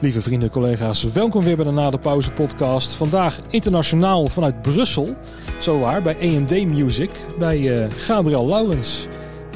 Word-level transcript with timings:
Lieve 0.00 0.20
vrienden, 0.20 0.50
collega's, 0.50 1.02
welkom 1.02 1.42
weer 1.42 1.56
bij 1.56 1.64
de 1.64 1.70
Na 1.70 1.90
de 1.90 1.98
Pauze 1.98 2.30
podcast. 2.30 2.92
Vandaag 2.92 3.38
internationaal 3.50 4.26
vanuit 4.26 4.62
Brussel, 4.62 5.16
zo 5.58 5.78
waar, 5.78 6.02
bij 6.02 6.16
AMD 6.20 6.66
Music, 6.66 7.10
bij 7.38 7.58
uh, 7.58 7.86
Gabriel 7.90 8.46
Laurens. 8.46 9.06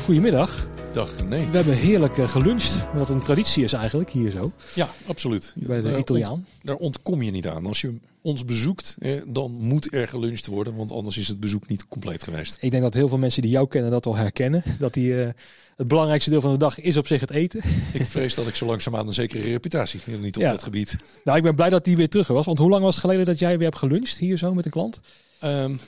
Goedemiddag. 0.05 0.67
Dag, 0.95 1.25
nee. 1.25 1.47
We 1.47 1.57
hebben 1.57 1.75
heerlijk 1.75 2.17
uh, 2.17 2.29
geluncht, 2.29 2.87
wat 2.93 3.09
een 3.09 3.23
traditie 3.23 3.65
is 3.65 3.73
eigenlijk 3.73 4.11
hier 4.11 4.31
zo. 4.31 4.53
Ja, 4.75 4.89
absoluut. 5.07 5.55
Bij 5.57 5.81
de 5.81 5.99
Italiaan. 5.99 6.47
daar 6.63 6.77
ontkom 6.77 7.23
je 7.23 7.31
niet 7.31 7.49
aan. 7.49 7.67
Als 7.67 7.81
je 7.81 7.95
ons 8.23 8.45
bezoekt, 8.45 8.97
eh, 8.99 9.23
dan 9.27 9.53
moet 9.53 9.95
er 9.95 10.09
geluncht 10.09 10.47
worden, 10.47 10.77
want 10.77 10.93
anders 10.93 11.19
is 11.19 11.29
het 11.29 11.41
bezoek 11.41 11.69
niet 11.69 11.89
compleet 11.89 12.23
geweest. 12.23 12.57
Ik 12.61 12.71
denk 12.71 12.83
dat 12.83 12.95
heel 12.95 13.09
veel 13.09 13.19
mensen 13.19 13.43
die 13.43 13.51
jou 13.51 13.69
kennen 13.69 13.91
dat 13.91 14.05
wel 14.05 14.17
herkennen. 14.17 14.63
Dat 14.79 14.95
die, 14.95 15.09
uh, 15.09 15.29
het 15.77 15.89
belangrijkste 15.89 16.31
deel 16.31 16.41
van 16.41 16.53
de 16.53 16.57
dag 16.57 16.79
is 16.79 16.97
op 16.97 17.07
zich 17.07 17.21
het 17.21 17.31
eten. 17.31 17.61
Ik 17.93 18.07
vrees 18.07 18.35
dat 18.35 18.47
ik 18.47 18.55
zo 18.55 18.67
langzaamaan 18.67 19.07
een 19.07 19.13
zekere 19.13 19.43
reputatie 19.43 20.01
niet 20.21 20.37
op 20.37 20.43
ja. 20.43 20.51
dat 20.51 20.63
gebied. 20.63 21.05
Nou, 21.25 21.37
ik 21.37 21.45
ben 21.45 21.55
blij 21.55 21.71
dat 21.71 21.85
die 21.85 21.97
weer 21.97 22.09
terug 22.09 22.27
was. 22.27 22.47
Want 22.47 22.59
hoe 22.59 22.71
lang 22.71 22.83
was 22.83 22.95
het 22.95 23.05
geleden 23.05 23.27
dat 23.27 23.39
jij 23.39 23.57
weer 23.57 23.67
hebt 23.67 23.79
geluncht 23.79 24.19
hier 24.19 24.39
zo 24.39 24.55
met 24.55 24.65
een 24.65 24.71
klant? 24.71 25.01
Um, 25.45 25.79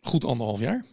goed 0.00 0.24
anderhalf 0.24 0.60
jaar. 0.60 0.84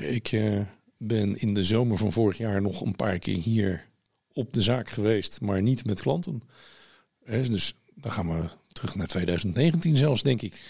ik 0.00 0.32
uh, 0.32 0.60
ben 0.98 1.40
in 1.40 1.54
de 1.54 1.64
zomer 1.64 1.96
van 1.96 2.12
vorig 2.12 2.38
jaar 2.38 2.62
nog 2.62 2.80
een 2.80 2.96
paar 2.96 3.18
keer 3.18 3.36
hier 3.36 3.86
op 4.32 4.54
de 4.54 4.62
zaak 4.62 4.90
geweest, 4.90 5.40
maar 5.40 5.62
niet 5.62 5.84
met 5.84 6.00
klanten. 6.00 6.42
dus 7.26 7.74
dan 7.94 8.12
gaan 8.12 8.28
we 8.28 8.48
terug 8.72 8.94
naar 8.94 9.06
2019 9.06 9.96
zelfs, 9.96 10.22
denk 10.22 10.42
ik. 10.42 10.60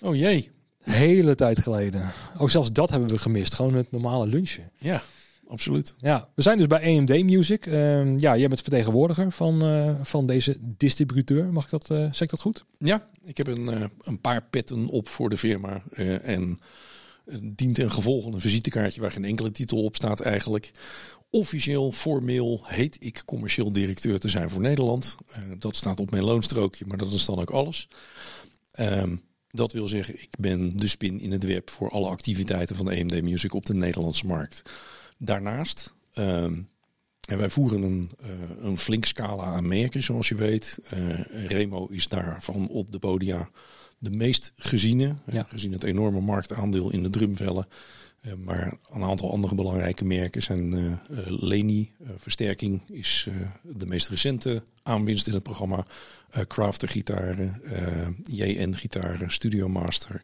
Oh 0.00 0.16
jee. 0.16 0.50
Hele 0.78 1.34
tijd 1.34 1.58
geleden. 1.58 2.10
Ook 2.38 2.50
zelfs 2.50 2.72
dat 2.72 2.90
hebben 2.90 3.08
we 3.08 3.18
gemist. 3.18 3.54
Gewoon 3.54 3.74
het 3.74 3.90
normale 3.90 4.26
lunchen. 4.26 4.70
Ja, 4.78 5.02
absoluut. 5.48 5.94
Ja, 5.98 6.28
we 6.34 6.42
zijn 6.42 6.58
dus 6.58 6.66
bij 6.66 6.98
AMD 6.98 7.24
Music. 7.24 7.66
Uh, 7.66 8.18
ja, 8.18 8.36
jij 8.36 8.48
bent 8.48 8.60
vertegenwoordiger 8.60 9.32
van, 9.32 9.64
uh, 9.64 9.94
van 10.02 10.26
deze 10.26 10.56
distributeur. 10.60 11.52
Mag 11.52 11.64
ik 11.64 11.70
dat, 11.70 11.90
uh, 11.90 11.98
zeg 11.98 12.20
ik 12.20 12.30
dat 12.30 12.40
goed? 12.40 12.64
Ja, 12.78 13.06
ik 13.24 13.36
heb 13.36 13.46
een, 13.46 13.66
uh, 13.66 13.84
een 14.00 14.20
paar 14.20 14.42
petten 14.42 14.86
op 14.86 15.08
voor 15.08 15.28
de 15.28 15.36
firma. 15.36 15.82
en 16.22 16.60
dient 17.42 17.74
ten 17.74 17.90
gevolge 17.90 18.30
een 18.30 18.40
visitekaartje 18.40 19.00
waar 19.00 19.12
geen 19.12 19.24
enkele 19.24 19.50
titel 19.50 19.84
op 19.84 19.96
staat 19.96 20.20
eigenlijk. 20.20 20.72
Officieel, 21.30 21.92
formeel 21.92 22.60
heet 22.64 22.96
ik 23.00 23.22
commercieel 23.24 23.72
directeur 23.72 24.18
te 24.18 24.28
zijn 24.28 24.50
voor 24.50 24.60
Nederland. 24.60 25.16
Uh, 25.30 25.36
dat 25.58 25.76
staat 25.76 26.00
op 26.00 26.10
mijn 26.10 26.24
loonstrookje, 26.24 26.86
maar 26.86 26.96
dat 26.96 27.12
is 27.12 27.24
dan 27.24 27.38
ook 27.38 27.50
alles. 27.50 27.88
Uh, 28.80 29.02
dat 29.48 29.72
wil 29.72 29.88
zeggen, 29.88 30.22
ik 30.22 30.30
ben 30.38 30.76
de 30.76 30.88
spin 30.88 31.20
in 31.20 31.32
het 31.32 31.44
web 31.44 31.70
voor 31.70 31.90
alle 31.90 32.08
activiteiten 32.08 32.76
van 32.76 32.86
de 32.86 33.00
AMD 33.00 33.22
Music 33.22 33.54
op 33.54 33.66
de 33.66 33.74
Nederlandse 33.74 34.26
markt. 34.26 34.62
Daarnaast, 35.18 35.94
uh, 36.14 36.42
en 36.42 37.38
wij 37.38 37.50
voeren 37.50 37.82
een, 37.82 38.10
uh, 38.22 38.28
een 38.58 38.78
flink 38.78 39.04
scala 39.04 39.44
aan 39.44 39.68
merken, 39.68 40.02
zoals 40.02 40.28
je 40.28 40.34
weet. 40.34 40.78
Remo 41.30 41.86
is 41.86 42.08
daarvan 42.08 42.68
op 42.68 42.92
de 42.92 42.98
podia 42.98 43.50
de 43.98 44.10
meest 44.10 44.52
geziene. 44.56 45.14
Ja. 45.30 45.46
Gezien 45.48 45.72
het 45.72 45.84
enorme 45.84 46.20
marktaandeel 46.20 46.90
in 46.90 47.02
de 47.02 47.10
drumvellen. 47.10 47.66
Uh, 48.22 48.32
maar 48.44 48.78
een 48.90 49.02
aantal 49.02 49.32
andere 49.32 49.54
belangrijke 49.54 50.04
merken 50.04 50.42
zijn 50.42 50.74
uh, 50.74 50.92
Leni, 51.26 51.92
uh, 52.00 52.08
versterking 52.16 52.80
is 52.90 53.28
de 53.62 53.86
meest 53.86 54.08
recente 54.08 54.62
aanwinst 54.82 55.26
in 55.26 55.34
het 55.34 55.42
programma. 55.42 55.86
Crafter 56.46 56.88
gitaren, 56.88 57.62
JN 58.24 58.74
gitaren, 58.74 59.30
Studio 59.30 59.68
Master. 59.68 60.22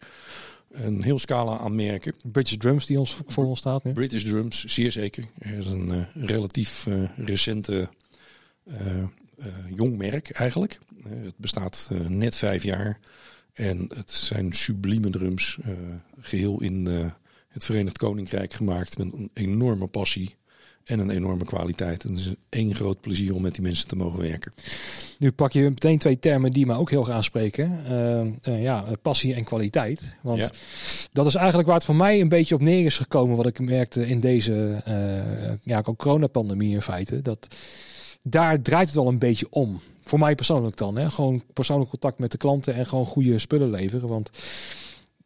Een 0.71 1.03
heel 1.03 1.19
scala 1.19 1.59
aan 1.59 1.75
merken. 1.75 2.15
British 2.23 2.57
Drums 2.57 2.87
die 2.87 2.99
ons 2.99 3.17
voor 3.27 3.45
ons 3.45 3.59
staat 3.59 3.85
nu. 3.85 3.93
British 3.93 4.25
Drums, 4.25 4.65
zeer 4.65 4.93
zeker. 4.93 5.25
Er 5.39 5.59
is 5.59 5.67
een 5.67 6.07
relatief 6.15 6.89
recente 7.17 7.89
jong 9.75 9.97
merk 9.97 10.31
eigenlijk. 10.31 10.79
het 11.09 11.37
bestaat 11.37 11.91
net 12.09 12.37
vijf 12.37 12.63
jaar. 12.63 13.01
En 13.55 13.89
het 13.95 14.11
zijn 14.11 14.53
sublieme 14.53 15.11
drums, 15.11 15.59
uh, 15.61 15.73
geheel 16.21 16.63
in 16.63 16.89
uh, 16.89 17.05
het 17.49 17.65
Verenigd 17.65 17.99
Koninkrijk 17.99 18.53
gemaakt 18.53 18.99
met 18.99 19.13
een 19.13 19.31
enorme 19.35 19.87
passie 19.87 20.35
en 20.85 20.99
een 20.99 21.11
enorme 21.11 21.45
kwaliteit. 21.45 22.05
En 22.05 22.11
het 22.11 22.19
is 22.19 22.35
één 22.49 22.75
groot 22.75 23.01
plezier 23.01 23.35
om 23.35 23.43
met 23.43 23.55
die 23.55 23.63
mensen 23.63 23.89
te 23.89 23.97
mogen 23.97 24.21
werken. 24.21 24.53
Nu 25.19 25.33
pak 25.33 25.53
je 25.53 25.61
meteen 25.61 25.99
twee 25.99 26.19
termen 26.19 26.53
die 26.53 26.67
me 26.67 26.75
ook 26.75 26.91
heel 26.91 27.03
graag 27.03 27.17
aanspreken. 27.17 27.81
Uh, 28.49 28.63
ja, 28.63 28.87
passie 29.03 29.35
en 29.35 29.45
kwaliteit. 29.45 30.15
Want 30.23 30.39
ja. 30.39 30.51
dat 31.13 31.27
is 31.27 31.35
eigenlijk 31.35 31.67
waar 31.67 31.77
het 31.77 31.85
voor 31.85 31.97
mij 31.97 32.21
een 32.21 32.29
beetje 32.29 32.55
op 32.55 32.61
neer 32.61 32.85
is 32.85 32.97
gekomen. 32.97 33.37
Wat 33.37 33.47
ik 33.47 33.59
merkte 33.59 34.07
in 34.07 34.21
deze 34.21 34.83
ja, 35.63 35.83
coronapandemie 35.97 36.73
in 36.73 36.83
feite. 36.83 37.23
Dat 37.23 37.57
daar 38.23 38.63
draait 38.63 38.87
het 38.87 38.95
wel 38.95 39.09
een 39.09 39.19
beetje 39.19 39.47
om. 39.51 39.81
Voor 40.05 40.19
mij 40.19 40.35
persoonlijk 40.35 40.77
dan. 40.77 40.99
Hè? 40.99 41.11
Gewoon 41.11 41.43
persoonlijk 41.53 41.91
contact 41.91 42.19
met 42.19 42.31
de 42.31 42.39
klanten 42.39 42.75
en 42.75 42.87
gewoon 42.87 43.07
goede 43.07 43.39
spullen 43.39 43.71
leveren. 43.71 44.09
Want 44.09 44.31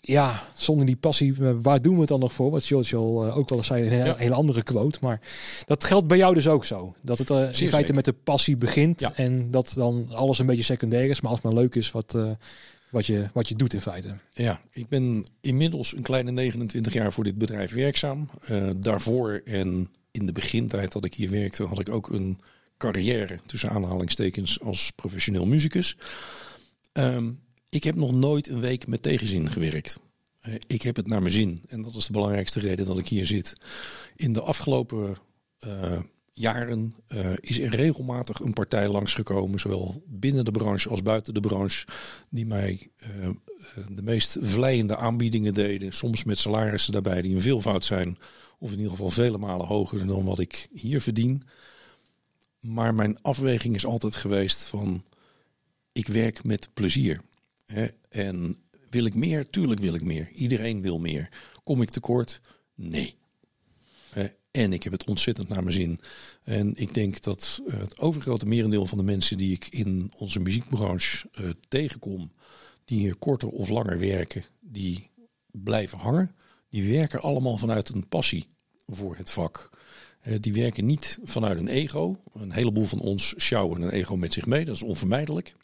ja, 0.01 0.43
zonder 0.55 0.87
die 0.87 0.97
passie, 0.97 1.35
eh, 1.41 1.51
waar 1.63 1.83
doen 1.83 1.95
we 1.95 2.01
het 2.01 2.09
dan 2.09 2.21
nog 2.21 2.33
voor? 2.33 2.51
Wat 2.51 2.65
George 2.65 2.97
al 2.97 3.27
uh, 3.27 3.37
ook 3.37 3.49
wel 3.49 3.59
eens 3.59 3.67
zei, 3.67 3.83
een 3.83 3.89
hele, 3.89 4.15
hele 4.17 4.35
andere 4.35 4.63
quote. 4.63 4.99
Maar 5.01 5.21
dat 5.67 5.85
geldt 5.85 6.07
bij 6.07 6.17
jou 6.17 6.35
dus 6.35 6.49
ook 6.49 6.65
zo. 6.65 6.95
Dat 7.03 7.19
het 7.19 7.31
uh, 7.31 7.39
in 7.39 7.53
feite 7.53 7.69
zeker. 7.69 7.95
met 7.95 8.05
de 8.05 8.13
passie 8.13 8.57
begint. 8.57 9.01
Ja. 9.01 9.17
En 9.17 9.51
dat 9.51 9.73
dan 9.75 10.09
alles 10.13 10.39
een 10.39 10.47
beetje 10.47 10.63
secundair 10.63 11.11
is. 11.11 11.21
Maar 11.21 11.31
als 11.31 11.43
het 11.43 11.53
maar 11.53 11.63
leuk 11.63 11.75
is 11.75 11.91
wat, 11.91 12.15
uh, 12.17 12.31
wat, 12.91 13.07
je, 13.07 13.27
wat 13.33 13.49
je 13.49 13.55
doet 13.55 13.75
in 13.75 13.81
feite. 13.81 14.15
Ja, 14.33 14.61
ik 14.73 14.89
ben 14.89 15.25
inmiddels 15.41 15.97
een 15.97 16.03
kleine 16.03 16.31
29 16.31 16.93
jaar 16.93 17.13
voor 17.13 17.25
dit 17.25 17.39
bedrijf 17.39 17.75
werkzaam. 17.75 18.27
daarvoor 18.77 19.43
en 19.45 19.89
in 20.11 20.27
de 20.27 20.33
begintijd 20.33 20.93
dat 20.93 21.05
ik 21.05 21.15
hier 21.15 21.31
werkte, 21.31 21.67
had 21.67 21.81
ik 21.81 21.89
ook 21.89 22.09
een 22.09 22.39
carrière, 22.79 23.39
tussen 23.47 23.71
aanhalingstekens, 23.71 24.61
als 24.61 24.91
professioneel 24.91 25.47
muzikus. 25.47 25.97
Um, 26.93 27.41
ik 27.71 27.85
heb 27.85 27.95
nog 27.95 28.13
nooit 28.13 28.49
een 28.49 28.61
week 28.61 28.87
met 28.87 29.03
tegenzin 29.03 29.51
gewerkt. 29.51 30.01
Uh, 30.43 30.55
ik 30.67 30.83
heb 30.83 30.97
het 30.97 31.07
naar 31.07 31.21
mijn 31.21 31.33
zin. 31.33 31.63
En 31.69 31.83
dat 31.83 31.95
is 31.95 32.07
de 32.07 32.13
belangrijkste 32.13 32.61
reden 32.61 32.87
dat 32.87 32.99
ik 32.99 33.09
hier 33.09 33.27
zit. 33.27 33.57
In 34.17 34.33
de 34.33 34.43
afgelopen 34.43 35.17
uh, 35.61 35.99
jaren 36.33 36.95
uh, 37.09 37.31
is 37.41 37.59
er 37.59 37.75
regelmatig 37.75 38.41
een 38.41 38.53
partij 38.53 38.89
langsgekomen, 38.89 39.61
zowel 39.61 40.03
binnen 40.07 40.45
de 40.45 40.51
branche 40.51 40.89
als 40.89 41.03
buiten 41.03 41.35
de 41.35 41.41
branche, 41.41 41.87
die 42.31 42.47
mij 42.47 42.91
de 43.89 44.03
meest 44.03 44.37
vleiende 44.41 44.97
aanbiedingen 44.97 45.55
deden. 45.55 45.93
Soms 45.93 46.25
met 46.25 46.39
salarissen 46.39 46.93
daarbij 46.93 47.23
die 47.23 47.35
een 47.35 47.41
veelvoud 47.41 47.85
zijn, 47.85 48.19
of 48.59 48.71
in 48.71 48.77
ieder 48.77 48.91
geval 48.91 49.11
vele 49.11 49.39
malen 49.39 49.67
hoger 49.67 50.07
dan 50.07 50.25
wat 50.25 50.39
ik 50.39 50.69
hier 50.73 51.01
verdien. 51.01 51.43
Maar 52.61 52.95
mijn 52.95 53.23
afweging 53.23 53.75
is 53.75 53.87
altijd 53.87 54.17
geweest 54.17 54.65
van 54.65 55.05
ik 55.93 56.07
werk 56.07 56.45
met 56.45 56.69
plezier. 56.75 57.21
Hè? 57.65 57.87
En 58.09 58.57
wil 58.91 59.05
ik 59.05 59.15
meer? 59.15 59.51
Tuurlijk 59.51 59.81
wil 59.81 59.95
ik 59.95 60.05
meer. 60.05 60.31
Iedereen 60.31 60.83
wil 60.83 60.99
meer. 60.99 61.29
Kom 61.65 61.83
ik 61.83 61.91
tekort? 61.91 62.41
Nee. 62.75 63.17
En 64.51 64.73
ik 64.73 64.83
heb 64.83 64.93
het 64.93 65.07
ontzettend 65.07 65.49
naar 65.49 65.63
mijn 65.63 65.75
zin. 65.75 66.01
En 66.43 66.73
ik 66.77 66.95
denk 66.95 67.23
dat 67.23 67.61
het 67.65 68.01
overgrote 68.01 68.47
merendeel 68.47 68.87
van 68.87 68.99
de 68.99 69.05
mensen 69.05 69.37
die 69.37 69.53
ik 69.53 69.67
in 69.67 70.13
onze 70.17 70.41
muziekbranche 70.41 71.29
uh, 71.41 71.51
tegenkom, 71.69 72.33
die 72.85 72.99
hier 72.99 73.17
korter 73.17 73.49
of 73.49 73.69
langer 73.69 73.99
werken, 73.99 74.45
die 74.61 75.11
blijven 75.47 75.99
hangen. 75.99 76.35
Die 76.71 76.93
werken 76.93 77.21
allemaal 77.21 77.59
vanuit 77.59 77.89
een 77.89 78.09
passie 78.09 78.47
voor 78.87 79.17
het 79.17 79.31
vak. 79.31 79.71
Eh, 80.29 80.35
die 80.41 80.53
werken 80.53 80.87
niet 80.87 81.19
vanuit 81.23 81.61
een 81.61 81.69
ego. 81.69 82.17
Een 82.35 82.53
heleboel 82.53 82.85
van 82.85 83.01
ons 83.01 83.35
sjouwen 83.37 83.83
een 83.83 83.91
ego 83.91 84.17
met 84.17 84.33
zich 84.33 84.47
mee. 84.47 84.65
Dat 84.65 84.75
is 84.75 84.83
onvermijdelijk. 84.83 85.55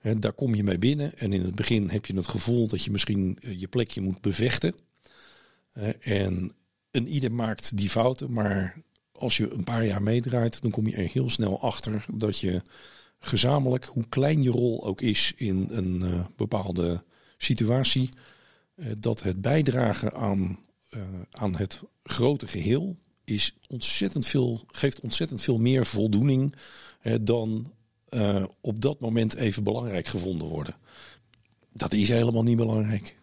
Eh, 0.00 0.12
daar 0.18 0.32
kom 0.32 0.54
je 0.54 0.64
mee 0.64 0.78
binnen. 0.78 1.18
En 1.18 1.32
in 1.32 1.44
het 1.44 1.54
begin 1.54 1.90
heb 1.90 2.06
je 2.06 2.16
het 2.16 2.26
gevoel 2.26 2.66
dat 2.66 2.84
je 2.84 2.90
misschien 2.90 3.38
eh, 3.40 3.60
je 3.60 3.68
plekje 3.68 4.00
moet 4.00 4.20
bevechten. 4.20 4.74
En 6.00 6.52
een 6.90 7.08
ieder 7.08 7.32
maakt 7.32 7.76
die 7.76 7.90
fouten. 7.90 8.32
Maar 8.32 8.76
als 9.12 9.36
je 9.36 9.52
een 9.52 9.64
paar 9.64 9.86
jaar 9.86 10.02
meedraait, 10.02 10.62
dan 10.62 10.70
kom 10.70 10.86
je 10.86 10.96
er 10.96 11.08
heel 11.12 11.30
snel 11.30 11.60
achter 11.60 12.06
dat 12.12 12.38
je 12.38 12.62
gezamenlijk, 13.18 13.84
hoe 13.84 14.08
klein 14.08 14.42
je 14.42 14.50
rol 14.50 14.86
ook 14.86 15.00
is 15.00 15.32
in 15.36 15.66
een 15.70 16.26
bepaalde 16.36 17.04
situatie, 17.36 18.08
dat 18.98 19.22
het 19.22 19.40
bijdragen 19.40 20.14
aan, 20.14 20.58
aan 21.30 21.56
het 21.56 21.82
grote 22.02 22.46
geheel 22.46 22.96
is 23.24 23.54
ontzettend 23.68 24.26
veel, 24.26 24.64
geeft 24.66 25.00
ontzettend 25.00 25.42
veel 25.42 25.58
meer 25.58 25.86
voldoening 25.86 26.54
hè, 27.00 27.22
dan 27.22 27.72
uh, 28.10 28.44
op 28.60 28.80
dat 28.80 29.00
moment 29.00 29.34
even 29.34 29.64
belangrijk 29.64 30.06
gevonden 30.06 30.48
worden. 30.48 30.74
Dat 31.72 31.92
is 31.92 32.08
helemaal 32.08 32.42
niet 32.42 32.56
belangrijk. 32.56 33.16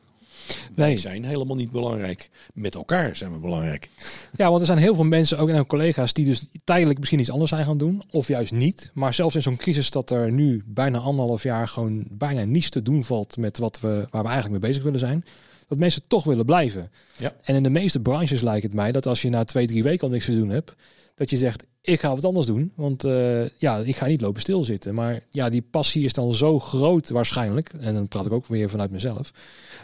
Wij 0.76 0.98
zijn 0.98 1.24
helemaal 1.24 1.56
niet 1.56 1.72
belangrijk. 1.72 2.30
Met 2.54 2.76
elkaar 2.76 3.16
zijn 3.16 3.32
we 3.32 3.38
belangrijk. 3.38 3.90
Ja, 4.36 4.50
want 4.50 4.60
er 4.60 4.66
zijn 4.66 4.78
heel 4.78 4.96
veel 4.96 5.04
mensen, 5.04 5.38
ook 5.38 5.50
en 5.50 5.66
collega's, 5.66 6.14
die 6.14 6.26
dus 6.26 6.48
tijdelijk 6.64 7.00
misschien 7.00 7.20
iets 7.20 7.32
anders 7.32 7.50
zijn 7.50 7.66
gaan 7.66 7.78
doen. 7.78 8.04
Of 8.10 8.28
juist 8.28 8.52
niet. 8.52 8.92
Maar 8.94 9.14
zelfs 9.14 9.36
in 9.36 9.42
zo'n 9.42 9.58
crisis 9.58 9.90
dat 9.90 10.12
er 10.12 10.32
nu 10.32 10.64
bijna 10.66 11.00
anderhalf 11.00 11.44
jaar 11.44 11.68
gewoon 11.68 12.06
bijna 12.10 12.44
niets 12.44 12.70
te 12.70 12.82
doen 12.82 13.04
valt 13.04 13.38
met 13.38 13.58
wat 13.58 13.80
we, 13.80 14.08
waar 14.10 14.24
we 14.24 14.30
eigenlijk 14.30 14.62
mee 14.62 14.72
bezig 14.72 14.84
willen 14.84 15.00
zijn 15.00 15.24
dat 15.72 15.80
mensen 15.80 16.08
toch 16.08 16.24
willen 16.24 16.46
blijven. 16.46 16.92
Ja. 17.18 17.34
En 17.44 17.56
in 17.56 17.64
de 17.64 17.70
meeste 17.70 18.00
branches 18.00 18.42
lijkt 18.42 18.64
het 18.64 18.74
mij 18.74 18.92
dat 18.92 19.06
als 19.06 19.22
je 19.22 19.30
na 19.30 19.44
twee, 19.44 19.68
drie 19.68 19.84
weken 19.84 20.04
al 20.04 20.10
niks 20.10 20.26
te 20.26 20.36
doen 20.36 20.50
hebt, 20.50 20.76
dat 21.16 21.30
je 21.30 21.38
zegt, 21.38 21.66
ik 21.82 22.00
ga 22.00 22.16
wat 22.16 22.26
anders 22.26 22.46
doen. 22.48 22.72
Want 22.76 23.06
uh, 23.06 23.50
ja, 23.50 23.78
ik 23.78 23.96
ga 23.96 24.06
niet 24.06 24.22
lopen 24.22 24.42
stilzitten. 24.42 24.94
Maar 24.94 25.20
ja, 25.30 25.50
die 25.50 25.62
passie 25.62 26.04
is 26.04 26.14
dan 26.14 26.34
zo 26.34 26.60
groot 26.60 27.10
waarschijnlijk. 27.10 27.70
En 27.80 27.94
dan 27.94 28.08
praat 28.08 28.26
ik 28.26 28.32
ook 28.32 28.46
weer 28.48 28.70
vanuit 28.70 28.92
mezelf. 28.92 29.32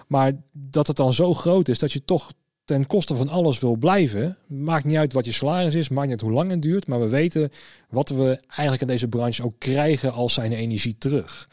Maar 0.07 0.31
dat 0.51 0.87
het 0.87 0.95
dan 0.95 1.13
zo 1.13 1.33
groot 1.33 1.67
is 1.67 1.79
dat 1.79 1.91
je 1.91 2.05
toch 2.05 2.31
ten 2.65 2.87
koste 2.87 3.15
van 3.15 3.29
alles 3.29 3.59
wil 3.59 3.75
blijven. 3.75 4.37
Maakt 4.47 4.85
niet 4.85 4.97
uit 4.97 5.13
wat 5.13 5.25
je 5.25 5.31
salaris 5.31 5.75
is, 5.75 5.89
maakt 5.89 6.07
niet 6.07 6.11
uit 6.11 6.29
hoe 6.29 6.37
lang 6.37 6.51
het 6.51 6.61
duurt. 6.61 6.87
Maar 6.87 6.99
we 6.99 7.09
weten 7.09 7.51
wat 7.89 8.09
we 8.09 8.39
eigenlijk 8.47 8.81
in 8.81 8.87
deze 8.87 9.07
branche 9.07 9.43
ook 9.43 9.55
krijgen 9.57 10.13
als 10.13 10.33
zijn 10.33 10.51
energie 10.51 10.97
terug. 10.97 11.47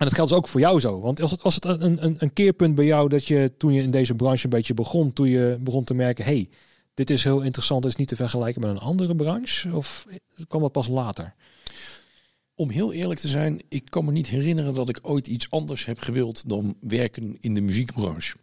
En 0.00 0.06
dat 0.06 0.14
geldt 0.14 0.30
dus 0.30 0.38
ook 0.38 0.48
voor 0.48 0.60
jou 0.60 0.80
zo. 0.80 1.00
Want 1.00 1.20
als 1.42 1.54
het, 1.54 1.64
het 1.64 1.80
een, 1.80 2.04
een, 2.04 2.14
een 2.18 2.32
keerpunt 2.32 2.74
bij 2.74 2.84
jou 2.84 3.08
dat 3.08 3.26
je 3.26 3.52
toen 3.56 3.72
je 3.72 3.82
in 3.82 3.90
deze 3.90 4.14
branche 4.14 4.44
een 4.44 4.50
beetje 4.50 4.74
begon, 4.74 5.12
toen 5.12 5.28
je 5.28 5.58
begon 5.60 5.84
te 5.84 5.94
merken, 5.94 6.24
hey, 6.24 6.48
dit 6.94 7.10
is 7.10 7.24
heel 7.24 7.40
interessant, 7.40 7.84
het 7.84 7.92
is 7.92 7.98
niet 7.98 8.08
te 8.08 8.16
vergelijken 8.16 8.60
met 8.60 8.70
een 8.70 8.78
andere 8.78 9.16
branche? 9.16 9.76
Of 9.76 10.06
kwam 10.48 10.62
dat 10.62 10.72
pas 10.72 10.88
later? 10.88 11.34
Om 12.54 12.70
heel 12.70 12.92
eerlijk 12.92 13.20
te 13.20 13.28
zijn, 13.28 13.60
ik 13.68 13.84
kan 13.90 14.04
me 14.04 14.12
niet 14.12 14.26
herinneren 14.26 14.74
dat 14.74 14.88
ik 14.88 14.98
ooit 15.02 15.26
iets 15.26 15.50
anders 15.50 15.84
heb 15.84 15.98
gewild 15.98 16.48
dan 16.48 16.76
werken 16.80 17.36
in 17.40 17.54
de 17.54 17.60
muziekbranche. 17.60 18.36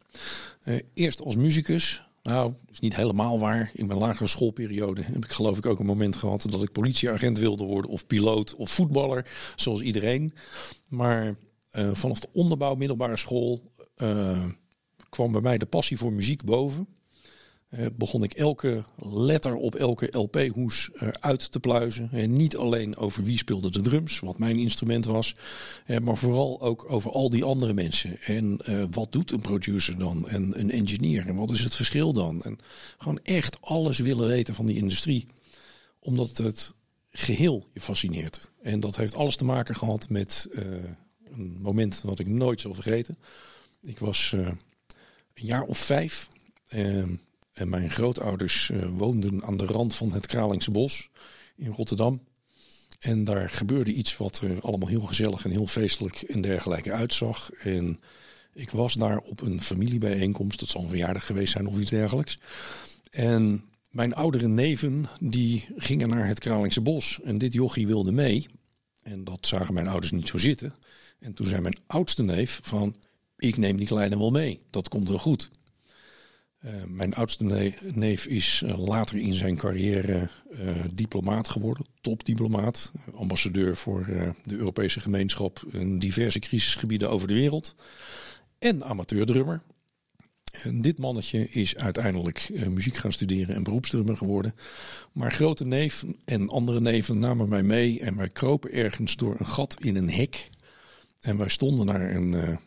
Uh, 0.63 0.79
eerst 0.93 1.21
als 1.21 1.35
muzikus. 1.35 2.01
Nou, 2.23 2.51
dat 2.51 2.71
is 2.71 2.79
niet 2.79 2.95
helemaal 2.95 3.39
waar. 3.39 3.71
In 3.73 3.87
mijn 3.87 3.99
lagere 3.99 4.27
schoolperiode 4.27 5.01
heb 5.01 5.25
ik 5.25 5.31
geloof 5.31 5.57
ik 5.57 5.65
ook 5.65 5.79
een 5.79 5.85
moment 5.85 6.15
gehad 6.15 6.45
dat 6.49 6.63
ik 6.63 6.71
politieagent 6.71 7.37
wilde 7.37 7.63
worden 7.63 7.91
of 7.91 8.07
piloot 8.07 8.55
of 8.55 8.69
voetballer, 8.69 9.25
zoals 9.55 9.81
iedereen. 9.81 10.33
Maar 10.89 11.35
uh, 11.77 11.89
vanaf 11.93 12.19
de 12.19 12.27
onderbouw, 12.31 12.75
middelbare 12.75 13.17
school, 13.17 13.71
uh, 13.97 14.45
kwam 15.09 15.31
bij 15.31 15.41
mij 15.41 15.57
de 15.57 15.65
passie 15.65 15.97
voor 15.97 16.13
muziek 16.13 16.43
boven. 16.43 16.87
Uh, 17.69 17.85
begon 17.93 18.23
ik 18.23 18.33
elke 18.33 18.83
letter 19.01 19.55
op 19.55 19.75
elke 19.75 20.07
LP-hoes 20.11 20.89
uit 21.19 21.51
te 21.51 21.59
pluizen. 21.59 22.09
En 22.11 22.33
niet 22.33 22.57
alleen 22.57 22.97
over 22.97 23.23
wie 23.23 23.37
speelde 23.37 23.71
de 23.71 23.81
drums, 23.81 24.19
wat 24.19 24.37
mijn 24.37 24.57
instrument 24.57 25.05
was, 25.05 25.35
maar 26.01 26.17
vooral 26.17 26.61
ook 26.61 26.91
over 26.91 27.11
al 27.11 27.29
die 27.29 27.43
andere 27.43 27.73
mensen. 27.73 28.21
En 28.21 28.59
wat 28.91 29.11
doet 29.11 29.31
een 29.31 29.41
producer 29.41 29.99
dan? 29.99 30.27
En 30.29 30.59
een 30.59 30.71
engineer? 30.71 31.27
En 31.27 31.35
wat 31.35 31.51
is 31.51 31.63
het 31.63 31.75
verschil 31.75 32.13
dan? 32.13 32.43
En 32.43 32.57
gewoon 32.97 33.19
echt 33.23 33.61
alles 33.61 33.99
willen 33.99 34.27
weten 34.27 34.55
van 34.55 34.65
die 34.65 34.77
industrie. 34.77 35.27
Omdat 35.99 36.37
het 36.37 36.73
geheel 37.09 37.67
je 37.73 37.81
fascineert. 37.81 38.49
En 38.61 38.79
dat 38.79 38.95
heeft 38.95 39.15
alles 39.15 39.35
te 39.35 39.45
maken 39.45 39.75
gehad 39.75 40.09
met 40.09 40.49
een 41.37 41.57
moment 41.61 42.01
wat 42.01 42.19
ik 42.19 42.27
nooit 42.27 42.61
zal 42.61 42.73
vergeten. 42.73 43.17
Ik 43.81 43.99
was 43.99 44.31
een 44.31 44.57
jaar 45.33 45.63
of 45.63 45.77
vijf. 45.77 46.29
Ehm, 46.67 47.09
en 47.57 47.69
mijn 47.69 47.91
grootouders 47.91 48.69
uh, 48.69 48.85
woonden 48.89 49.43
aan 49.43 49.57
de 49.57 49.65
rand 49.65 49.95
van 49.95 50.11
het 50.11 50.25
Kralingse 50.25 50.71
Bos 50.71 51.09
in 51.55 51.71
Rotterdam. 51.71 52.21
En 52.99 53.23
daar 53.23 53.49
gebeurde 53.49 53.93
iets 53.93 54.17
wat 54.17 54.41
er 54.41 54.61
allemaal 54.61 54.87
heel 54.87 55.01
gezellig 55.01 55.45
en 55.45 55.51
heel 55.51 55.67
feestelijk 55.67 56.21
en 56.21 56.41
dergelijke 56.41 56.91
uitzag. 56.91 57.51
En 57.51 57.99
ik 58.53 58.69
was 58.69 58.93
daar 58.93 59.17
op 59.17 59.41
een 59.41 59.61
familiebijeenkomst, 59.61 60.59
dat 60.59 60.69
zal 60.69 60.81
een 60.81 60.89
verjaardag 60.89 61.25
geweest 61.25 61.51
zijn 61.51 61.67
of 61.67 61.79
iets 61.79 61.89
dergelijks. 61.89 62.37
En 63.11 63.63
mijn 63.91 64.15
oudere 64.15 64.47
neven, 64.47 65.05
die 65.19 65.67
gingen 65.77 66.09
naar 66.09 66.27
het 66.27 66.39
Kralingse 66.39 66.81
Bos. 66.81 67.19
En 67.23 67.37
dit 67.37 67.53
jochie 67.53 67.87
wilde 67.87 68.11
mee. 68.11 68.47
En 69.03 69.23
dat 69.23 69.47
zagen 69.47 69.73
mijn 69.73 69.87
ouders 69.87 70.11
niet 70.11 70.27
zo 70.27 70.37
zitten. 70.37 70.73
En 71.19 71.33
toen 71.33 71.47
zei 71.47 71.61
mijn 71.61 71.77
oudste 71.87 72.23
neef 72.23 72.59
van, 72.63 72.95
ik 73.37 73.57
neem 73.57 73.77
die 73.77 73.87
kleine 73.87 74.17
wel 74.17 74.31
mee. 74.31 74.59
Dat 74.69 74.89
komt 74.89 75.09
wel 75.09 75.19
goed. 75.19 75.49
Uh, 76.65 76.71
mijn 76.87 77.13
oudste 77.13 77.73
neef 77.93 78.25
is 78.25 78.63
uh, 78.65 78.77
later 78.79 79.17
in 79.17 79.33
zijn 79.33 79.57
carrière 79.57 80.29
uh, 80.49 80.69
diplomaat 80.93 81.47
geworden, 81.47 81.85
topdiplomaat, 82.01 82.91
ambassadeur 83.15 83.75
voor 83.75 84.05
de 84.43 84.55
Europese 84.55 84.99
gemeenschap 84.99 85.63
in 85.71 85.99
diverse 85.99 86.39
crisisgebieden 86.39 87.09
over 87.09 87.27
de 87.27 87.33
wereld 87.33 87.75
en 88.59 88.83
amateurdrummer. 88.83 89.61
En 90.63 90.81
dit 90.81 90.97
mannetje 90.97 91.49
is 91.49 91.75
uiteindelijk 91.75 92.51
muziek 92.69 92.97
gaan 92.97 93.11
studeren 93.11 93.55
en 93.55 93.63
beroepsdrummer 93.63 94.17
geworden. 94.17 94.55
Maar 95.11 95.31
grote 95.31 95.65
neef 95.65 96.05
en 96.25 96.49
andere 96.49 96.81
neven 96.81 97.19
namen 97.19 97.49
mij 97.49 97.63
mee 97.63 97.99
en 97.99 98.15
wij 98.15 98.27
kropen 98.29 98.71
ergens 98.71 99.15
door 99.15 99.35
een 99.39 99.47
gat 99.47 99.77
in 99.79 99.95
een 99.95 100.09
hek. 100.09 100.49
En 101.19 101.37
wij 101.37 101.49
stonden 101.49 101.85
naar 101.85 102.15
een 102.15 102.59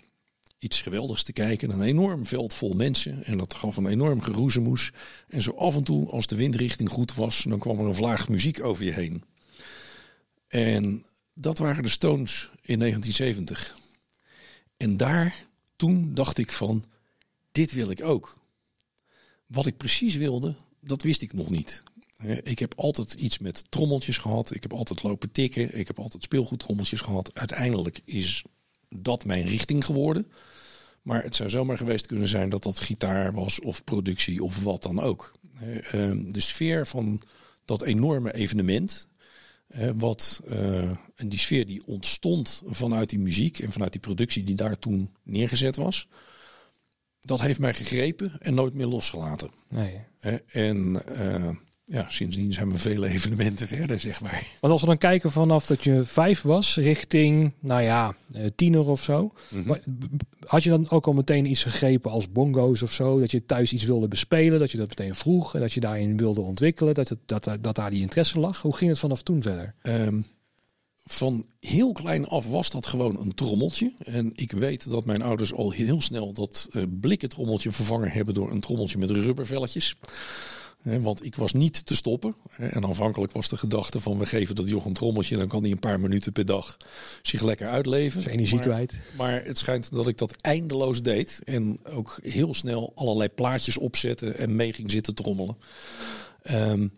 iets 0.60 0.80
geweldigs 0.80 1.22
te 1.22 1.32
kijken. 1.32 1.70
Een 1.70 1.82
enorm 1.82 2.26
veld 2.26 2.54
vol 2.54 2.72
mensen. 2.72 3.24
En 3.24 3.38
dat 3.38 3.54
gaf 3.54 3.76
een 3.76 3.86
enorm 3.86 4.20
geroezemoes. 4.20 4.90
En 5.28 5.42
zo 5.42 5.50
af 5.50 5.76
en 5.76 5.84
toe, 5.84 6.10
als 6.10 6.26
de 6.26 6.36
windrichting 6.36 6.88
goed 6.88 7.14
was, 7.14 7.42
dan 7.48 7.58
kwam 7.58 7.78
er 7.78 7.84
een 7.84 7.94
vlaag 7.94 8.28
muziek 8.28 8.62
over 8.62 8.84
je 8.84 8.92
heen. 8.92 9.24
En 10.48 11.04
dat 11.34 11.58
waren 11.58 11.82
de 11.82 11.88
Stones 11.88 12.50
in 12.62 12.78
1970. 12.78 13.78
En 14.76 14.96
daar, 14.96 15.46
toen 15.76 16.14
dacht 16.14 16.38
ik 16.38 16.52
van, 16.52 16.84
dit 17.52 17.72
wil 17.72 17.90
ik 17.90 18.02
ook. 18.02 18.38
Wat 19.46 19.66
ik 19.66 19.76
precies 19.76 20.16
wilde, 20.16 20.54
dat 20.80 21.02
wist 21.02 21.22
ik 21.22 21.32
nog 21.32 21.50
niet. 21.50 21.82
Ik 22.42 22.58
heb 22.58 22.74
altijd 22.76 23.14
iets 23.14 23.38
met 23.38 23.70
trommeltjes 23.70 24.18
gehad. 24.18 24.54
Ik 24.54 24.62
heb 24.62 24.72
altijd 24.72 25.02
lopen 25.02 25.32
tikken. 25.32 25.78
Ik 25.78 25.86
heb 25.86 25.98
altijd 25.98 26.22
speelgoedtrommeltjes 26.22 27.00
gehad. 27.00 27.30
Uiteindelijk 27.34 28.00
is 28.04 28.44
dat 28.88 29.24
mijn 29.24 29.44
richting 29.46 29.84
geworden. 29.84 30.26
Maar 31.02 31.22
het 31.22 31.36
zou 31.36 31.50
zomaar 31.50 31.76
geweest 31.76 32.06
kunnen 32.06 32.28
zijn 32.28 32.48
dat 32.48 32.62
dat 32.62 32.80
gitaar 32.80 33.32
was 33.32 33.60
of 33.60 33.84
productie 33.84 34.42
of 34.42 34.62
wat 34.62 34.82
dan 34.82 35.00
ook. 35.00 35.32
Ehm, 35.60 36.32
de 36.32 36.40
sfeer 36.40 36.86
van 36.86 37.22
dat 37.64 37.82
enorme 37.82 38.34
evenement, 38.34 39.08
wat, 39.96 40.40
eh, 40.46 40.90
en 41.14 41.28
die 41.28 41.38
sfeer 41.38 41.66
die 41.66 41.86
ontstond 41.86 42.62
vanuit 42.66 43.10
die 43.10 43.18
muziek 43.18 43.58
en 43.58 43.72
vanuit 43.72 43.92
die 43.92 44.00
productie 44.00 44.44
die 44.44 44.54
daar 44.54 44.78
toen 44.78 45.10
neergezet 45.22 45.76
was, 45.76 46.08
dat 47.20 47.40
heeft 47.40 47.58
mij 47.58 47.74
gegrepen 47.74 48.32
en 48.40 48.54
nooit 48.54 48.74
meer 48.74 48.86
losgelaten. 48.86 49.50
Nee. 49.68 50.00
En 50.46 51.02
ja, 51.90 52.04
sindsdien 52.08 52.52
zijn 52.52 52.70
we 52.70 52.78
vele 52.78 53.08
evenementen 53.16 53.66
verder, 53.66 54.00
zeg 54.00 54.20
maar. 54.20 54.46
Want 54.60 54.72
als 54.72 54.80
we 54.80 54.86
dan 54.86 54.98
kijken 54.98 55.32
vanaf 55.32 55.66
dat 55.66 55.84
je 55.84 56.04
vijf 56.04 56.42
was, 56.42 56.76
richting, 56.76 57.54
nou 57.60 57.82
ja, 57.82 58.14
eh, 58.32 58.44
tiener 58.54 58.88
of 58.88 59.02
zo. 59.02 59.32
Mm 59.48 59.78
Had 60.46 60.62
je 60.62 60.70
dan 60.70 60.90
ook 60.90 61.06
al 61.06 61.12
meteen 61.12 61.46
iets 61.46 61.62
gegrepen 61.62 62.10
als 62.10 62.32
bongo's 62.32 62.82
of 62.82 62.92
zo? 62.92 63.18
Dat 63.18 63.30
je 63.30 63.46
thuis 63.46 63.72
iets 63.72 63.84
wilde 63.84 64.08
bespelen, 64.08 64.58
dat 64.58 64.70
je 64.70 64.78
dat 64.78 64.88
meteen 64.88 65.14
vroeg 65.14 65.54
en 65.54 65.60
dat 65.60 65.72
je 65.72 65.80
daarin 65.80 66.16
wilde 66.16 66.40
ontwikkelen, 66.40 66.94
dat, 66.94 67.08
het, 67.08 67.18
dat, 67.26 67.44
dat 67.60 67.76
daar 67.76 67.90
die 67.90 68.00
interesse 68.00 68.40
lag? 68.40 68.62
Hoe 68.62 68.76
ging 68.76 68.90
het 68.90 68.98
vanaf 68.98 69.22
toen 69.22 69.42
verder? 69.42 69.74
Um, 69.82 70.24
van 71.04 71.46
heel 71.60 71.92
klein 71.92 72.26
af 72.26 72.48
was 72.48 72.70
dat 72.70 72.86
gewoon 72.86 73.20
een 73.20 73.34
trommeltje. 73.34 73.92
En 74.04 74.32
ik 74.34 74.52
weet 74.52 74.90
dat 74.90 75.04
mijn 75.04 75.22
ouders 75.22 75.52
al 75.52 75.70
heel 75.70 76.00
snel 76.00 76.32
dat 76.32 76.68
uh, 76.70 76.82
blikken 77.00 77.28
trommeltje 77.28 77.72
vervangen 77.72 78.10
hebben 78.10 78.34
door 78.34 78.50
een 78.50 78.60
trommeltje 78.60 78.98
met 78.98 79.10
rubbervelletjes 79.10 79.96
want 80.82 81.24
ik 81.24 81.34
was 81.34 81.52
niet 81.52 81.86
te 81.86 81.94
stoppen. 81.94 82.34
En 82.56 82.84
aanvankelijk 82.84 83.32
was 83.32 83.48
de 83.48 83.56
gedachte 83.56 84.00
van 84.00 84.18
we 84.18 84.26
geven 84.26 84.54
dat 84.54 84.68
joch 84.68 84.84
een 84.84 84.92
trommeltje... 84.92 85.36
dan 85.36 85.48
kan 85.48 85.62
hij 85.62 85.70
een 85.70 85.78
paar 85.78 86.00
minuten 86.00 86.32
per 86.32 86.46
dag 86.46 86.76
zich 87.22 87.42
lekker 87.42 87.68
uitleven. 87.68 88.22
Zijn 88.22 88.34
energie 88.34 88.56
maar, 88.56 88.64
kwijt. 88.64 88.94
Maar 89.16 89.44
het 89.44 89.58
schijnt 89.58 89.94
dat 89.94 90.08
ik 90.08 90.18
dat 90.18 90.36
eindeloos 90.40 91.02
deed. 91.02 91.40
En 91.44 91.80
ook 91.84 92.18
heel 92.22 92.54
snel 92.54 92.92
allerlei 92.94 93.28
plaatjes 93.28 93.78
opzetten 93.78 94.38
en 94.38 94.56
mee 94.56 94.72
ging 94.72 94.90
zitten 94.90 95.14
trommelen. 95.14 95.56
Um, 96.50 96.92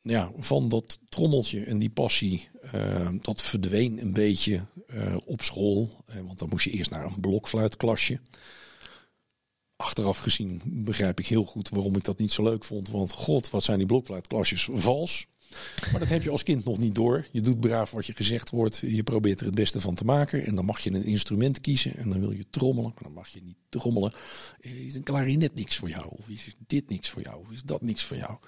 ja, 0.00 0.30
van 0.36 0.68
dat 0.68 0.98
trommeltje 1.08 1.60
en 1.60 1.78
die 1.78 1.90
passie, 1.90 2.48
uh, 2.74 3.08
dat 3.20 3.42
verdween 3.42 4.00
een 4.00 4.12
beetje 4.12 4.60
uh, 4.86 5.16
op 5.24 5.42
school. 5.42 6.04
Want 6.26 6.38
dan 6.38 6.48
moest 6.48 6.64
je 6.64 6.70
eerst 6.70 6.90
naar 6.90 7.04
een 7.04 7.20
blokfluitklasje 7.20 8.20
achteraf 9.76 10.18
gezien 10.18 10.60
begrijp 10.64 11.18
ik 11.18 11.26
heel 11.26 11.44
goed 11.44 11.68
waarom 11.68 11.96
ik 11.96 12.04
dat 12.04 12.18
niet 12.18 12.32
zo 12.32 12.42
leuk 12.42 12.64
vond. 12.64 12.88
Want 12.88 13.12
god, 13.12 13.50
wat 13.50 13.64
zijn 13.64 13.78
die 13.78 13.86
blokfluitklasjes 13.86 14.68
vals. 14.72 15.26
Maar 15.90 16.00
dat 16.00 16.08
heb 16.08 16.22
je 16.22 16.30
als 16.30 16.42
kind 16.42 16.64
nog 16.64 16.78
niet 16.78 16.94
door. 16.94 17.26
Je 17.30 17.40
doet 17.40 17.60
braaf 17.60 17.90
wat 17.90 18.06
je 18.06 18.12
gezegd 18.12 18.50
wordt. 18.50 18.78
Je 18.86 19.02
probeert 19.02 19.40
er 19.40 19.46
het 19.46 19.54
beste 19.54 19.80
van 19.80 19.94
te 19.94 20.04
maken. 20.04 20.46
En 20.46 20.54
dan 20.54 20.64
mag 20.64 20.80
je 20.80 20.90
een 20.90 21.04
instrument 21.04 21.60
kiezen. 21.60 21.96
En 21.96 22.10
dan 22.10 22.20
wil 22.20 22.30
je 22.30 22.44
trommelen. 22.50 22.90
Maar 22.94 23.02
dan 23.02 23.12
mag 23.12 23.28
je 23.28 23.42
niet 23.42 23.56
trommelen. 23.68 24.12
Is 24.60 24.94
een 24.94 25.02
klarinet 25.02 25.54
niks 25.54 25.76
voor 25.76 25.88
jou? 25.88 26.06
Of 26.08 26.28
is 26.28 26.54
dit 26.66 26.88
niks 26.88 27.08
voor 27.08 27.22
jou? 27.22 27.40
Of 27.40 27.50
is 27.50 27.62
dat 27.62 27.82
niks 27.82 28.04
voor 28.04 28.16
jou? 28.16 28.38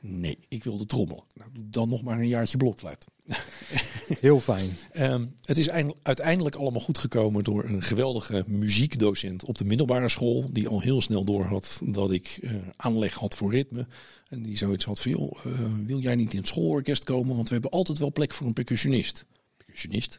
Nee, 0.00 0.38
ik 0.48 0.64
wilde 0.64 0.86
trommelen. 0.86 1.24
Nou, 1.34 1.50
dan 1.60 1.88
nog 1.88 2.02
maar 2.02 2.18
een 2.18 2.28
jaartje 2.28 2.56
blokfluit. 2.56 3.06
Heel 4.20 4.40
fijn. 4.40 4.70
um, 4.94 5.34
het 5.44 5.58
is 5.58 5.70
uiteindelijk 6.02 6.56
allemaal 6.56 6.80
goed 6.80 6.98
gekomen 6.98 7.44
door 7.44 7.64
een 7.64 7.82
geweldige 7.82 8.44
muziekdocent 8.46 9.44
op 9.44 9.58
de 9.58 9.64
middelbare 9.64 10.08
school. 10.08 10.48
Die 10.52 10.68
al 10.68 10.80
heel 10.80 11.00
snel 11.00 11.24
door 11.24 11.44
had 11.44 11.80
dat 11.84 12.10
ik 12.10 12.38
uh, 12.40 12.52
aanleg 12.76 13.14
had 13.14 13.36
voor 13.36 13.52
ritme. 13.52 13.86
En 14.28 14.42
die 14.42 14.56
zoiets 14.56 14.84
had 14.84 15.00
van, 15.00 15.10
joh, 15.10 15.44
uh, 15.46 15.52
wil 15.84 15.98
jij 15.98 16.14
niet 16.14 16.32
in 16.32 16.38
het 16.38 16.48
schoolorkest 16.48 17.04
komen? 17.04 17.36
Want 17.36 17.48
we 17.48 17.52
hebben 17.52 17.70
altijd 17.70 17.98
wel 17.98 18.12
plek 18.12 18.32
voor 18.32 18.46
een 18.46 18.52
percussionist. 18.52 19.26
Percussionist. 19.56 20.18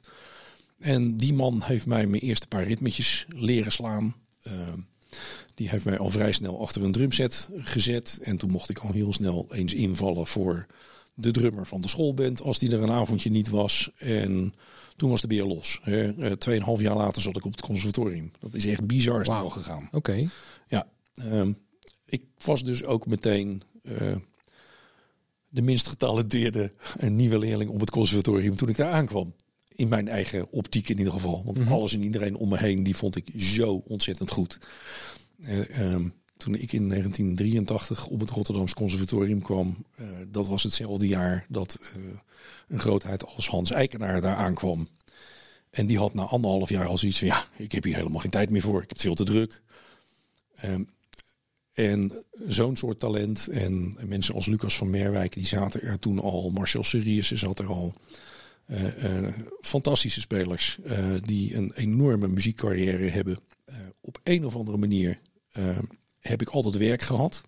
En 0.80 1.18
die 1.18 1.34
man 1.34 1.62
heeft 1.64 1.86
mij 1.86 2.08
mijn 2.08 2.22
eerste 2.22 2.48
paar 2.48 2.64
ritmetjes 2.64 3.26
leren 3.30 3.72
slaan. 3.72 4.16
Uh, 4.48 4.54
Die 5.56 5.70
heeft 5.70 5.86
mij 5.86 5.98
al 5.98 6.10
vrij 6.10 6.32
snel 6.32 6.62
achter 6.62 6.84
een 6.84 6.92
drumset 6.92 7.50
gezet. 7.56 8.20
En 8.24 8.38
toen 8.38 8.52
mocht 8.52 8.70
ik 8.70 8.78
al 8.78 8.92
heel 8.92 9.14
snel 9.14 9.46
eens 9.50 9.74
invallen 9.74 10.28
voor 10.28 10.66
de 11.14 11.32
drummer 11.32 11.66
van 11.66 11.82
de 11.82 11.88
schoolband. 11.88 12.42
Als 12.42 12.60
die 12.60 12.72
er 12.72 12.82
een 12.82 12.92
avondje 12.92 13.30
niet 13.30 13.50
was. 13.50 13.92
En 13.98 14.54
toen 14.96 15.10
was 15.10 15.22
de 15.22 15.28
beer 15.28 15.46
los. 15.46 15.80
Uh, 15.86 16.32
tweeënhalf 16.32 16.82
jaar 16.82 16.96
later 16.96 17.22
zat 17.22 17.38
ik 17.38 17.46
op 17.46 17.52
het 17.52 17.62
conservatorium. 17.62 18.32
Dat 18.40 18.54
is 18.54 18.66
echt 18.66 18.88
bizar 18.88 19.26
snel 19.26 19.42
wow. 19.42 19.52
gegaan. 19.52 19.90
Oké. 19.92 20.30
Ja, 20.68 20.88
uh, 21.16 21.48
ik 22.06 22.24
was 22.44 22.64
dus 22.64 22.84
ook 22.84 23.06
meteen 23.06 23.62
uh, 23.84 24.16
de 25.50 25.62
minst 25.62 25.88
getalenteerde 25.88 26.72
nieuwe 27.00 27.40
leerling 27.40 27.70
op 27.70 27.80
het 27.80 27.90
conservatorium 27.90 28.56
toen 28.56 28.70
ik 28.70 28.78
daar 28.78 28.92
aankwam. 28.92 29.34
In 29.80 29.88
mijn 29.88 30.08
eigen 30.08 30.52
optiek 30.52 30.90
in 30.90 30.98
ieder 30.98 31.14
geval. 31.14 31.42
Want 31.46 31.58
mm 31.58 31.64
-hmm. 31.64 31.74
alles 31.74 31.94
en 31.94 32.04
iedereen 32.04 32.36
om 32.36 32.50
me 32.50 32.58
heen, 32.58 32.84
die 32.84 32.96
vond 32.96 33.16
ik 33.16 33.30
zo 33.38 33.84
ontzettend 33.88 34.32
goed. 34.32 34.60
Uh, 35.40 35.94
um, 35.94 36.14
toen 36.38 36.56
ik 36.56 36.74
in 36.74 36.90
1983 36.90 38.08
op 38.08 38.20
het 38.20 38.30
Rotterdamse 38.30 38.76
Conservatorium 38.76 39.42
kwam, 39.42 39.86
uh, 40.00 40.08
dat 40.28 40.48
was 40.48 40.64
hetzelfde 40.64 41.08
jaar 41.08 41.46
dat 41.50 41.80
uh, 41.98 42.04
een 42.68 42.80
grootheid 42.80 43.26
als 43.26 43.48
Hans 43.48 43.72
Eikenaar 43.72 44.22
daar 44.22 44.36
aankwam. 44.36 44.88
En 45.70 45.88
die 45.88 45.98
had 45.98 46.14
na 46.14 46.24
anderhalf 46.24 46.70
jaar 46.70 46.88
al 46.88 46.98
zoiets 46.98 47.20
van, 47.20 47.28
ja, 47.28 47.46
ik 47.58 47.72
heb 47.72 47.84
hier 47.84 47.96
helemaal 47.96 48.20
geen 48.20 48.32
tijd 48.32 48.50
meer 48.50 48.62
voor. 48.62 48.82
Ik 48.82 48.90
heb 48.90 48.90
het 48.90 49.02
veel 49.02 49.16
te 49.16 49.24
druk. 49.24 49.62
Um, 50.66 50.90
en 51.74 52.12
zo'n 52.48 52.76
soort 52.76 53.00
talent 53.00 53.48
en 53.48 53.96
mensen 54.06 54.36
als 54.36 54.46
Lucas 54.46 54.78
van 54.78 54.90
Merwijk, 54.90 55.34
die 55.34 55.46
zaten 55.46 55.82
er 55.82 56.00
toen 56.00 56.20
al. 56.20 56.50
Marcel 56.50 56.84
Serius 56.84 57.32
zat 57.32 57.60
er 57.60 57.68
al. 57.68 57.94
Uh, 58.72 59.04
uh, 59.04 59.28
fantastische 59.62 60.22
spelers 60.22 60.78
uh, 60.86 61.16
die 61.26 61.56
een 61.56 61.74
enorme 61.76 62.28
muziekcarrière 62.28 63.10
hebben. 63.10 63.38
op 64.02 64.20
een 64.24 64.46
of 64.46 64.56
andere 64.56 64.78
manier 64.78 65.20
heb 66.20 66.42
ik 66.42 66.50
altijd 66.50 66.78
werk 66.78 67.02
gehad. 67.02 67.42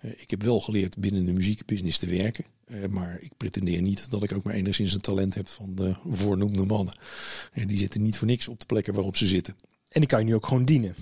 ik 0.00 0.30
heb 0.30 0.42
wel 0.42 0.60
geleerd 0.60 0.98
binnen 0.98 1.24
de 1.24 1.32
muziekbusiness 1.32 1.98
te 1.98 2.06
werken. 2.06 2.44
maar 2.90 3.18
ik 3.20 3.36
pretendeer 3.36 3.82
niet 3.82 4.10
dat 4.10 4.22
ik 4.22 4.32
ook 4.32 4.42
maar 4.42 4.54
enigszins 4.54 4.92
een 4.92 5.00
talent 5.00 5.34
heb 5.34 5.48
van 5.48 5.74
de 5.74 5.94
voornoemde 6.06 6.64
mannen. 6.64 6.94
die 7.66 7.78
zitten 7.78 8.02
niet 8.02 8.16
voor 8.16 8.26
niks 8.26 8.48
op 8.48 8.60
de 8.60 8.66
plekken 8.66 8.94
waarop 8.94 9.16
ze 9.16 9.26
zitten. 9.26 9.56
En 9.94 10.00
die 10.00 10.08
kan 10.08 10.18
je 10.18 10.24
nu 10.24 10.34
ook 10.34 10.46
gewoon 10.46 10.64
dienen. 10.64 10.94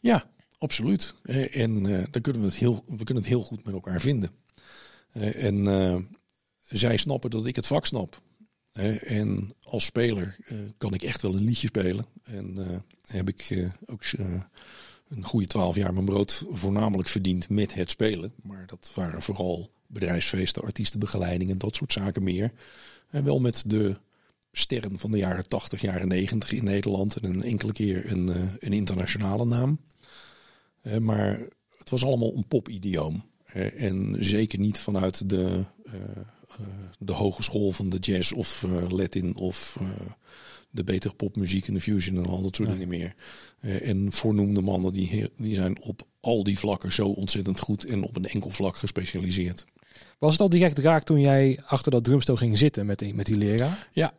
Ja, 0.00 0.30
absoluut. 0.58 1.14
En 1.52 1.84
uh, 1.84 2.04
dan 2.10 2.22
kunnen 2.22 2.42
we 2.42 2.48
het 2.48 2.56
heel, 2.56 2.84
we 2.86 3.04
kunnen 3.04 3.22
het 3.22 3.32
heel 3.32 3.42
goed 3.42 3.64
met 3.64 3.74
elkaar 3.74 4.00
vinden. 4.00 4.30
Uh, 5.12 5.44
en 5.44 5.66
uh, 5.66 5.96
zij 6.66 6.96
snappen 6.96 7.30
dat 7.30 7.46
ik 7.46 7.56
het 7.56 7.66
vak 7.66 7.86
snap. 7.86 8.22
En 8.72 9.54
als 9.62 9.84
speler 9.84 10.36
kan 10.78 10.94
ik 10.94 11.02
echt 11.02 11.22
wel 11.22 11.34
een 11.34 11.44
liedje 11.44 11.66
spelen. 11.66 12.06
En 12.22 12.56
heb 13.06 13.28
ik 13.28 13.68
ook 13.86 14.02
een 15.08 15.24
goede 15.24 15.46
twaalf 15.46 15.76
jaar 15.76 15.92
mijn 15.92 16.04
brood 16.04 16.44
voornamelijk 16.48 17.08
verdiend 17.08 17.48
met 17.48 17.74
het 17.74 17.90
spelen. 17.90 18.32
Maar 18.42 18.66
dat 18.66 18.92
waren 18.94 19.22
vooral 19.22 19.70
bedrijfsfeesten, 19.86 20.62
artiestenbegeleidingen, 20.62 21.58
dat 21.58 21.76
soort 21.76 21.92
zaken 21.92 22.22
meer. 22.22 22.52
En 23.08 23.24
wel 23.24 23.40
met 23.40 23.62
de 23.66 23.96
sterren 24.52 24.98
van 24.98 25.10
de 25.10 25.18
jaren 25.18 25.48
80, 25.48 25.80
jaren 25.80 26.08
90 26.08 26.52
in 26.52 26.64
Nederland. 26.64 27.16
En 27.16 27.24
een 27.24 27.42
enkele 27.42 27.72
keer 27.72 28.10
een, 28.10 28.30
een 28.58 28.72
internationale 28.72 29.44
naam. 29.44 29.80
Maar 31.00 31.40
het 31.78 31.90
was 31.90 32.04
allemaal 32.04 32.36
een 32.36 32.46
popidioom. 32.46 33.24
En 33.76 34.16
zeker 34.20 34.58
niet 34.58 34.78
vanuit 34.78 35.30
de, 35.30 35.64
de 36.98 37.12
hogeschool 37.12 37.72
van 37.72 37.88
de 37.88 37.98
jazz 37.98 38.32
of 38.32 38.66
Latin 38.88 39.36
of 39.36 39.78
de 40.70 40.84
betere 40.84 41.14
popmuziek 41.14 41.66
en 41.66 41.74
de 41.74 41.80
fusion 41.80 42.16
en 42.16 42.26
al 42.26 42.42
dat 42.42 42.56
soort 42.56 42.68
ja. 42.68 42.74
dingen 42.74 42.88
meer. 42.88 43.14
En 43.60 44.12
voornoemde 44.12 44.60
mannen 44.60 44.92
die, 44.92 45.30
die 45.36 45.54
zijn 45.54 45.82
op 45.82 46.06
al 46.20 46.44
die 46.44 46.58
vlakken 46.58 46.92
zo 46.92 47.08
ontzettend 47.08 47.60
goed 47.60 47.84
en 47.84 48.02
op 48.02 48.16
een 48.16 48.26
enkel 48.26 48.50
vlak 48.50 48.76
gespecialiseerd. 48.76 49.64
Was 50.18 50.32
het 50.32 50.40
al 50.40 50.48
direct 50.48 50.78
raak 50.78 51.02
toen 51.02 51.20
jij 51.20 51.60
achter 51.66 51.90
dat 51.90 52.04
drumstel 52.04 52.36
ging 52.36 52.58
zitten 52.58 52.86
met 52.86 52.98
die, 52.98 53.14
met 53.14 53.26
die 53.26 53.36
leraar? 53.36 53.88
Ja, 53.92 54.12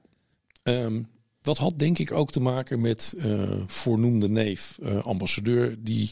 um, 0.63 1.07
dat 1.41 1.57
had 1.57 1.79
denk 1.79 1.99
ik 1.99 2.11
ook 2.11 2.31
te 2.31 2.39
maken 2.39 2.81
met 2.81 3.13
uh, 3.17 3.51
voornoemde 3.65 4.29
neef, 4.29 4.77
uh, 4.81 5.03
ambassadeur, 5.03 5.75
die 5.79 6.11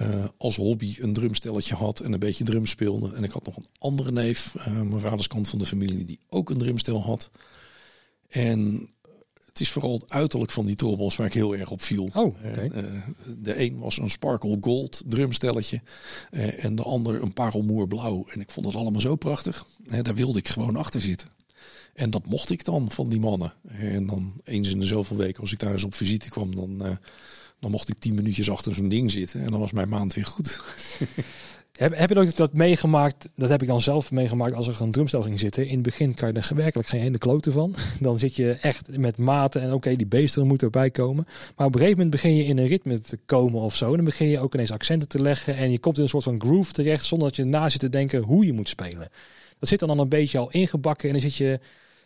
uh, 0.00 0.24
als 0.36 0.56
hobby 0.56 0.96
een 0.98 1.12
drumstelletje 1.12 1.74
had 1.74 2.00
en 2.00 2.12
een 2.12 2.18
beetje 2.18 2.44
drum 2.44 2.66
speelde. 2.66 3.14
En 3.14 3.24
ik 3.24 3.30
had 3.30 3.46
nog 3.46 3.56
een 3.56 3.66
andere 3.78 4.12
neef, 4.12 4.54
mijn 4.66 5.00
vaders 5.00 5.26
kant 5.26 5.48
van 5.48 5.58
de 5.58 5.66
familie, 5.66 6.04
die 6.04 6.20
ook 6.28 6.50
een 6.50 6.58
drumstel 6.58 7.02
had. 7.02 7.30
En 8.28 8.90
het 9.46 9.60
is 9.60 9.70
vooral 9.70 9.92
het 9.92 10.10
uiterlijk 10.10 10.52
van 10.52 10.66
die 10.66 10.76
trommels 10.76 11.16
waar 11.16 11.26
ik 11.26 11.32
heel 11.32 11.54
erg 11.54 11.70
op 11.70 11.82
viel. 11.82 12.08
Oh, 12.14 12.34
okay. 12.44 12.70
de 13.38 13.60
een 13.60 13.78
was 13.78 13.98
een 13.98 14.10
Sparkle 14.10 14.56
Gold 14.60 15.02
drumstelletje 15.06 15.80
en 16.58 16.74
de 16.74 16.82
ander 16.82 17.22
een 17.22 17.32
parelmoer 17.32 17.86
blauw. 17.86 18.26
En 18.28 18.40
ik 18.40 18.50
vond 18.50 18.66
het 18.66 18.74
allemaal 18.74 19.00
zo 19.00 19.16
prachtig. 19.16 19.66
daar 20.02 20.14
wilde 20.14 20.38
ik 20.38 20.48
gewoon 20.48 20.76
achter 20.76 21.00
zitten. 21.00 21.28
En 22.00 22.10
dat 22.10 22.26
mocht 22.26 22.50
ik 22.50 22.64
dan 22.64 22.90
van 22.90 23.08
die 23.08 23.20
mannen. 23.20 23.52
En 23.68 24.06
dan 24.06 24.32
eens 24.44 24.68
in 24.68 24.80
de 24.80 24.86
zoveel 24.86 25.16
weken, 25.16 25.40
als 25.40 25.52
ik 25.52 25.58
thuis 25.58 25.84
op 25.84 25.94
visite 25.94 26.28
kwam, 26.28 26.54
dan, 26.54 26.78
uh, 26.82 26.88
dan 27.58 27.70
mocht 27.70 27.88
ik 27.88 27.98
tien 27.98 28.14
minuutjes 28.14 28.50
achter 28.50 28.74
zo'n 28.74 28.88
ding 28.88 29.10
zitten. 29.10 29.40
En 29.40 29.50
dan 29.50 29.60
was 29.60 29.72
mijn 29.72 29.88
maand 29.88 30.14
weer 30.14 30.24
goed. 30.24 30.60
heb, 31.76 31.96
heb 31.96 32.10
je 32.10 32.18
ook 32.18 32.36
dat 32.36 32.52
meegemaakt? 32.52 33.28
Dat 33.36 33.48
heb 33.48 33.62
ik 33.62 33.68
dan 33.68 33.80
zelf 33.80 34.10
meegemaakt 34.10 34.52
als 34.52 34.66
er 34.66 34.80
een 34.80 34.90
drumstel 34.90 35.22
ging 35.22 35.38
zitten. 35.38 35.66
In 35.66 35.74
het 35.74 35.82
begin 35.82 36.14
kan 36.14 36.32
je 36.32 36.40
er 36.40 36.54
werkelijk 36.54 36.88
geen 36.88 37.00
ene 37.00 37.18
klote 37.18 37.52
van. 37.52 37.74
Dan 38.00 38.18
zit 38.18 38.36
je 38.36 38.52
echt 38.52 38.96
met 38.96 39.18
maten 39.18 39.62
en 39.62 39.72
oké, 39.72 39.96
die 39.96 40.06
beesten 40.06 40.46
moeten 40.46 40.66
erbij 40.66 40.90
komen. 40.90 41.24
Maar 41.56 41.66
op 41.66 41.74
een 41.74 41.80
gegeven 41.80 42.02
moment 42.02 42.10
begin 42.10 42.36
je 42.36 42.44
in 42.44 42.58
een 42.58 42.66
ritme 42.66 43.00
te 43.00 43.18
komen 43.26 43.60
of 43.60 43.76
zo. 43.76 43.90
En 43.90 43.96
dan 43.96 44.04
begin 44.04 44.28
je 44.28 44.40
ook 44.40 44.54
ineens 44.54 44.72
accenten 44.72 45.08
te 45.08 45.22
leggen. 45.22 45.56
En 45.56 45.70
je 45.70 45.78
komt 45.78 45.96
in 45.96 46.02
een 46.02 46.08
soort 46.08 46.24
van 46.24 46.40
groove 46.40 46.72
terecht 46.72 47.04
zonder 47.04 47.28
dat 47.28 47.36
je 47.36 47.44
na 47.44 47.68
zit 47.68 47.80
te 47.80 47.88
denken 47.88 48.22
hoe 48.22 48.46
je 48.46 48.52
moet 48.52 48.68
spelen. 48.68 49.08
Dat 49.58 49.68
zit 49.68 49.78
dan, 49.78 49.88
dan 49.88 49.98
een 49.98 50.08
beetje 50.08 50.38
al 50.38 50.50
ingebakken 50.50 51.08
en 51.08 51.12
dan 51.14 51.22
zit 51.22 51.36
je 51.36 51.60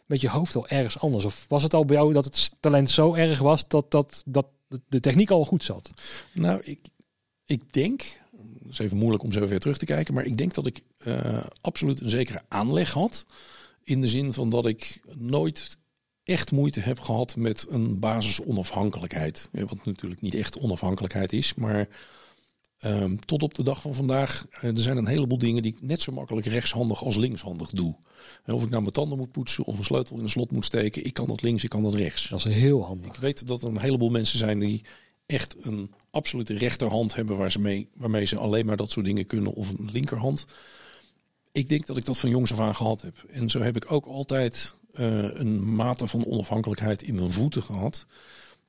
met 0.07 0.21
je 0.21 0.29
hoofd 0.29 0.57
al 0.57 0.69
ergens 0.69 0.99
anders? 0.99 1.25
Of 1.25 1.45
was 1.49 1.63
het 1.63 1.75
al 1.75 1.85
bij 1.85 1.97
jou 1.97 2.13
dat 2.13 2.25
het 2.25 2.51
talent 2.61 2.91
zo 2.91 3.15
erg 3.15 3.39
was 3.39 3.69
dat, 3.69 3.91
dat, 3.91 4.23
dat 4.27 4.47
de 4.89 5.01
techniek 5.01 5.31
al 5.31 5.45
goed 5.45 5.65
zat? 5.65 5.91
Nou, 6.33 6.61
ik, 6.63 6.81
ik 7.45 7.73
denk, 7.73 8.03
het 8.63 8.73
is 8.73 8.79
even 8.79 8.97
moeilijk 8.97 9.23
om 9.23 9.33
zo 9.33 9.47
ver 9.47 9.61
terug 9.61 9.79
te 9.79 9.85
kijken, 9.85 10.15
maar 10.15 10.25
ik 10.25 10.37
denk 10.37 10.55
dat 10.55 10.67
ik 10.67 10.83
uh, 10.99 11.45
absoluut 11.61 12.01
een 12.01 12.11
zekere 12.11 12.43
aanleg 12.49 12.93
had. 12.93 13.27
In 13.83 14.01
de 14.01 14.09
zin 14.09 14.33
van 14.33 14.51
dat 14.51 14.67
ik 14.67 15.01
nooit 15.19 15.79
echt 16.23 16.53
moeite 16.53 16.81
heb 16.81 17.01
gehad 17.01 17.37
met 17.37 17.67
een 17.69 17.99
basis 17.99 18.41
onafhankelijkheid. 18.41 19.49
Wat 19.53 19.85
natuurlijk 19.85 20.21
niet 20.21 20.35
echt 20.35 20.59
onafhankelijkheid 20.59 21.33
is, 21.33 21.55
maar 21.55 21.89
Um, 22.81 23.25
tot 23.25 23.43
op 23.43 23.55
de 23.55 23.63
dag 23.63 23.81
van 23.81 23.95
vandaag, 23.95 24.47
uh, 24.57 24.63
er 24.63 24.79
zijn 24.79 24.97
een 24.97 25.07
heleboel 25.07 25.39
dingen 25.39 25.63
die 25.63 25.73
ik 25.73 25.83
net 25.83 26.03
zo 26.03 26.13
makkelijk 26.13 26.47
rechtshandig 26.47 27.05
als 27.05 27.17
linkshandig 27.17 27.71
doe. 27.71 27.95
of 28.47 28.65
ik 28.65 28.71
nou 28.71 28.83
mijn 28.83 28.95
tanden 28.95 29.19
moet 29.19 29.33
poetsen 29.33 29.65
of 29.65 29.79
een 29.79 29.85
sleutel 29.85 30.17
in 30.17 30.23
een 30.23 30.29
slot 30.31 30.51
moet 30.51 30.65
steken, 30.65 31.05
ik 31.05 31.15
kan 31.15 31.27
dat 31.27 31.43
links, 31.43 31.65
ik 31.65 31.71
kan 31.71 31.83
dat 31.83 31.95
rechts. 31.95 32.29
Dat 32.29 32.39
is 32.39 32.55
heel 32.55 32.85
handig. 32.85 33.15
Ik 33.15 33.21
weet 33.21 33.47
dat 33.47 33.63
er 33.63 33.69
een 33.69 33.79
heleboel 33.79 34.11
mensen 34.11 34.39
zijn 34.39 34.59
die 34.59 34.83
echt 35.27 35.57
een 35.61 35.93
absolute 36.11 36.55
rechterhand 36.55 37.15
hebben 37.15 37.37
waar 37.37 37.51
ze 37.51 37.61
mee, 37.61 37.89
waarmee 37.95 38.25
ze 38.25 38.37
alleen 38.37 38.67
maar 38.67 38.77
dat 38.77 38.91
soort 38.91 39.07
dingen 39.07 39.27
kunnen 39.27 39.53
of 39.53 39.71
een 39.71 39.89
linkerhand. 39.93 40.45
Ik 41.53 41.69
denk 41.69 41.87
dat 41.87 41.97
ik 41.97 42.05
dat 42.05 42.19
van 42.19 42.31
jongs 42.31 42.53
af 42.53 42.61
aan 42.61 42.75
gehad 42.75 43.03
heb. 43.03 43.25
En 43.31 43.51
zo 43.51 43.61
heb 43.61 43.77
ik 43.77 43.93
ook 43.93 44.07
altijd 44.07 44.75
uh, 44.93 45.35
een 45.35 45.75
mate 45.75 46.07
van 46.07 46.27
onafhankelijkheid 46.27 47.03
in 47.03 47.15
mijn 47.15 47.31
voeten 47.31 47.63
gehad. 47.63 48.07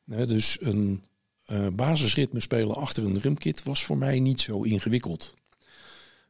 Dus 0.06 0.58
een 0.62 1.04
uh, 1.52 1.68
basisritme 1.74 2.40
spelen 2.40 2.76
achter 2.76 3.06
een 3.06 3.14
drumkit 3.14 3.64
was 3.64 3.84
voor 3.84 3.98
mij 3.98 4.20
niet 4.20 4.42
zo 4.42 4.62
ingewikkeld. 4.62 5.34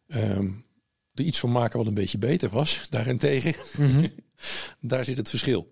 Um, 0.07 0.65
er 1.13 1.23
iets 1.23 1.39
van 1.39 1.51
maken 1.51 1.77
wat 1.77 1.87
een 1.87 1.93
beetje 1.93 2.17
beter 2.17 2.49
was, 2.49 2.85
daarentegen, 2.89 3.55
mm 3.77 3.91
-hmm. 3.91 4.09
daar 4.89 5.05
zit 5.05 5.17
het 5.17 5.29
verschil. 5.29 5.67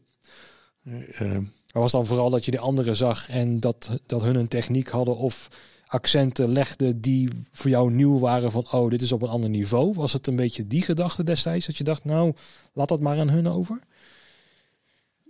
Uh, 0.83 1.37
maar 1.73 1.81
was 1.81 1.91
dan 1.91 2.05
vooral 2.05 2.29
dat 2.29 2.45
je 2.45 2.51
de 2.51 2.59
anderen 2.59 2.95
zag 2.95 3.29
en 3.29 3.59
dat, 3.59 3.99
dat 4.05 4.21
hun 4.21 4.35
een 4.35 4.47
techniek 4.47 4.87
hadden 4.87 5.17
of 5.17 5.49
accenten 5.87 6.51
legden 6.51 7.01
die 7.01 7.29
voor 7.51 7.69
jou 7.69 7.91
nieuw 7.91 8.19
waren 8.19 8.51
van 8.51 8.71
oh, 8.71 8.89
dit 8.89 9.01
is 9.01 9.11
op 9.11 9.21
een 9.21 9.29
ander 9.29 9.49
niveau? 9.49 9.93
Was 9.93 10.13
het 10.13 10.27
een 10.27 10.35
beetje 10.35 10.67
die 10.67 10.81
gedachte 10.81 11.23
destijds 11.23 11.65
dat 11.65 11.77
je 11.77 11.83
dacht, 11.83 12.05
nou, 12.05 12.33
laat 12.73 12.89
dat 12.89 12.99
maar 12.99 13.19
aan 13.19 13.29
hun 13.29 13.47
over? 13.47 13.79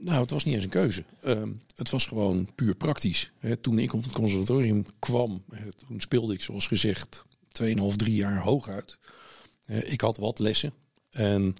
Nou, 0.04 0.22
het 0.22 0.32
was 0.32 0.44
niet 0.44 0.56
eens 0.56 0.64
een 0.64 0.70
keuze. 0.70 1.04
Uh, 1.26 1.42
het 1.76 1.90
was 1.90 2.06
gewoon 2.06 2.50
puur 2.56 2.76
praktisch. 2.76 3.32
He, 3.40 3.58
toen 3.58 3.80
ik 3.80 3.94
op 3.94 4.04
het 4.04 4.12
conservatorium 4.12 4.86
kwam, 5.00 5.44
he, 5.52 5.72
toen 5.88 6.00
speelde 6.00 6.34
ik 6.34 6.42
zoals 6.42 6.68
gezegd 6.68 7.26
2,5, 7.64 7.66
3 7.96 8.16
jaar 8.16 8.42
hooguit. 8.42 8.98
Uh, 9.66 9.92
ik 9.92 10.02
had 10.02 10.18
wat 10.18 10.40
lessen. 10.40 10.74
En 11.10 11.56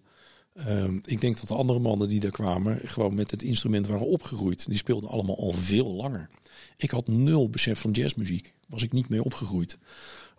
uh, 0.54 0.84
ik 1.04 1.22
denk 1.22 1.40
dat 1.40 1.48
de 1.48 1.56
andere 1.56 1.80
mannen 1.80 2.10
die 2.10 2.20
daar 2.20 2.32
kwamen, 2.32 2.80
gewoon 2.84 3.14
met 3.14 3.32
het 3.32 3.44
instrument 3.44 3.88
waren 3.88 4.08
opgegroeid. 4.08 4.66
Die 4.66 4.78
speelden 4.78 5.10
allemaal 5.10 5.38
al 5.38 5.52
veel 5.52 5.94
langer. 5.94 6.30
Ik 6.78 6.92
had 6.92 7.08
nul 7.08 7.50
besef 7.50 7.80
van 7.80 7.92
jazzmuziek. 7.92 8.54
Was 8.68 8.84
ik 8.84 8.92
niet 8.92 9.10
mee 9.10 9.24
opgegroeid. 9.24 9.78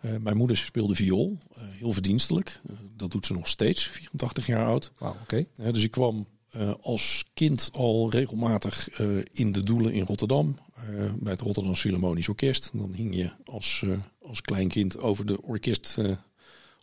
Uh, 0.01 0.15
mijn 0.17 0.37
moeder 0.37 0.57
speelde 0.57 0.95
viool, 0.95 1.37
uh, 1.57 1.63
heel 1.71 1.91
verdienstelijk. 1.91 2.59
Uh, 2.69 2.77
dat 2.97 3.11
doet 3.11 3.25
ze 3.25 3.33
nog 3.33 3.47
steeds, 3.47 3.87
84 3.87 4.45
jaar 4.45 4.65
oud. 4.65 4.91
Wow, 4.97 5.15
oké. 5.21 5.45
dus 5.55 5.83
ik 5.83 5.91
kwam 5.91 6.27
uh, 6.57 6.73
als 6.81 7.25
kind 7.33 7.69
al 7.73 8.09
regelmatig 8.09 8.99
uh, 8.99 9.23
in 9.31 9.51
de 9.51 9.63
doelen 9.63 9.93
in 9.93 10.03
Rotterdam. 10.03 10.57
Uh, 10.89 11.13
bij 11.19 11.31
het 11.31 11.41
Rotterdam 11.41 11.75
Philharmonisch 11.75 12.29
Orkest. 12.29 12.71
Dan 12.73 12.93
hing 12.93 13.15
je 13.15 13.31
als, 13.45 13.83
als 14.21 14.41
klein 14.41 14.67
kind 14.67 14.99
over 14.99 15.25
de 15.25 15.41
orkest, 15.41 15.97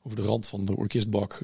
over 0.02 0.17
de 0.17 0.25
rand 0.25 0.47
van 0.47 0.64
de 0.64 0.76
orkestbak 0.76 1.43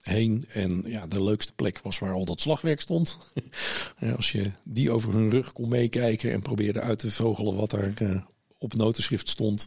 heen. 0.00 0.44
En 0.48 0.82
ja, 0.86 1.06
de 1.06 1.22
leukste 1.22 1.52
plek 1.52 1.80
was 1.82 1.98
waar 1.98 2.12
al 2.12 2.24
dat 2.24 2.40
slagwerk 2.40 2.80
stond. 2.80 3.18
als 4.16 4.32
je 4.32 4.50
die 4.64 4.90
over 4.90 5.12
hun 5.12 5.30
rug 5.30 5.52
kon 5.52 5.68
meekijken 5.68 6.32
en 6.32 6.42
probeerde 6.42 6.80
uit 6.80 6.98
te 6.98 7.10
vogelen 7.10 7.54
wat 7.54 7.70
daar 7.70 8.24
op 8.58 8.74
notenschrift 8.74 9.28
stond. 9.28 9.66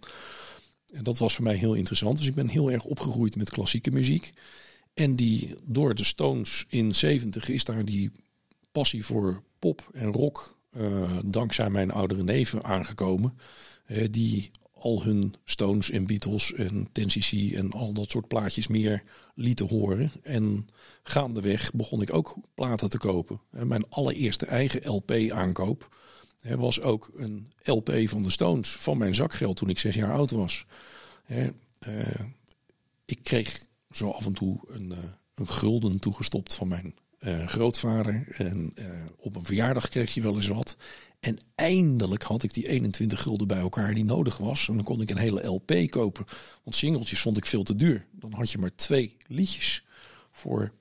En 0.92 1.04
dat 1.04 1.18
was 1.18 1.36
voor 1.36 1.44
mij 1.44 1.56
heel 1.56 1.74
interessant. 1.74 2.18
Dus 2.18 2.28
ik 2.28 2.36
ben 2.36 2.48
heel 2.48 2.72
erg 2.72 2.84
opgegroeid 2.84 3.36
met 3.36 3.50
klassieke 3.50 3.92
muziek. 3.92 4.34
En 5.02 5.16
die 5.16 5.56
door 5.64 5.96
de 5.96 6.04
Stones 6.04 6.66
in 6.68 6.96
70 6.96 7.50
is 7.50 7.66
daar 7.66 7.86
die 7.86 8.12
passie 8.72 9.06
voor 9.06 9.44
pop 9.60 9.90
en 9.94 10.12
rock 10.12 10.58
uh, 10.78 11.18
dankzij 11.26 11.70
mijn 11.70 11.92
oudere 11.92 12.24
neven 12.24 12.64
aangekomen. 12.64 13.38
Uh, 13.88 14.08
die 14.12 14.52
al 14.74 15.04
hun 15.04 15.34
Stones 15.44 15.92
en 15.92 16.06
Beatles 16.06 16.54
en 16.54 16.88
Ten 16.92 17.10
en 17.54 17.72
al 17.72 17.94
dat 17.94 18.10
soort 18.10 18.28
plaatjes 18.28 18.68
meer 18.68 19.04
lieten 19.36 19.68
horen. 19.68 20.12
En 20.24 20.68
gaandeweg 21.04 21.74
begon 21.74 22.02
ik 22.02 22.14
ook 22.14 22.36
platen 22.54 22.90
te 22.90 22.98
kopen. 22.98 23.42
Uh, 23.52 23.62
mijn 23.62 23.90
allereerste 23.90 24.46
eigen 24.46 24.90
LP 24.90 25.12
aankoop 25.32 25.96
was 26.42 26.82
ook 26.82 27.12
een 27.16 27.52
LP 27.64 27.92
van 28.06 28.22
de 28.22 28.30
Stones 28.30 28.70
van 28.70 28.98
mijn 28.98 29.16
zakgeld 29.16 29.56
toen 29.56 29.70
ik 29.70 29.80
zes 29.80 29.96
jaar 29.96 30.14
oud 30.14 30.32
was. 30.32 30.66
ik 33.06 33.20
kreeg 33.24 33.70
zo 33.92 34.10
af 34.10 34.26
en 34.26 34.34
toe 34.34 34.60
een, 34.68 34.94
een 35.36 35.48
gulden 35.48 36.00
toegestopt 36.00 36.56
van 36.56 36.68
mijn 36.68 36.96
uh, 37.20 37.48
grootvader. 37.48 38.28
En 38.38 38.74
uh, 38.76 38.86
op 39.18 39.36
een 39.36 39.46
verjaardag 39.46 39.88
kreeg 39.88 40.14
je 40.14 40.22
wel 40.22 40.36
eens 40.36 40.48
wat. 40.48 40.78
En 41.20 41.40
eindelijk 41.56 42.24
had 42.24 42.44
ik 42.44 42.54
die 42.54 42.68
21 42.68 43.22
gulden 43.22 43.48
bij 43.48 43.60
elkaar 43.60 43.94
die 43.94 44.04
nodig 44.04 44.38
was. 44.38 44.68
En 44.70 44.76
dan 44.76 44.84
kon 44.84 45.02
ik 45.02 45.10
een 45.10 45.18
hele 45.18 45.46
LP 45.46 45.74
kopen. 45.90 46.26
Want 46.64 46.76
singeltjes 46.76 47.20
vond 47.20 47.38
ik 47.38 47.46
veel 47.46 47.64
te 47.64 47.76
duur. 47.76 48.06
Dan 48.12 48.34
had 48.34 48.52
je 48.52 48.58
maar 48.58 48.76
twee 48.76 49.18
liedjes 49.28 49.86
voor 50.32 50.72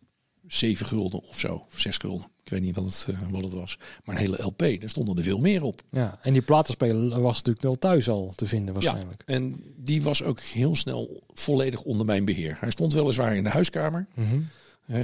7 0.52 0.86
gulden 0.86 1.22
of 1.22 1.38
zo. 1.38 1.64
Of 1.68 1.80
6 1.80 1.96
gulden. 1.96 2.26
Ik 2.44 2.50
weet 2.50 2.60
niet 2.60 2.76
wat 2.76 2.84
het, 2.84 3.06
uh, 3.10 3.30
wat 3.30 3.42
het 3.42 3.52
was. 3.52 3.78
Maar 4.04 4.14
een 4.14 4.20
hele 4.20 4.42
LP, 4.42 4.58
daar 4.58 4.88
stonden 4.88 5.16
er 5.16 5.22
veel 5.22 5.38
meer 5.38 5.62
op. 5.62 5.82
Ja, 5.90 6.18
en 6.22 6.32
die 6.32 6.42
platenspeler 6.42 7.20
was 7.20 7.36
natuurlijk 7.36 7.62
wel 7.62 7.78
thuis 7.78 8.08
al 8.08 8.32
te 8.34 8.46
vinden 8.46 8.74
waarschijnlijk. 8.74 9.22
Ja, 9.26 9.34
en 9.34 9.62
die 9.76 10.02
was 10.02 10.22
ook 10.22 10.40
heel 10.40 10.76
snel 10.76 11.22
volledig 11.32 11.82
onder 11.82 12.06
mijn 12.06 12.24
beheer. 12.24 12.56
Hij 12.60 12.70
stond 12.70 12.92
weliswaar 12.92 13.36
in 13.36 13.44
de 13.44 13.50
huiskamer. 13.50 14.06
Mm 14.14 14.24
-hmm. 14.28 14.48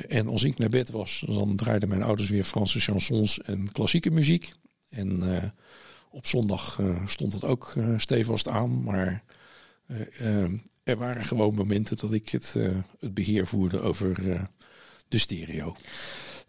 En 0.09 0.29
als 0.29 0.45
ik 0.45 0.59
naar 0.59 0.69
bed 0.69 0.91
was, 0.91 1.25
dan 1.29 1.57
draaiden 1.57 1.89
mijn 1.89 2.03
ouders 2.03 2.29
weer 2.29 2.45
Franse 2.45 2.81
chansons 2.81 3.41
en 3.41 3.73
klassieke 3.73 4.11
muziek. 4.11 4.53
En 4.89 5.23
uh, 5.23 5.43
op 6.11 6.27
zondag 6.27 6.81
stond 7.05 7.33
het 7.33 7.45
ook 7.45 7.75
stevast 7.97 8.49
aan. 8.49 8.83
Maar 8.83 9.23
er 10.85 10.97
waren 10.97 11.25
gewoon 11.25 11.55
momenten 11.55 11.97
dat 11.97 12.13
ik 12.13 12.29
het, 12.29 12.55
het 12.99 13.15
beheer 13.15 13.47
voerde 13.47 13.81
over 13.81 14.41
de 15.11 15.19
stereo 15.19 15.77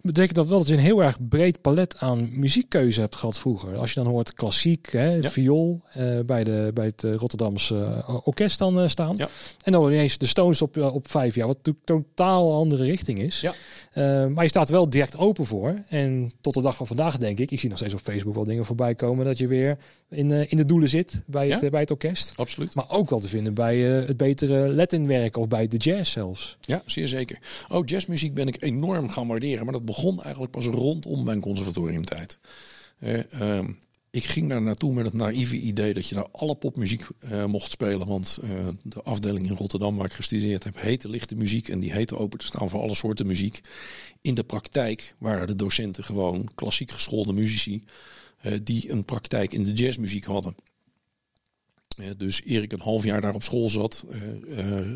betekent 0.07 0.35
dat 0.35 0.47
wel 0.47 0.57
dat 0.57 0.67
je 0.67 0.73
een 0.73 0.79
heel 0.79 1.03
erg 1.03 1.27
breed 1.27 1.61
palet 1.61 1.97
aan 1.97 2.39
muziekkeuze 2.39 2.99
hebt 2.99 3.15
gehad 3.15 3.39
vroeger. 3.39 3.75
Als 3.77 3.93
je 3.93 4.03
dan 4.03 4.11
hoort 4.11 4.33
klassiek, 4.33 4.91
hè, 4.91 5.09
ja. 5.09 5.29
viool 5.29 5.81
uh, 5.97 6.19
bij, 6.25 6.43
de, 6.43 6.71
bij 6.73 6.85
het 6.85 7.03
Rotterdamse 7.03 7.75
uh, 7.75 8.17
orkest 8.23 8.59
dan 8.59 8.81
uh, 8.81 8.87
staan. 8.87 9.13
Ja. 9.17 9.27
En 9.63 9.71
dan 9.71 9.91
ineens 9.91 10.17
de 10.17 10.25
Stones 10.25 10.61
op, 10.61 10.77
op 10.77 11.09
vijf 11.09 11.35
jaar, 11.35 11.47
wat 11.47 11.55
natuurlijk 11.55 11.85
totaal 11.85 12.53
andere 12.53 12.83
richting 12.83 13.19
is. 13.19 13.41
Ja. 13.41 13.53
maar 14.27 14.43
je 14.43 14.49
staat 14.49 14.69
wel 14.69 14.89
direct 14.89 15.17
open 15.17 15.45
voor. 15.45 15.83
En 15.89 16.31
tot 16.41 16.53
de 16.53 16.61
dag 16.61 16.75
van 16.75 16.87
vandaag 16.87 17.17
denk 17.17 17.39
ik, 17.39 17.51
ik 17.51 17.59
zie 17.59 17.69
nog 17.69 17.77
steeds 17.77 17.93
op 17.93 17.99
Facebook 17.99 18.35
wel 18.35 18.43
dingen 18.43 18.65
voorbij 18.65 18.95
komen 18.95 19.25
dat 19.25 19.37
je 19.37 19.47
weer 19.47 19.77
in, 20.09 20.31
in 20.31 20.57
de 20.57 20.65
doelen 20.65 20.89
zit 20.89 21.21
bij 21.25 21.49
het, 21.49 21.69
bij 21.71 21.81
het 21.81 21.91
orkest. 21.91 22.33
Absoluut. 22.35 22.75
Maar 22.75 22.89
ook 22.89 23.09
wel 23.09 23.19
te 23.19 23.29
vinden 23.29 23.53
bij 23.53 23.77
het 23.77 24.17
betere 24.17 24.73
Latinwerk 24.73 25.37
of 25.37 25.47
bij 25.47 25.67
de 25.67 25.77
jazz 25.77 26.11
zelfs. 26.11 26.57
Ja, 26.61 26.81
zeer 26.85 27.07
zeker. 27.07 27.39
Ook 27.67 27.81
oh, 27.81 27.87
jazzmuziek 27.87 28.33
ben 28.33 28.47
ik 28.47 28.63
enorm 28.63 29.09
gaan 29.09 29.27
waarderen, 29.27 29.63
maar 29.63 29.73
dat 29.73 29.85
begon 29.85 29.96
eigenlijk 30.03 30.51
pas 30.51 30.65
rondom 30.65 31.23
mijn 31.23 31.39
conservatoriumtijd. 31.39 32.39
Uh, 32.99 33.63
ik 34.09 34.23
ging 34.23 34.49
daar 34.49 34.61
naartoe 34.61 34.93
met 34.93 35.05
het 35.05 35.13
naïeve 35.13 35.55
idee 35.55 35.93
dat 35.93 36.07
je 36.07 36.15
naar 36.15 36.27
alle 36.31 36.55
popmuziek 36.55 37.07
uh, 37.19 37.45
mocht 37.45 37.71
spelen. 37.71 38.07
Want 38.07 38.39
uh, 38.43 38.67
de 38.83 39.03
afdeling 39.03 39.49
in 39.49 39.55
Rotterdam 39.55 39.95
waar 39.95 40.05
ik 40.05 40.13
gestudeerd 40.13 40.63
heb 40.63 40.81
heette 40.81 41.09
lichte 41.09 41.35
muziek. 41.35 41.67
En 41.67 41.79
die 41.79 41.91
heette 41.91 42.17
open 42.17 42.39
te 42.39 42.45
staan 42.45 42.69
voor 42.69 42.81
alle 42.81 42.95
soorten 42.95 43.27
muziek. 43.27 43.61
In 44.21 44.35
de 44.35 44.43
praktijk 44.43 45.15
waren 45.17 45.47
de 45.47 45.55
docenten 45.55 46.03
gewoon 46.03 46.49
klassiek 46.55 46.91
geschoolde 46.91 47.33
muzici. 47.33 47.83
Die 48.63 48.91
een 48.91 49.05
praktijk 49.05 49.53
in 49.53 49.63
de 49.63 49.71
jazzmuziek 49.71 50.25
hadden. 50.25 50.55
Dus 52.17 52.41
eer 52.45 52.61
ik 52.61 52.73
een 52.73 52.79
half 52.79 53.03
jaar 53.03 53.21
daar 53.21 53.35
op 53.35 53.43
school 53.43 53.69
zat, 53.69 54.05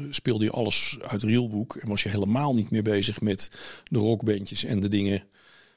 speelde 0.09 0.43
je 0.43 0.51
alles 0.51 0.97
uit 1.07 1.23
rielboek. 1.23 1.75
En 1.75 1.89
was 1.89 2.03
je 2.03 2.09
helemaal 2.09 2.53
niet 2.53 2.69
meer 2.69 2.83
bezig 2.83 3.21
met 3.21 3.51
de 3.83 3.99
rockbandjes 3.99 4.63
en 4.63 4.79
de 4.79 4.89
dingen 4.89 5.23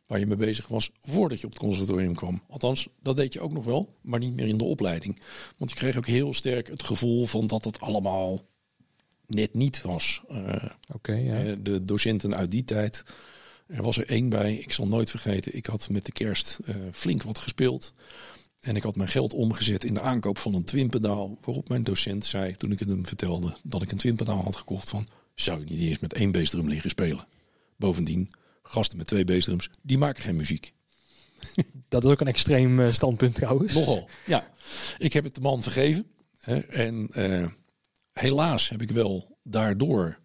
waar 0.06 0.18
je 0.18 0.26
mee 0.26 0.36
bezig 0.36 0.68
was 0.68 0.90
voordat 1.02 1.40
je 1.40 1.46
op 1.46 1.52
het 1.52 1.62
conservatorium 1.62 2.14
kwam. 2.14 2.42
Althans, 2.48 2.88
dat 3.02 3.16
deed 3.16 3.32
je 3.32 3.40
ook 3.40 3.52
nog 3.52 3.64
wel, 3.64 3.94
maar 4.00 4.18
niet 4.18 4.34
meer 4.34 4.46
in 4.46 4.56
de 4.56 4.64
opleiding. 4.64 5.20
Want 5.58 5.70
je 5.70 5.76
kreeg 5.76 5.96
ook 5.96 6.06
heel 6.06 6.34
sterk 6.34 6.66
het 6.68 6.82
gevoel 6.82 7.26
van 7.26 7.46
dat 7.46 7.64
het 7.64 7.80
allemaal 7.80 8.40
net 9.26 9.54
niet 9.54 9.82
was. 9.82 10.22
Uh, 10.30 10.64
ja. 11.02 11.54
De 11.54 11.84
docenten 11.84 12.36
uit 12.36 12.50
die 12.50 12.64
tijd, 12.64 13.02
er 13.66 13.82
was 13.82 13.96
er 13.96 14.08
één 14.08 14.28
bij, 14.28 14.54
ik 14.54 14.72
zal 14.72 14.88
nooit 14.88 15.10
vergeten, 15.10 15.56
ik 15.56 15.66
had 15.66 15.88
met 15.88 16.06
de 16.06 16.12
kerst 16.12 16.58
flink 16.92 17.22
wat 17.22 17.38
gespeeld. 17.38 17.92
En 18.64 18.76
ik 18.76 18.82
had 18.82 18.96
mijn 18.96 19.08
geld 19.08 19.32
omgezet 19.32 19.84
in 19.84 19.94
de 19.94 20.00
aankoop 20.00 20.38
van 20.38 20.54
een 20.54 20.64
twinpedaal. 20.64 21.38
Waarop 21.40 21.68
mijn 21.68 21.82
docent 21.82 22.26
zei, 22.26 22.54
toen 22.56 22.72
ik 22.72 22.78
het 22.78 22.88
hem 22.88 23.06
vertelde, 23.06 23.56
dat 23.62 23.82
ik 23.82 23.90
een 23.90 23.98
twinpedaal 23.98 24.42
had 24.42 24.56
gekocht 24.56 24.90
van... 24.90 25.06
zou 25.34 25.58
je 25.58 25.64
niet 25.64 25.80
eerst 25.80 26.00
met 26.00 26.12
één 26.12 26.30
beestdrum 26.30 26.68
liggen 26.68 26.90
spelen? 26.90 27.26
Bovendien, 27.76 28.30
gasten 28.62 28.98
met 28.98 29.06
twee 29.06 29.24
bassdrums, 29.24 29.70
die 29.82 29.98
maken 29.98 30.22
geen 30.22 30.36
muziek. 30.36 30.72
Dat 31.88 32.04
is 32.04 32.10
ook 32.10 32.20
een 32.20 32.26
extreem 32.26 32.80
uh, 32.80 32.92
standpunt 32.92 33.34
trouwens. 33.34 33.74
Nogal, 33.74 34.08
ja. 34.26 34.52
Ik 34.98 35.12
heb 35.12 35.24
het 35.24 35.34
de 35.34 35.40
man 35.40 35.62
vergeven. 35.62 36.06
Hè, 36.38 36.56
en 36.56 37.10
uh, 37.16 37.46
helaas 38.12 38.68
heb 38.68 38.82
ik 38.82 38.90
wel 38.90 39.38
daardoor 39.42 40.18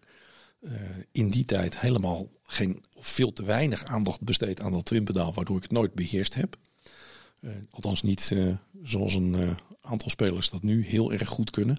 uh, 0.60 0.72
in 1.12 1.30
die 1.30 1.44
tijd 1.44 1.80
helemaal 1.80 2.28
geen, 2.42 2.84
veel 2.98 3.32
te 3.32 3.44
weinig 3.44 3.84
aandacht 3.84 4.22
besteed 4.22 4.60
aan 4.60 4.72
dat 4.72 4.84
twinpedaal, 4.84 5.34
waardoor 5.34 5.56
ik 5.56 5.62
het 5.62 5.72
nooit 5.72 5.94
beheerst 5.94 6.34
heb. 6.34 6.56
Althans 7.70 8.02
niet 8.02 8.36
zoals 8.82 9.14
een 9.14 9.56
aantal 9.80 10.10
spelers 10.10 10.50
dat 10.50 10.62
nu 10.62 10.84
heel 10.84 11.12
erg 11.12 11.28
goed 11.28 11.50
kunnen. 11.50 11.78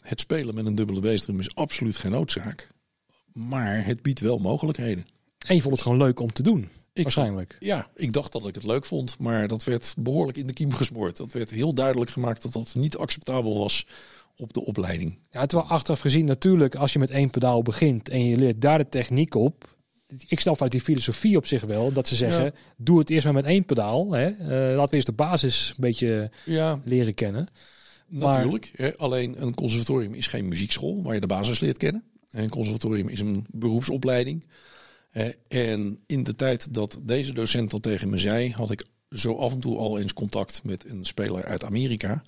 het 0.00 0.20
spelen 0.20 0.54
met 0.54 0.66
een 0.66 0.74
dubbele 0.74 1.00
bassdrum 1.00 1.40
is 1.40 1.54
absoluut 1.54 1.96
geen 1.96 2.12
noodzaak. 2.12 2.70
Maar 3.32 3.84
het 3.84 4.02
biedt 4.02 4.20
wel 4.20 4.38
mogelijkheden. 4.38 5.06
En 5.46 5.54
je 5.54 5.62
vond 5.62 5.74
het 5.74 5.82
gewoon 5.82 5.98
leuk 5.98 6.20
om 6.20 6.32
te 6.32 6.42
doen. 6.42 6.68
Ik 6.92 7.02
waarschijnlijk. 7.02 7.56
ja, 7.60 7.88
ik 7.94 8.12
dacht 8.12 8.32
dat 8.32 8.46
ik 8.46 8.54
het 8.54 8.64
leuk 8.64 8.84
vond, 8.84 9.18
maar 9.18 9.48
dat 9.48 9.64
werd 9.64 9.94
behoorlijk 9.98 10.38
in 10.38 10.46
de 10.46 10.52
kiem 10.52 10.72
gesmoord. 10.72 11.16
Dat 11.16 11.32
werd 11.32 11.50
heel 11.50 11.74
duidelijk 11.74 12.10
gemaakt 12.10 12.42
dat 12.42 12.52
dat 12.52 12.74
niet 12.74 12.96
acceptabel 12.96 13.58
was 13.58 13.86
op 14.36 14.52
de 14.52 14.64
opleiding. 14.64 15.18
Ja, 15.30 15.46
terwijl 15.46 15.70
achteraf 15.70 16.00
gezien 16.00 16.24
natuurlijk, 16.24 16.74
als 16.74 16.92
je 16.92 16.98
met 16.98 17.10
één 17.10 17.30
pedaal 17.30 17.62
begint 17.62 18.08
en 18.08 18.24
je 18.24 18.36
leert 18.36 18.60
daar 18.60 18.78
de 18.78 18.88
techniek 18.88 19.34
op. 19.34 19.76
Ik 20.28 20.40
snap 20.40 20.62
uit 20.62 20.72
die 20.72 20.80
filosofie 20.80 21.36
op 21.36 21.46
zich 21.46 21.64
wel 21.64 21.92
dat 21.92 22.08
ze 22.08 22.14
zeggen: 22.14 22.54
doe 22.76 22.98
het 22.98 23.10
eerst 23.10 23.24
maar 23.24 23.34
met 23.34 23.44
één 23.44 23.64
pedaal. 23.64 24.12
Hè. 24.12 24.28
Uh, 24.30 24.76
laten 24.76 24.90
we 24.90 24.94
eerst 24.94 25.06
de 25.06 25.12
basis 25.12 25.68
een 25.68 25.74
beetje 25.80 26.30
ja. 26.44 26.80
leren 26.84 27.14
kennen. 27.14 27.48
Natuurlijk. 28.08 28.70
Hè, 28.76 28.96
alleen 28.96 29.42
een 29.42 29.54
conservatorium 29.54 30.14
is 30.14 30.26
geen 30.26 30.48
muziekschool 30.48 31.02
waar 31.02 31.14
je 31.14 31.20
de 31.20 31.26
basis 31.26 31.60
leert 31.60 31.76
kennen. 31.76 32.04
Een 32.30 32.48
conservatorium 32.48 33.08
is 33.08 33.20
een 33.20 33.46
beroepsopleiding. 33.50 34.44
En 35.48 35.98
in 36.06 36.22
de 36.22 36.34
tijd 36.34 36.74
dat 36.74 36.98
deze 37.02 37.32
docent 37.32 37.70
dat 37.70 37.82
tegen 37.82 38.10
me 38.10 38.16
zei, 38.16 38.52
had 38.52 38.70
ik 38.70 38.84
zo 39.10 39.34
af 39.34 39.52
en 39.52 39.60
toe 39.60 39.76
al 39.76 39.98
eens 39.98 40.12
contact 40.12 40.60
met 40.64 40.84
een 40.84 41.04
speler 41.04 41.44
uit 41.44 41.64
Amerika. 41.64 42.22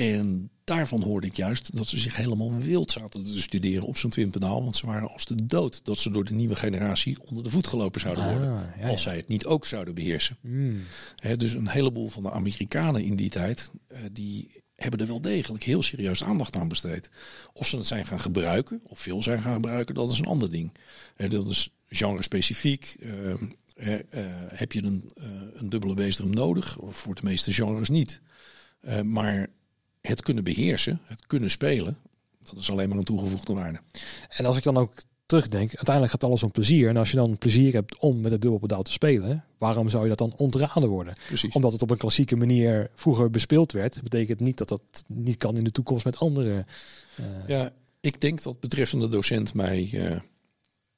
En 0.00 0.50
daarvan 0.64 1.02
hoorde 1.02 1.26
ik 1.26 1.36
juist 1.36 1.76
dat 1.76 1.86
ze 1.86 1.98
zich 1.98 2.16
helemaal 2.16 2.54
wild 2.54 2.90
zaten 2.90 3.24
te 3.24 3.40
studeren 3.40 3.86
op 3.86 3.96
zo'n 3.96 4.10
twinpedaal. 4.10 4.62
Want 4.62 4.76
ze 4.76 4.86
waren 4.86 5.10
als 5.10 5.24
de 5.26 5.46
dood 5.46 5.84
dat 5.84 5.98
ze 5.98 6.10
door 6.10 6.24
de 6.24 6.34
nieuwe 6.34 6.56
generatie 6.56 7.18
onder 7.24 7.44
de 7.44 7.50
voet 7.50 7.66
gelopen 7.66 8.00
zouden 8.00 8.24
worden. 8.24 8.52
Ah, 8.52 8.76
ja, 8.76 8.82
ja. 8.84 8.88
Als 8.88 9.02
zij 9.02 9.16
het 9.16 9.28
niet 9.28 9.46
ook 9.46 9.66
zouden 9.66 9.94
beheersen. 9.94 10.36
Mm. 10.40 10.80
dus 11.36 11.52
een 11.52 11.68
heleboel 11.68 12.08
van 12.08 12.22
de 12.22 12.30
Amerikanen 12.30 13.04
in 13.04 13.16
die 13.16 13.30
tijd, 13.30 13.70
eh, 13.86 13.98
die 14.12 14.62
hebben 14.74 15.00
er 15.00 15.06
wel 15.06 15.20
degelijk 15.20 15.64
heel 15.64 15.82
serieus 15.82 16.24
aandacht 16.24 16.56
aan 16.56 16.68
besteed. 16.68 17.10
Of 17.52 17.66
ze 17.66 17.76
het 17.76 17.86
zijn 17.86 18.06
gaan 18.06 18.20
gebruiken, 18.20 18.80
of 18.84 18.98
veel 18.98 19.22
zijn 19.22 19.40
gaan 19.40 19.54
gebruiken, 19.54 19.94
dat 19.94 20.10
is 20.10 20.18
een 20.18 20.24
ander 20.24 20.50
ding. 20.50 20.72
dat 21.16 21.46
is 21.46 21.70
genre 21.88 22.22
specifiek. 22.22 22.96
Uh, 22.98 23.34
heb 24.48 24.72
je 24.72 24.82
een, 24.82 25.10
uh, 25.18 25.24
een 25.54 25.68
dubbele 25.68 25.94
bassdrum 25.94 26.30
nodig? 26.30 26.76
Voor 26.88 27.14
de 27.14 27.20
meeste 27.24 27.52
genres 27.52 27.88
niet. 27.88 28.20
Maar 29.04 29.48
het 30.00 30.22
kunnen 30.22 30.44
beheersen, 30.44 31.00
het 31.04 31.26
kunnen 31.26 31.50
spelen, 31.50 31.96
dat 32.42 32.56
is 32.56 32.70
alleen 32.70 32.88
maar 32.88 32.98
een 32.98 33.04
toegevoegde 33.04 33.52
waarde. 33.52 33.80
En 34.28 34.46
als 34.46 34.56
ik 34.56 34.62
dan 34.62 34.76
ook 34.76 34.92
terugdenk, 35.30 35.74
uiteindelijk 35.74 36.10
gaat 36.10 36.24
alles 36.24 36.42
om 36.42 36.50
plezier. 36.50 36.88
En 36.88 36.96
als 36.96 37.10
je 37.10 37.16
dan 37.16 37.38
plezier 37.38 37.72
hebt 37.72 37.98
om 37.98 38.20
met 38.20 38.32
het 38.32 38.40
dubbelpedaal 38.40 38.82
te 38.82 38.92
spelen, 38.92 39.44
waarom 39.58 39.88
zou 39.88 40.02
je 40.02 40.08
dat 40.08 40.18
dan 40.18 40.34
ontraden 40.36 40.88
worden? 40.88 41.14
Precies. 41.26 41.54
Omdat 41.54 41.72
het 41.72 41.82
op 41.82 41.90
een 41.90 41.96
klassieke 41.96 42.36
manier 42.36 42.90
vroeger 42.94 43.30
bespeeld 43.30 43.72
werd, 43.72 44.02
betekent 44.02 44.40
niet 44.40 44.58
dat 44.58 44.68
dat 44.68 44.82
niet 45.06 45.36
kan 45.36 45.56
in 45.56 45.64
de 45.64 45.70
toekomst 45.70 46.04
met 46.04 46.18
andere. 46.18 46.64
Uh... 47.20 47.26
Ja, 47.46 47.72
ik 48.00 48.20
denk 48.20 48.42
dat 48.42 48.60
betreffende 48.60 49.08
docent 49.08 49.54
mij 49.54 49.90
uh, 49.92 50.16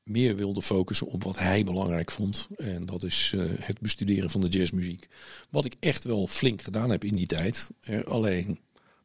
meer 0.03 0.37
wilde 0.37 0.63
focussen 0.63 1.07
op 1.07 1.25
wat 1.25 1.39
hij 1.39 1.65
belangrijk 1.65 2.11
vond. 2.11 2.49
En 2.57 2.87
dat 2.87 3.03
is 3.03 3.33
uh, 3.35 3.43
het 3.59 3.81
bestuderen 3.81 4.31
van 4.31 4.41
de 4.41 4.49
jazzmuziek. 4.49 5.09
Wat 5.51 5.65
ik 5.65 5.75
echt 5.81 6.05
wel 6.05 6.27
flink 6.27 6.63
gedaan 6.63 6.91
heb 6.91 7.05
in 7.05 7.17
die 7.17 7.27
tijd. 7.27 7.71
alleen 8.05 8.59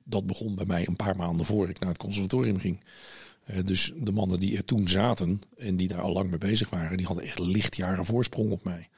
dat 0.10 0.28
begon 0.28 0.56
bij 0.56 0.66
mij 0.66 0.88
een 0.88 0.96
paar 0.96 1.16
maanden 1.16 1.46
voor 1.46 1.70
ik 1.70 1.80
naar 1.80 1.90
het 1.90 1.98
conservatorium 1.98 2.60
ging. 2.60 2.80
Uh, 3.52 3.58
dus 3.66 3.92
de 3.96 4.12
mannen 4.12 4.40
die 4.40 4.58
er 4.58 4.66
toen 4.66 4.88
zaten 4.88 5.42
en 5.58 5.76
die 5.76 5.88
daar 5.88 6.02
al 6.02 6.14
lang 6.14 6.30
mee 6.30 6.38
bezig 6.38 6.70
waren, 6.70 6.98
die 6.98 7.06
hadden 7.06 7.26
echt 7.26 7.40
lichtjaren 7.40 8.06
voorsprong 8.06 8.52
op 8.52 8.64
mij. 8.64 8.90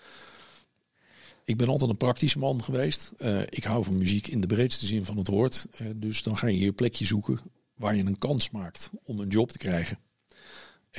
Ik 1.46 1.58
ben 1.58 1.68
altijd 1.68 1.90
een 1.90 1.98
praktische 1.98 2.40
man 2.40 2.64
geweest. 2.64 3.14
Uh, 3.18 3.42
ik 3.42 3.64
hou 3.64 3.84
van 3.84 3.98
muziek 3.98 4.28
in 4.28 4.42
de 4.42 4.48
breedste 4.48 4.86
zin 4.86 5.06
van 5.06 5.18
het 5.18 5.28
woord. 5.28 5.68
Uh, 5.82 5.88
dus 5.96 6.24
dan 6.24 6.38
ga 6.38 6.48
je 6.48 6.60
je 6.60 6.72
plekje 6.72 7.06
zoeken 7.06 7.40
waar 7.76 7.96
je 7.96 8.06
een 8.06 8.18
kans 8.18 8.52
maakt 8.52 8.90
om 9.04 9.20
een 9.20 9.28
job 9.28 9.52
te 9.52 9.58
krijgen. 9.58 9.98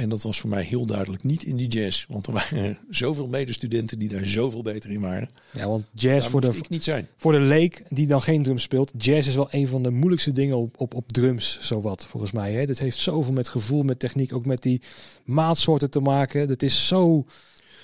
En 0.00 0.08
dat 0.08 0.22
was 0.22 0.40
voor 0.40 0.50
mij 0.50 0.62
heel 0.62 0.86
duidelijk 0.86 1.22
niet 1.22 1.42
in 1.42 1.56
die 1.56 1.68
jazz. 1.68 2.06
Want 2.08 2.26
er 2.26 2.32
waren 2.32 2.78
zoveel 2.90 3.26
medestudenten 3.26 3.98
die 3.98 4.08
daar 4.08 4.26
zoveel 4.26 4.62
beter 4.62 4.90
in 4.90 5.00
waren. 5.00 5.28
Ja, 5.52 5.68
want 5.68 5.84
jazz 5.92 6.28
voor 6.28 6.40
de, 6.40 6.56
ik 6.56 6.68
niet 6.68 6.84
zijn. 6.84 7.08
voor 7.16 7.32
de 7.32 7.40
leek 7.40 7.82
die 7.88 8.06
dan 8.06 8.22
geen 8.22 8.42
drums 8.42 8.62
speelt. 8.62 8.92
Jazz 8.96 9.28
is 9.28 9.34
wel 9.34 9.48
een 9.50 9.68
van 9.68 9.82
de 9.82 9.90
moeilijkste 9.90 10.32
dingen 10.32 10.56
op, 10.56 10.80
op, 10.80 10.94
op 10.94 11.12
drums, 11.12 11.58
zowat 11.60 12.06
volgens 12.06 12.32
mij. 12.32 12.52
Hè. 12.52 12.60
Het 12.60 12.78
heeft 12.78 12.96
zoveel 12.96 13.32
met 13.32 13.48
gevoel, 13.48 13.82
met 13.82 13.98
techniek, 13.98 14.34
ook 14.34 14.46
met 14.46 14.62
die 14.62 14.80
maatsoorten 15.24 15.90
te 15.90 16.00
maken. 16.00 16.48
Het 16.48 16.62
is 16.62 16.86
zo 16.86 17.24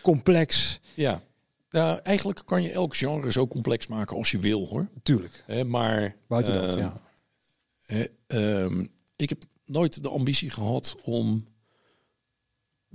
complex. 0.03 0.81
Ja, 0.95 1.23
nou, 1.71 2.01
eigenlijk 2.03 2.43
kan 2.45 2.63
je 2.63 2.71
elk 2.71 2.97
genre 2.97 3.33
zo 3.33 3.47
complex 3.47 3.87
maken 3.87 4.17
als 4.17 4.31
je 4.31 4.39
wil 4.39 4.67
hoor. 4.67 4.89
Tuurlijk. 5.03 5.43
Hè, 5.47 5.65
maar 5.65 6.17
buiten 6.29 6.55
dat, 6.55 6.77
uh, 6.77 6.83
ja. 6.83 6.95
Uh, 8.27 8.85
ik 9.17 9.29
heb 9.29 9.45
nooit 9.65 10.03
de 10.03 10.09
ambitie 10.09 10.51
gehad 10.51 10.97
om 11.05 11.45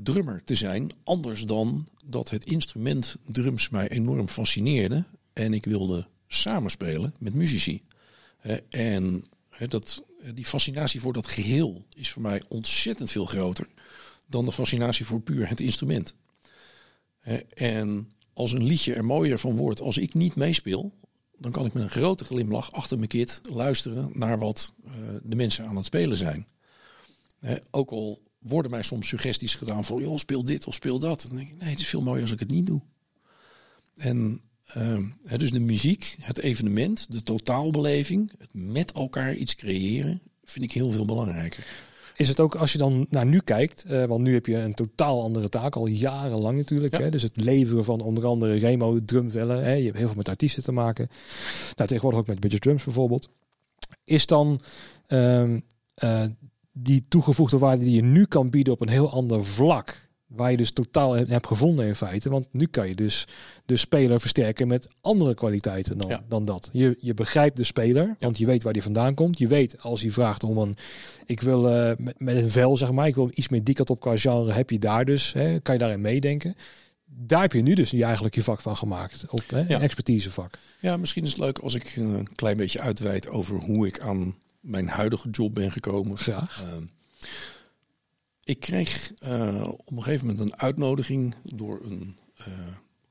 drummer 0.03 0.43
te 0.43 0.55
zijn. 0.55 0.91
Anders 1.03 1.45
dan 1.45 1.87
dat 2.05 2.29
het 2.29 2.45
instrument 2.45 3.17
drums 3.25 3.69
mij 3.69 3.89
enorm 3.89 4.27
fascineerde. 4.27 5.05
En 5.33 5.53
ik 5.53 5.65
wilde 5.65 6.07
samenspelen 6.27 7.13
met 7.19 7.35
muzici. 7.35 7.83
En 8.69 9.23
dat, 9.67 10.03
die 10.33 10.45
fascinatie 10.45 11.01
voor 11.01 11.13
dat 11.13 11.27
geheel 11.27 11.85
is 11.93 12.11
voor 12.11 12.21
mij 12.21 12.41
ontzettend 12.47 13.11
veel 13.11 13.25
groter 13.25 13.67
dan 14.27 14.45
de 14.45 14.51
fascinatie 14.51 15.05
voor 15.05 15.21
puur 15.21 15.49
het 15.49 15.59
instrument. 15.59 16.15
En 17.53 18.11
als 18.33 18.51
een 18.51 18.63
liedje 18.63 18.93
er 18.93 19.05
mooier 19.05 19.39
van 19.39 19.57
wordt 19.57 19.81
als 19.81 19.97
ik 19.97 20.13
niet 20.13 20.35
meespeel, 20.35 20.93
dan 21.37 21.51
kan 21.51 21.65
ik 21.65 21.73
met 21.73 21.83
een 21.83 21.89
grote 21.89 22.23
glimlach 22.23 22.71
achter 22.71 22.97
mijn 22.97 23.09
kit 23.09 23.41
luisteren 23.53 24.11
naar 24.13 24.39
wat 24.39 24.73
de 25.23 25.35
mensen 25.35 25.65
aan 25.65 25.75
het 25.75 25.85
spelen 25.85 26.17
zijn. 26.17 26.47
Ook 27.71 27.91
al 27.91 28.21
worden 28.41 28.71
mij 28.71 28.81
soms 28.81 29.07
suggesties 29.07 29.55
gedaan 29.55 29.85
van, 29.85 30.01
joh, 30.01 30.17
speel 30.17 30.45
dit 30.45 30.67
of 30.67 30.73
speel 30.73 30.99
dat. 30.99 31.25
Dan 31.27 31.37
denk 31.37 31.49
ik, 31.49 31.57
nee, 31.57 31.69
het 31.69 31.79
is 31.79 31.87
veel 31.87 32.01
mooier 32.01 32.21
als 32.21 32.31
ik 32.31 32.39
het 32.39 32.49
niet 32.49 32.65
doe. 32.65 32.81
En 33.95 34.41
uh, 34.77 34.97
dus 35.37 35.51
de 35.51 35.59
muziek, 35.59 36.15
het 36.19 36.39
evenement, 36.39 37.11
de 37.11 37.23
totaalbeleving, 37.23 38.31
het 38.37 38.53
met 38.53 38.91
elkaar 38.91 39.35
iets 39.35 39.55
creëren, 39.55 40.21
vind 40.43 40.65
ik 40.65 40.71
heel 40.71 40.91
veel 40.91 41.05
belangrijker. 41.05 41.65
Is 42.15 42.27
het 42.27 42.39
ook 42.39 42.55
als 42.55 42.71
je 42.71 42.77
dan 42.77 43.05
naar 43.09 43.25
nu 43.25 43.39
kijkt, 43.39 43.85
uh, 43.87 44.05
want 44.05 44.21
nu 44.21 44.33
heb 44.33 44.45
je 44.45 44.55
een 44.55 44.73
totaal 44.73 45.21
andere 45.21 45.49
taak, 45.49 45.75
al 45.75 45.85
jarenlang 45.85 46.57
natuurlijk. 46.57 46.97
Ja. 46.97 47.03
Hè? 47.03 47.09
Dus 47.09 47.21
het 47.21 47.43
leveren 47.43 47.83
van 47.83 48.01
onder 48.01 48.25
andere 48.25 48.55
Remo 48.55 49.05
drumvellen. 49.05 49.63
Hè? 49.63 49.73
Je 49.73 49.83
hebt 49.83 49.97
heel 49.97 50.07
veel 50.07 50.15
met 50.15 50.29
artiesten 50.29 50.63
te 50.63 50.71
maken. 50.71 51.07
Nou, 51.75 51.87
tegenwoordig 51.87 52.19
ook 52.19 52.27
met 52.27 52.39
Budget 52.39 52.61
Drums 52.61 52.83
bijvoorbeeld. 52.83 53.29
Is 54.03 54.25
dan 54.25 54.61
uh, 55.07 55.49
uh, 56.03 56.25
die 56.71 57.01
toegevoegde 57.07 57.57
waarde 57.57 57.83
die 57.83 57.95
je 57.95 58.03
nu 58.03 58.25
kan 58.25 58.49
bieden 58.49 58.73
op 58.73 58.81
een 58.81 58.89
heel 58.89 59.11
ander 59.11 59.45
vlak. 59.45 60.09
Waar 60.27 60.51
je 60.51 60.57
dus 60.57 60.71
totaal 60.71 61.15
hebt 61.15 61.47
gevonden 61.47 61.85
in 61.87 61.95
feite. 61.95 62.29
Want 62.29 62.47
nu 62.51 62.65
kan 62.65 62.87
je 62.87 62.95
dus 62.95 63.27
de 63.65 63.77
speler 63.77 64.19
versterken 64.19 64.67
met 64.67 64.87
andere 65.01 65.33
kwaliteiten 65.33 65.97
dan, 65.97 66.09
Ja. 66.09 66.23
dan 66.27 66.45
dat. 66.45 66.69
Je, 66.73 66.97
je 66.99 67.13
begrijpt 67.13 67.57
de 67.57 67.63
speler, 67.63 68.15
want 68.19 68.37
je 68.37 68.45
weet 68.45 68.63
waar 68.63 68.73
die 68.73 68.81
vandaan 68.83 69.13
komt. 69.13 69.39
Je 69.39 69.47
weet 69.47 69.81
als 69.81 70.01
hij 70.01 70.11
vraagt 70.11 70.43
om 70.43 70.57
een, 70.57 70.75
ik 71.25 71.41
wil 71.41 71.69
eh, 71.69 71.91
met, 71.97 72.19
met 72.19 72.35
een 72.35 72.49
vel 72.51 72.77
zeg 72.77 72.91
maar, 72.91 73.07
ik 73.07 73.15
wil 73.15 73.29
iets 73.33 73.49
meer 73.49 73.63
die 73.63 73.75
kant 73.75 73.89
op 73.89 73.99
qua 73.99 74.17
genre. 74.17 74.53
Heb 74.53 74.69
je 74.69 74.79
daar 74.79 75.05
dus, 75.05 75.33
hè, 75.33 75.59
kan 75.59 75.73
je 75.73 75.79
daarin 75.79 76.01
meedenken. 76.01 76.55
Daar 77.05 77.41
heb 77.41 77.51
je 77.53 77.61
nu 77.61 77.73
dus 77.73 77.89
je 77.91 78.03
eigenlijk 78.03 78.35
je 78.35 78.43
vak 78.43 78.61
van 78.61 78.77
gemaakt. 78.77 79.25
Op 79.29 79.43
hè, 79.49 79.59
Ja. 79.67 79.79
expertisevak. 79.81 80.57
Ja, 80.79 80.97
misschien 80.97 81.23
is 81.23 81.29
het 81.29 81.39
leuk 81.39 81.57
als 81.59 81.75
ik 81.75 81.95
een 81.95 82.27
klein 82.35 82.57
beetje 82.57 82.79
uitweid 82.79 83.29
over 83.29 83.55
hoe 83.59 83.87
ik 83.87 83.99
aan 83.99 84.35
mijn 84.61 84.87
huidige 84.87 85.29
job 85.29 85.53
ben 85.53 85.71
gekomen. 85.71 86.17
Graag. 86.17 86.63
Ehm, 86.63 86.85
ik 88.43 88.59
kreeg 88.59 89.13
eh, 89.19 89.67
op 89.67 89.91
een 89.91 90.03
gegeven 90.03 90.27
moment 90.27 90.45
een 90.45 90.57
uitnodiging 90.57 91.35
door 91.43 91.81
een 91.83 92.17
eh, 92.35 92.45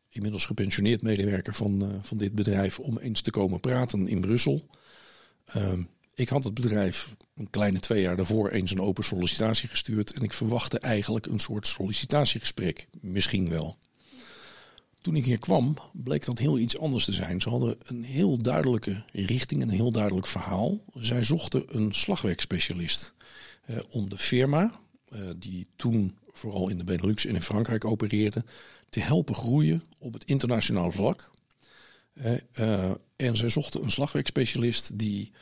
inmiddels 0.08 0.46
gepensioneerd 0.46 1.02
medewerker 1.02 1.54
van, 1.54 1.82
eh, 1.82 1.88
van 2.02 2.18
dit 2.18 2.34
bedrijf 2.34 2.78
om 2.78 2.98
eens 2.98 3.20
te 3.20 3.30
komen 3.30 3.60
praten 3.60 4.08
in 4.08 4.20
Brussel. 4.20 4.66
Ehm, 5.44 5.82
ik 6.14 6.28
had 6.28 6.44
het 6.44 6.54
bedrijf 6.54 7.14
een 7.36 7.50
kleine 7.50 7.78
twee 7.78 8.02
jaar 8.02 8.16
daarvoor 8.16 8.48
eens 8.48 8.70
een 8.70 8.80
open 8.80 9.04
sollicitatie 9.04 9.68
gestuurd 9.68 10.12
en 10.12 10.22
ik 10.22 10.32
verwachtte 10.32 10.78
eigenlijk 10.78 11.26
een 11.26 11.38
soort 11.38 11.66
sollicitatiegesprek. 11.66 12.86
Misschien 13.00 13.48
wel. 13.48 13.76
Toen 15.00 15.16
ik 15.16 15.24
hier 15.24 15.38
kwam, 15.38 15.76
bleek 15.92 16.24
dat 16.24 16.38
heel 16.38 16.58
iets 16.58 16.78
anders 16.78 17.04
te 17.04 17.12
zijn. 17.12 17.40
Ze 17.40 17.48
hadden 17.48 17.76
een 17.82 18.04
heel 18.04 18.38
duidelijke 18.38 19.04
richting, 19.12 19.62
een 19.62 19.70
heel 19.70 19.90
duidelijk 19.92 20.26
verhaal. 20.26 20.84
Zij 20.94 21.22
zochten 21.22 21.76
een 21.76 21.92
slagwerkspecialist 21.92 23.14
eh, 23.64 23.76
om 23.90 24.10
de 24.10 24.18
firma, 24.18 24.80
eh, 25.08 25.20
die 25.36 25.66
toen 25.76 26.18
vooral 26.32 26.68
in 26.68 26.78
de 26.78 26.84
Benelux 26.84 27.26
en 27.26 27.34
in 27.34 27.42
Frankrijk 27.42 27.84
opereerde, 27.84 28.44
te 28.88 29.00
helpen 29.00 29.34
groeien 29.34 29.82
op 29.98 30.12
het 30.12 30.24
internationaal 30.24 30.92
vlak. 30.92 31.30
Eh, 32.12 32.34
eh, 32.52 32.90
en 33.16 33.36
zij 33.36 33.48
zochten 33.48 33.82
een 33.82 33.90
slagwerkspecialist 33.90 34.98
die 34.98 35.32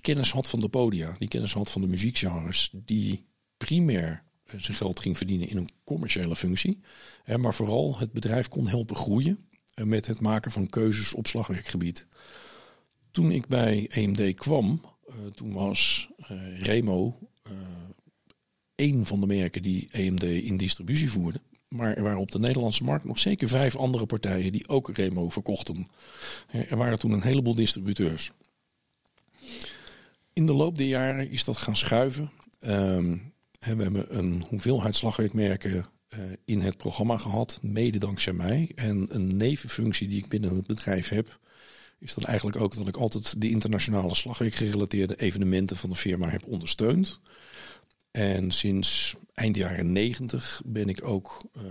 kennis 0.00 0.32
had 0.32 0.48
van 0.48 0.60
de 0.60 0.68
podia, 0.68 1.14
die 1.18 1.28
kennis 1.28 1.52
had 1.52 1.70
van 1.70 1.80
de 1.80 1.86
muziekgenres, 1.86 2.70
die 2.72 3.26
primair 3.56 4.22
zijn 4.56 4.76
geld 4.76 5.00
ging 5.00 5.16
verdienen 5.16 5.48
in 5.48 5.56
een 5.56 5.70
commerciële 5.84 6.36
functie, 6.36 6.80
eh, 7.24 7.36
maar 7.36 7.54
vooral 7.54 7.98
het 7.98 8.12
bedrijf 8.12 8.48
kon 8.48 8.68
helpen 8.68 8.96
groeien 8.96 9.48
eh, 9.74 9.84
met 9.84 10.06
het 10.06 10.20
maken 10.20 10.50
van 10.50 10.68
keuzes 10.68 11.14
op 11.14 11.26
slagwerkgebied. 11.26 12.06
Toen 13.10 13.30
ik 13.30 13.46
bij 13.46 13.86
EMD 13.90 14.34
kwam, 14.34 14.80
eh, 15.06 15.14
toen 15.34 15.52
was 15.52 16.08
eh, 16.16 16.60
Remo 16.60 17.18
eh, 17.42 17.52
één 18.74 19.06
van 19.06 19.20
de 19.20 19.26
merken 19.26 19.62
die 19.62 19.88
EMD 19.90 20.22
in 20.22 20.56
distributie 20.56 21.10
voerde. 21.10 21.40
Maar 21.68 21.96
er 21.96 22.02
waren 22.02 22.18
op 22.20 22.30
de 22.30 22.38
Nederlandse 22.38 22.84
markt 22.84 23.04
nog 23.04 23.18
zeker 23.18 23.48
vijf 23.48 23.76
andere 23.76 24.06
partijen 24.06 24.52
die 24.52 24.68
ook 24.68 24.96
Remo 24.96 25.28
verkochten. 25.28 25.86
Eh, 26.50 26.70
Er 26.70 26.76
waren 26.76 26.98
toen 26.98 27.12
een 27.12 27.22
heleboel 27.22 27.54
distributeurs. 27.54 28.30
In 30.32 30.46
de 30.46 30.52
loop 30.52 30.76
der 30.78 30.86
jaren 30.86 31.30
is 31.30 31.44
dat 31.44 31.56
gaan 31.56 31.76
schuiven. 31.76 32.30
Ehm, 32.60 33.16
we 33.64 33.82
hebben 33.82 34.16
een 34.16 34.44
hoeveelheid 34.48 34.96
slagwerkmerken 34.96 35.84
eh, 36.08 36.18
in 36.44 36.60
het 36.60 36.76
programma 36.76 37.16
gehad, 37.16 37.58
mede 37.62 37.98
dankzij 37.98 38.32
mij. 38.32 38.72
En 38.74 39.06
een 39.10 39.26
nevenfunctie 39.26 40.08
die 40.08 40.18
ik 40.18 40.28
binnen 40.28 40.54
het 40.54 40.66
bedrijf 40.66 41.08
heb, 41.08 41.38
is 41.98 42.14
dan 42.14 42.24
eigenlijk 42.24 42.60
ook 42.60 42.74
dat 42.74 42.88
ik 42.88 42.96
altijd 42.96 43.40
de 43.40 43.50
internationale 43.50 44.14
slagwerkgerelateerde 44.14 45.16
evenementen 45.16 45.76
van 45.76 45.90
de 45.90 45.96
firma 45.96 46.28
heb 46.28 46.46
ondersteund. 46.46 47.20
En 48.10 48.50
sinds 48.50 49.16
eind 49.34 49.56
jaren 49.56 49.92
90 49.92 50.62
ben 50.64 50.88
ik 50.88 51.06
ook 51.06 51.44
eh, 51.52 51.62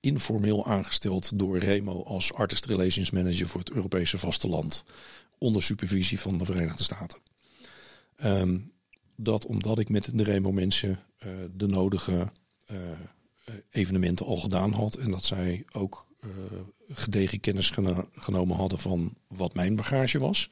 informeel 0.00 0.66
aangesteld 0.66 1.38
door 1.38 1.58
Remo 1.58 2.02
als 2.02 2.32
Artist 2.32 2.64
Relations 2.64 3.10
Manager 3.10 3.46
voor 3.46 3.60
het 3.60 3.70
Europese 3.70 4.18
vasteland. 4.18 4.84
Onder 5.38 5.62
supervisie 5.62 6.20
van 6.20 6.38
de 6.38 6.44
Verenigde 6.44 6.82
Staten. 6.82 7.20
Ehm, 8.16 8.58
dat 9.16 9.46
omdat 9.46 9.78
ik 9.78 9.88
met 9.88 10.18
de 10.18 10.22
Remo 10.22 10.52
mensen 10.52 11.00
eh, 11.18 11.28
de 11.54 11.66
nodige 11.66 12.32
eh, 12.66 12.90
eh, 12.90 13.54
evenementen 13.70 14.26
al 14.26 14.36
gedaan 14.36 14.72
had. 14.72 14.94
En 14.94 15.10
dat 15.10 15.24
zij 15.24 15.64
ook 15.72 16.12
gedegen 16.88 17.40
kennis 17.40 17.72
genomen 18.12 18.56
hadden 18.56 18.78
van 18.78 19.16
wat 19.28 19.54
mijn 19.54 19.76
bagage 19.76 20.18
was 20.18 20.50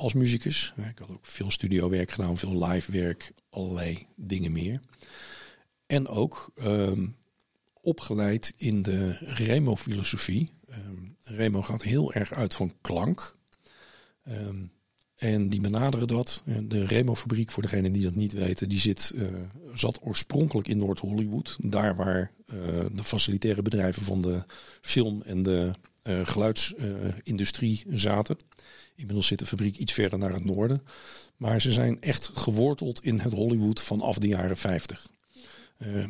als 0.00 0.14
muzikus. 0.14 0.74
Ik 0.90 0.98
had 0.98 1.10
ook 1.10 1.26
veel 1.26 1.50
studiowerk 1.50 2.10
gedaan, 2.10 2.36
veel 2.36 2.66
live 2.66 2.92
werk, 2.92 3.32
allerlei 3.50 4.06
dingen 4.16 4.52
meer. 4.52 4.80
En 5.86 6.08
ook 6.08 6.50
ehm, 6.56 7.06
opgeleid 7.80 8.54
in 8.56 8.82
de 8.82 9.16
Remo-filosofie. 9.20 10.48
Ehm, 10.68 11.08
Remo 11.22 11.62
gaat 11.62 11.82
heel 11.82 12.12
erg 12.12 12.32
uit 12.32 12.54
van 12.54 12.74
klank. 12.80 13.36
Ehm, 14.22 14.64
En 15.20 15.48
die 15.48 15.60
benaderen 15.60 16.06
dat. 16.08 16.42
De 16.62 16.84
Remo-fabriek, 16.84 17.50
voor 17.50 17.62
degenen 17.62 17.92
die 17.92 18.02
dat 18.02 18.14
niet 18.14 18.32
weten, 18.32 18.68
die 18.68 18.78
zit, 18.78 19.12
uh, 19.14 19.26
zat 19.74 20.00
oorspronkelijk 20.02 20.68
in 20.68 20.78
Noord-Hollywood. 20.78 21.56
Daar 21.60 21.96
waar 21.96 22.30
uh, 22.46 22.56
de 22.92 23.04
facilitaire 23.04 23.62
bedrijven 23.62 24.02
van 24.02 24.22
de 24.22 24.42
film- 24.80 25.22
en 25.22 25.42
de 25.42 25.70
uh, 26.02 26.26
geluidsindustrie 26.26 27.84
zaten. 27.90 28.36
Inmiddels 28.96 29.26
zit 29.26 29.38
de 29.38 29.46
fabriek 29.46 29.76
iets 29.76 29.92
verder 29.92 30.18
naar 30.18 30.32
het 30.32 30.44
noorden. 30.44 30.82
Maar 31.36 31.60
ze 31.60 31.72
zijn 31.72 32.00
echt 32.00 32.30
geworteld 32.34 33.04
in 33.04 33.18
het 33.18 33.32
Hollywood 33.32 33.80
vanaf 33.80 34.18
de 34.18 34.28
jaren 34.28 34.56
50. 34.56 35.10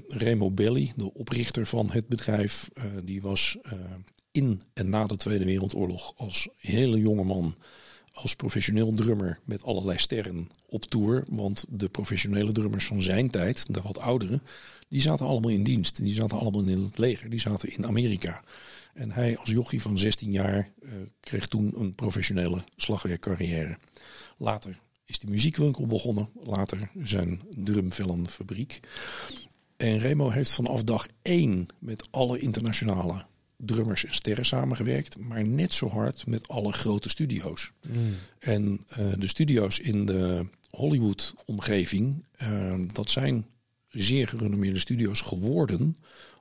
Remo 0.08 0.50
Belli, 0.50 0.92
de 0.96 1.14
oprichter 1.14 1.66
van 1.66 1.90
het 1.90 2.08
bedrijf, 2.08 2.68
die 3.04 3.22
was 3.22 3.56
in 4.30 4.62
en 4.72 4.88
na 4.88 5.06
de 5.06 5.16
Tweede 5.16 5.44
Wereldoorlog 5.44 6.12
als 6.16 6.48
hele 6.56 6.98
jonge 6.98 7.24
man 7.24 7.56
als 8.12 8.34
professioneel 8.34 8.94
drummer 8.94 9.38
met 9.44 9.62
allerlei 9.62 9.98
sterren 9.98 10.48
op 10.68 10.84
tour. 10.84 11.24
Want 11.28 11.64
de 11.68 11.88
professionele 11.88 12.52
drummers 12.52 12.86
van 12.86 13.02
zijn 13.02 13.30
tijd, 13.30 13.74
de 13.74 13.80
wat 13.80 13.98
ouderen, 13.98 14.42
die 14.88 15.00
zaten 15.00 15.26
allemaal 15.26 15.50
in 15.50 15.62
dienst. 15.62 15.96
Die 16.02 16.14
zaten 16.14 16.38
allemaal 16.38 16.64
in 16.64 16.82
het 16.82 16.98
leger. 16.98 17.30
Die 17.30 17.40
zaten 17.40 17.76
in 17.76 17.86
Amerika. 17.86 18.42
En 18.94 19.10
hij 19.10 19.36
als 19.36 19.50
jochie 19.50 19.82
van 19.82 19.98
16 19.98 20.32
jaar 20.32 20.72
uh, 20.82 20.92
kreeg 21.20 21.46
toen 21.46 21.72
een 21.74 21.94
professionele 21.94 22.64
slagwerkcarrière. 22.76 23.78
Later 24.38 24.80
is 25.04 25.18
die 25.18 25.30
muziekwinkel 25.30 25.86
begonnen. 25.86 26.28
Later 26.42 26.90
zijn 27.02 27.42
drumvellenfabriek. 27.50 28.80
En 29.76 29.98
Remo 29.98 30.28
heeft 30.28 30.52
vanaf 30.52 30.84
dag 30.84 31.06
één 31.22 31.66
met 31.78 32.08
alle 32.10 32.38
internationale 32.38 33.24
drummers 33.60 34.04
en 34.04 34.14
sterren 34.14 34.44
samengewerkt, 34.44 35.18
maar 35.18 35.46
net 35.46 35.72
zo 35.72 35.88
hard 35.88 36.26
met 36.26 36.48
alle 36.48 36.72
grote 36.72 37.08
studio's. 37.08 37.72
Mm. 37.88 38.14
En 38.38 38.80
uh, 38.90 39.12
de 39.18 39.26
studio's 39.26 39.78
in 39.78 40.06
de 40.06 40.46
Hollywood-omgeving, 40.70 42.24
uh, 42.42 42.74
dat 42.86 43.10
zijn 43.10 43.46
zeer 43.88 44.28
gerenommeerde 44.28 44.78
studio's 44.78 45.20
geworden 45.20 45.96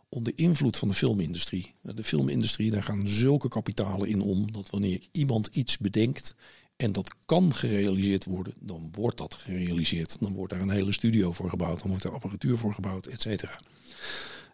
onder 0.10 0.34
invloed 0.36 0.78
van 0.78 0.88
de 0.88 0.94
filmindustrie. 0.94 1.74
De 1.82 2.04
filmindustrie, 2.04 2.72
daar 2.72 2.84
gaan 2.84 3.08
zulke 3.08 3.50
kapitalen 3.50 4.08
in 4.08 4.22
om 4.22 4.52
dat 4.52 4.70
wanneer 4.70 5.08
iemand 5.12 5.50
iets 5.52 5.78
bedenkt 5.78 6.36
en 6.76 6.92
dat 6.92 7.16
kan 7.26 7.56
gerealiseerd 7.56 8.26
worden, 8.26 8.54
dan 8.60 8.90
wordt 8.92 9.18
dat 9.18 9.34
gerealiseerd. 9.34 10.18
Dan 10.20 10.34
wordt 10.34 10.54
daar 10.54 10.62
een 10.62 10.70
hele 10.70 10.92
studio 10.92 11.32
voor 11.32 11.50
gebouwd, 11.50 11.80
dan 11.80 11.90
wordt 11.90 12.04
er 12.04 12.14
apparatuur 12.14 12.58
voor 12.58 12.74
gebouwd, 12.74 13.06
et 13.06 13.22
cetera. 13.22 13.60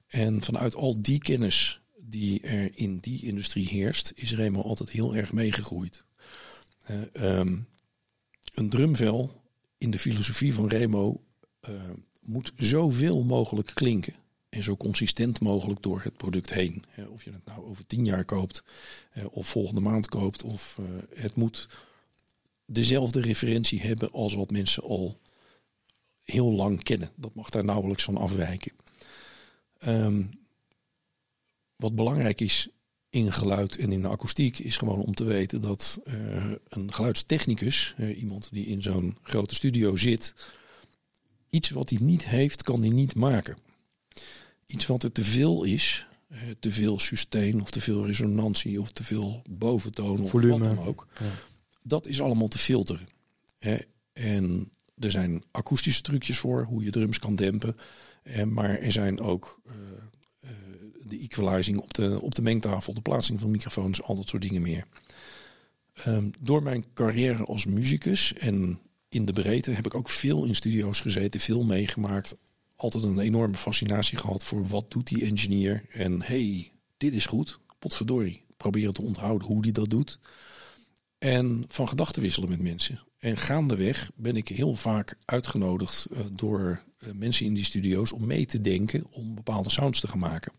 En 0.07 0.41
vanuit 0.41 0.75
al 0.75 1.01
die 1.01 1.17
kennis 1.17 1.81
die 2.09 2.41
er 2.41 2.77
in 2.77 2.97
die 2.97 3.25
industrie 3.25 3.67
heerst, 3.67 4.11
is 4.15 4.33
Remo 4.33 4.61
altijd 4.61 4.89
heel 4.89 5.15
erg 5.15 5.33
meegegroeid. 5.33 6.05
Uh, 7.13 7.39
een 8.53 8.69
drumvel 8.69 9.41
in 9.77 9.91
de 9.91 9.99
filosofie 9.99 10.53
van 10.53 10.67
Remo 10.67 11.23
uh, 11.69 11.75
moet 12.21 12.51
zoveel 12.57 13.23
mogelijk 13.23 13.71
klinken. 13.73 14.13
En 14.49 14.63
zo 14.63 14.77
consistent 14.77 15.39
mogelijk 15.39 15.81
door 15.81 16.01
het 16.01 16.17
product 16.17 16.53
heen. 16.53 16.83
Of 17.09 17.23
je 17.23 17.31
het 17.31 17.45
nou 17.45 17.63
over 17.65 17.85
tien 17.85 18.05
jaar 18.05 18.25
koopt, 18.25 18.63
of 19.29 19.47
volgende 19.47 19.81
maand 19.81 20.07
koopt. 20.07 20.43
Of 20.43 20.79
het 21.13 21.35
moet 21.35 21.67
dezelfde 22.65 23.21
referentie 23.21 23.81
hebben 23.81 24.11
als 24.11 24.33
wat 24.33 24.51
mensen 24.51 24.83
al 24.83 25.19
heel 26.21 26.51
lang 26.51 26.83
kennen. 26.83 27.09
Dat 27.15 27.35
mag 27.35 27.49
daar 27.49 27.65
nauwelijks 27.65 28.03
van 28.03 28.17
afwijken. 28.17 28.71
Um, 29.87 30.44
wat 31.75 31.95
belangrijk 31.95 32.41
is 32.41 32.69
in 33.15 33.31
geluid 33.31 33.77
en 33.77 33.91
in 33.91 34.01
de 34.01 34.07
akoestiek 34.07 34.59
is 34.59 34.77
gewoon 34.77 35.01
om 35.01 35.15
te 35.15 35.23
weten 35.23 35.61
dat 35.61 35.99
uh, 36.03 36.13
een 36.69 36.93
geluidstechnicus, 36.93 37.95
uh, 37.97 38.19
iemand 38.19 38.49
die 38.51 38.65
in 38.65 38.81
zo'n 38.81 39.17
grote 39.21 39.55
studio 39.55 39.95
zit, 39.95 40.35
iets 41.49 41.69
wat 41.69 41.89
hij 41.89 41.99
niet 42.01 42.25
heeft, 42.25 42.63
kan 42.63 42.79
hij 42.79 42.89
niet 42.89 43.15
maken. 43.15 43.57
Iets 44.65 44.85
wat 44.85 45.03
er 45.03 45.11
te 45.11 45.23
veel 45.23 45.63
is, 45.63 46.07
uh, 46.31 46.39
te 46.59 46.71
veel 46.71 46.99
sustain 46.99 47.61
of 47.61 47.71
te 47.71 47.81
veel 47.81 48.05
resonantie 48.05 48.81
of 48.81 48.91
te 48.91 49.03
veel 49.03 49.41
boventoon 49.49 50.21
of 50.21 50.29
Volume. 50.29 50.57
wat 50.57 50.63
dan 50.63 50.85
ook, 50.85 51.07
ja. 51.19 51.25
dat 51.81 52.07
is 52.07 52.21
allemaal 52.21 52.47
te 52.47 52.57
filteren. 52.57 53.07
Hè? 53.57 53.77
En 54.13 54.71
er 54.97 55.11
zijn 55.11 55.43
akoestische 55.51 56.01
trucjes 56.01 56.37
voor 56.37 56.63
hoe 56.63 56.83
je 56.83 56.91
drums 56.91 57.19
kan 57.19 57.35
dempen, 57.35 57.75
maar 58.45 58.79
er 58.79 58.91
zijn 58.91 59.19
ook 59.19 59.61
de 61.07 61.19
equalizing 61.19 61.77
op 61.77 61.93
de, 61.93 62.21
op 62.21 62.35
de 62.35 62.41
mengtafel, 62.41 62.93
de 62.93 63.01
plaatsing 63.01 63.39
van 63.39 63.51
microfoons, 63.51 64.01
al 64.01 64.15
dat 64.15 64.29
soort 64.29 64.41
dingen 64.41 64.61
meer. 64.61 64.85
Um, 66.07 66.31
door 66.39 66.63
mijn 66.63 66.85
carrière 66.93 67.43
als 67.43 67.65
muzikus 67.65 68.33
en 68.33 68.79
in 69.09 69.25
de 69.25 69.33
breedte 69.33 69.71
heb 69.71 69.85
ik 69.85 69.95
ook 69.95 70.09
veel 70.09 70.45
in 70.45 70.55
studio's 70.55 70.99
gezeten, 70.99 71.39
veel 71.39 71.63
meegemaakt. 71.63 72.35
Altijd 72.75 73.03
een 73.03 73.19
enorme 73.19 73.57
fascinatie 73.57 74.17
gehad 74.17 74.43
voor 74.43 74.67
wat 74.67 74.91
doet 74.91 75.07
die 75.07 75.25
engineer. 75.25 75.85
En 75.91 76.21
hey, 76.21 76.71
dit 76.97 77.13
is 77.13 77.25
goed, 77.25 77.59
potverdorie. 77.79 78.43
Proberen 78.57 78.93
te 78.93 79.01
onthouden 79.01 79.47
hoe 79.47 79.61
die 79.61 79.71
dat 79.71 79.89
doet. 79.89 80.19
En 81.17 81.63
van 81.67 81.87
gedachten 81.87 82.21
wisselen 82.21 82.49
met 82.49 82.61
mensen. 82.61 82.99
En 83.17 83.37
gaandeweg 83.37 84.11
ben 84.15 84.35
ik 84.35 84.47
heel 84.47 84.75
vaak 84.75 85.17
uitgenodigd 85.25 86.07
uh, 86.11 86.19
door 86.31 86.83
uh, 86.99 87.09
mensen 87.13 87.45
in 87.45 87.53
die 87.53 87.63
studio's 87.63 88.11
om 88.11 88.25
mee 88.25 88.45
te 88.45 88.61
denken 88.61 89.05
om 89.11 89.35
bepaalde 89.35 89.69
sounds 89.69 89.99
te 89.99 90.07
gaan 90.07 90.19
maken. 90.19 90.51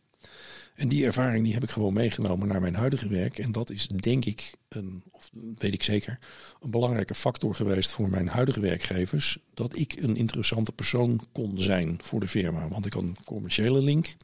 En 0.76 0.88
die 0.88 1.04
ervaring 1.04 1.44
die 1.44 1.54
heb 1.54 1.62
ik 1.62 1.70
gewoon 1.70 1.92
meegenomen 1.92 2.48
naar 2.48 2.60
mijn 2.60 2.74
huidige 2.74 3.08
werk. 3.08 3.38
En 3.38 3.52
dat 3.52 3.70
is 3.70 3.88
denk 3.88 4.24
ik, 4.24 4.52
een, 4.68 5.02
of 5.10 5.30
weet 5.54 5.74
ik 5.74 5.82
zeker, 5.82 6.18
een 6.60 6.70
belangrijke 6.70 7.14
factor 7.14 7.54
geweest 7.54 7.90
voor 7.90 8.10
mijn 8.10 8.28
huidige 8.28 8.60
werkgevers. 8.60 9.38
Dat 9.54 9.76
ik 9.76 9.92
een 9.92 10.16
interessante 10.16 10.72
persoon 10.72 11.20
kon 11.32 11.60
zijn 11.60 11.98
voor 12.02 12.20
de 12.20 12.28
firma. 12.28 12.68
Want 12.68 12.86
ik 12.86 12.92
had 12.92 13.02
een 13.02 13.16
commerciële 13.24 13.82
link. 13.82 14.16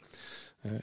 Uh, 0.63 0.73
uh, 0.73 0.79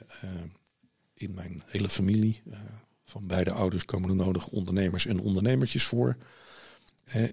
in 1.14 1.34
mijn 1.34 1.62
hele 1.66 1.88
familie 1.88 2.42
uh, 2.46 2.58
van 3.04 3.26
beide 3.26 3.52
ouders 3.52 3.84
komen 3.84 4.10
er 4.10 4.16
nodig 4.16 4.48
ondernemers 4.48 5.06
en 5.06 5.20
ondernemertjes 5.20 5.84
voor. 5.84 6.16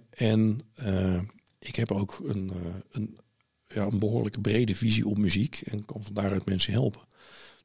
en 0.09 0.61
ik 1.59 1.75
heb 1.75 1.91
ook 1.91 2.19
een, 2.23 2.51
een, 2.91 3.17
ja, 3.67 3.85
een 3.85 3.99
behoorlijk 3.99 4.41
brede 4.41 4.75
visie 4.75 5.07
op 5.07 5.17
muziek 5.17 5.61
en 5.65 5.85
kan 5.85 6.03
van 6.03 6.13
daaruit 6.13 6.45
mensen 6.45 6.73
helpen. 6.73 7.01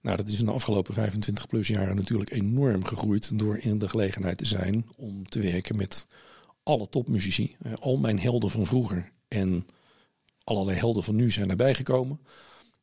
Nou, 0.03 0.17
dat 0.17 0.29
is 0.29 0.39
in 0.39 0.45
de 0.45 0.53
afgelopen 0.53 0.95
25 0.95 1.47
plus 1.47 1.69
jaren 1.69 1.97
natuurlijk 1.97 2.31
enorm 2.31 2.85
gegroeid 2.85 3.39
door 3.39 3.59
in 3.59 3.79
de 3.79 3.89
gelegenheid 3.89 4.39
te 4.39 4.45
zijn 4.45 4.87
om 4.97 5.29
te 5.29 5.41
werken 5.41 5.77
met 5.77 6.07
alle 6.63 6.89
topmuzici. 6.89 7.57
Al 7.81 7.97
mijn 7.97 8.19
helden 8.19 8.51
van 8.51 8.67
vroeger 8.67 9.13
en 9.29 9.67
allerlei 10.45 10.79
helden 10.79 11.03
van 11.03 11.15
nu 11.15 11.31
zijn 11.31 11.51
erbij 11.51 11.75
gekomen. 11.75 12.21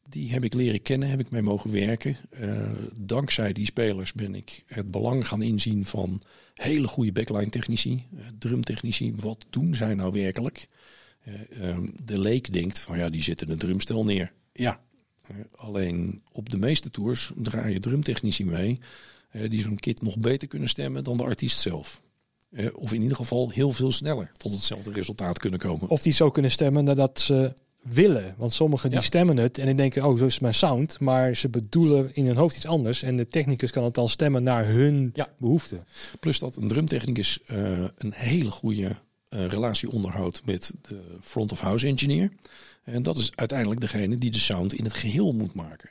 Die 0.09 0.31
heb 0.31 0.43
ik 0.43 0.53
leren 0.53 0.81
kennen, 0.81 1.09
heb 1.09 1.19
ik 1.19 1.31
mee 1.31 1.41
mogen 1.41 1.71
werken. 1.71 2.17
Uh, 2.39 2.69
dankzij 2.95 3.53
die 3.53 3.65
spelers 3.65 4.13
ben 4.13 4.35
ik 4.35 4.63
het 4.65 4.91
belang 4.91 5.27
gaan 5.27 5.41
inzien 5.41 5.85
van 5.85 6.21
hele 6.53 6.87
goede 6.87 7.11
backline 7.11 7.49
technici, 7.49 8.05
uh, 8.13 8.21
drumtechnici. 8.39 9.13
Wat 9.15 9.45
doen 9.49 9.75
zij 9.75 9.93
nou 9.93 10.11
werkelijk? 10.11 10.67
Ehm, 11.49 11.87
de 12.03 12.19
leek 12.19 12.53
denkt 12.53 12.79
van 12.79 12.97
ja, 12.97 13.09
die 13.09 13.21
zitten 13.21 13.49
een 13.49 13.57
drumstel 13.57 14.03
neer. 14.03 14.33
Ja, 14.53 14.81
alleen 15.55 16.21
op 16.31 16.49
de 16.49 16.57
meeste 16.57 16.89
tours 16.89 17.31
draai 17.35 17.73
je 17.73 17.79
drumtechnici 17.79 18.45
mee 18.45 18.79
die 19.49 19.61
zo'n 19.61 19.79
kit 19.79 20.01
nog 20.01 20.17
beter 20.17 20.47
kunnen 20.47 20.69
stemmen 20.69 21.03
dan 21.03 21.17
de 21.17 21.23
artiest 21.23 21.59
zelf. 21.59 22.01
Of 22.73 22.93
in 22.93 23.01
ieder 23.01 23.17
geval 23.17 23.49
heel 23.49 23.71
veel 23.71 23.91
sneller 23.91 24.31
tot 24.37 24.51
hetzelfde 24.51 24.91
resultaat 24.91 25.39
kunnen 25.39 25.59
komen. 25.59 25.89
Of 25.89 26.01
die 26.01 26.13
zo 26.13 26.29
kunnen 26.29 26.51
stemmen 26.51 26.83
nadat 26.83 27.19
ze 27.19 27.53
willen. 27.81 28.35
Want 28.37 28.53
sommigen 28.53 28.89
die 28.89 29.01
stemmen 29.01 29.37
het 29.37 29.57
en 29.57 29.65
die 29.65 29.75
denken, 29.75 30.03
oh, 30.05 30.17
zo 30.17 30.25
is 30.25 30.39
mijn 30.39 30.53
sound. 30.53 30.99
Maar 30.99 31.35
ze 31.35 31.49
bedoelen 31.49 32.15
in 32.15 32.25
hun 32.25 32.37
hoofd 32.37 32.55
iets 32.55 32.65
anders. 32.65 33.03
En 33.03 33.17
de 33.17 33.27
technicus 33.27 33.71
kan 33.71 33.83
het 33.83 33.93
dan 33.93 34.09
stemmen 34.09 34.43
naar 34.43 34.67
hun 34.67 35.11
ja. 35.13 35.29
behoeften. 35.37 35.85
Plus 36.19 36.39
dat 36.39 36.55
een 36.55 36.67
drumtechnicus 36.67 37.39
uh, 37.47 37.83
een 37.97 38.13
hele 38.13 38.51
goede 38.51 38.89
uh, 39.29 39.45
relatie 39.47 39.91
onderhoudt 39.91 40.45
met 40.45 40.73
de 40.81 41.01
front 41.21 41.51
of 41.51 41.59
house 41.59 41.87
engineer. 41.87 42.31
En 42.83 43.03
dat 43.03 43.17
is 43.17 43.31
uiteindelijk 43.35 43.81
degene 43.81 44.17
die 44.17 44.31
de 44.31 44.39
sound 44.39 44.73
in 44.73 44.83
het 44.83 44.93
geheel 44.93 45.31
moet 45.31 45.53
maken. 45.53 45.89